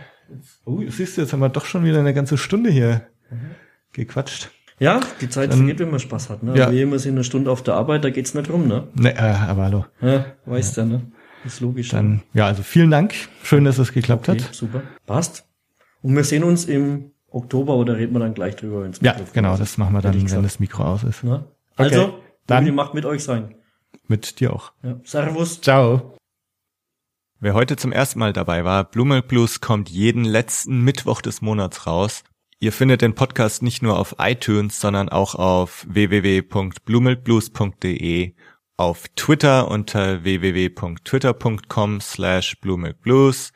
oh, 0.65 0.83
siehst 0.89 1.17
du, 1.17 1.21
jetzt 1.23 1.33
haben 1.33 1.41
wir 1.41 1.49
doch 1.49 1.65
schon 1.67 1.85
wieder 1.85 2.01
eine 2.01 2.15
ganze 2.15 2.37
Stunde 2.37 2.71
hier 2.71 3.03
gequatscht. 3.93 4.51
Ja, 4.81 5.01
die 5.21 5.29
Zeit 5.29 5.51
Dann- 5.51 5.59
vergeht, 5.59 5.79
wenn 5.81 5.91
man 5.91 6.01
Spaß 6.01 6.31
hat, 6.31 6.43
ne? 6.43 6.57
Ja. 6.57 6.71
Wir 6.73 6.83
immer 6.85 6.99
sind 6.99 7.13
eine 7.15 7.25
Stunde 7.25 7.51
auf 7.51 7.63
der 7.63 7.75
Arbeit, 7.75 8.05
da 8.05 8.11
geht's 8.11 8.35
nicht 8.35 8.49
rum, 8.51 8.69
ne? 8.69 8.89
Ne, 8.95 9.15
äh, 9.15 9.19
aber 9.21 9.65
hallo. 9.65 9.85
Ja, 10.01 10.27
weißt 10.47 10.77
ja, 10.77 10.85
ne? 10.85 11.03
Ist 11.45 11.61
logisch. 11.61 11.89
Dann, 11.91 12.23
ja, 12.35 12.47
also 12.47 12.63
vielen 12.63 12.91
Dank. 12.91 13.15
Schön, 13.43 13.65
dass 13.65 13.79
es 13.79 13.93
geklappt 13.93 14.29
okay, 14.29 14.43
hat. 14.43 14.55
super. 14.55 14.83
Passt. 15.07 15.47
Und 16.03 16.15
wir 16.17 16.25
sehen 16.25 16.45
uns 16.45 16.65
im 16.67 17.13
Oktober 17.31 17.77
oder 17.77 17.97
reden 17.97 18.13
wir 18.15 18.21
dann 18.21 18.35
gleich 18.35 18.57
drüber 18.57 18.85
ins 18.85 18.99
Ja, 19.01 19.13
Mikrofon. 19.13 19.35
genau, 19.35 19.57
das 19.57 19.79
machen 19.79 19.95
wir 19.95 20.01
dann, 20.01 20.15
wenn 20.15 20.25
gesagt. 20.25 20.45
das 20.45 20.61
Mikro 20.61 20.85
aus 20.85 21.05
ist. 21.05 21.25
Ne? 21.25 21.45
Also, 21.77 22.03
Okay, 22.05 22.13
dann- 22.47 22.65
die 22.65 22.73
Macht 22.73 22.95
mit 22.95 23.05
euch 23.05 23.23
sein. 23.25 23.55
Mit 24.07 24.41
dir 24.41 24.53
auch. 24.53 24.73
Ja. 24.83 24.97
Servus. 25.05 25.61
Ciao. 25.61 26.15
Wer 27.41 27.55
heute 27.55 27.77
zum 27.77 27.93
ersten 27.93 28.19
Mal 28.19 28.33
dabei 28.33 28.65
war, 28.65 28.83
Blue 28.85 29.07
Milk 29.07 29.29
Blues 29.29 29.61
kommt 29.61 29.89
jeden 29.91 30.25
letzten 30.25 30.83
Mittwoch 30.83 31.21
des 31.21 31.41
Monats 31.41 31.87
raus. 31.87 32.25
Ihr 32.59 32.73
findet 32.73 33.01
den 33.03 33.15
Podcast 33.15 33.63
nicht 33.63 33.81
nur 33.83 33.97
auf 33.99 34.17
iTunes, 34.19 34.81
sondern 34.81 35.09
auch 35.09 35.37
auf 35.37 35.87
www.bluemilkblues.de, 35.89 38.35
auf 38.79 39.07
Twitter 39.17 39.69
unter 39.69 40.25
www.twitter.com 40.25 42.01
slash 42.01 42.59
bluemilkblues 42.61 43.53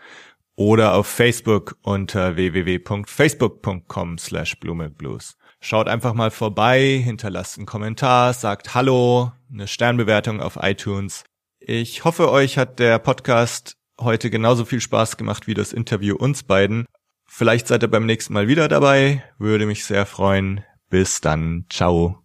oder 0.57 0.95
auf 0.95 1.07
Facebook 1.07 1.79
unter 1.83 2.37
www.facebook.com 2.37 4.19
slash 4.19 4.61
bluemilkblues. 4.61 5.39
Schaut 5.61 5.89
einfach 5.89 6.13
mal 6.13 6.31
vorbei, 6.31 7.01
hinterlasst 7.03 7.57
einen 7.57 7.67
Kommentar, 7.67 8.35
sagt 8.35 8.75
Hallo, 8.75 9.33
eine 9.51 9.69
Sternbewertung 9.69 10.41
auf 10.41 10.59
iTunes. 10.61 11.25
Ich 11.61 12.05
hoffe, 12.05 12.31
euch 12.31 12.59
hat 12.59 12.81
der 12.81 12.99
Podcast 12.99 13.77
heute 14.01 14.29
genauso 14.29 14.65
viel 14.65 14.81
Spaß 14.81 15.17
gemacht 15.17 15.47
wie 15.47 15.55
das 15.55 15.73
Interview 15.73 16.17
uns 16.17 16.43
beiden. 16.43 16.87
Vielleicht 17.27 17.69
seid 17.69 17.85
ihr 17.85 17.89
beim 17.89 18.07
nächsten 18.07 18.35
Mal 18.35 18.49
wieder 18.49 18.67
dabei, 18.67 19.23
würde 19.39 19.67
mich 19.67 19.85
sehr 19.85 20.05
freuen. 20.05 20.65
Bis 20.91 21.21
dann, 21.21 21.67
ciao. 21.71 22.22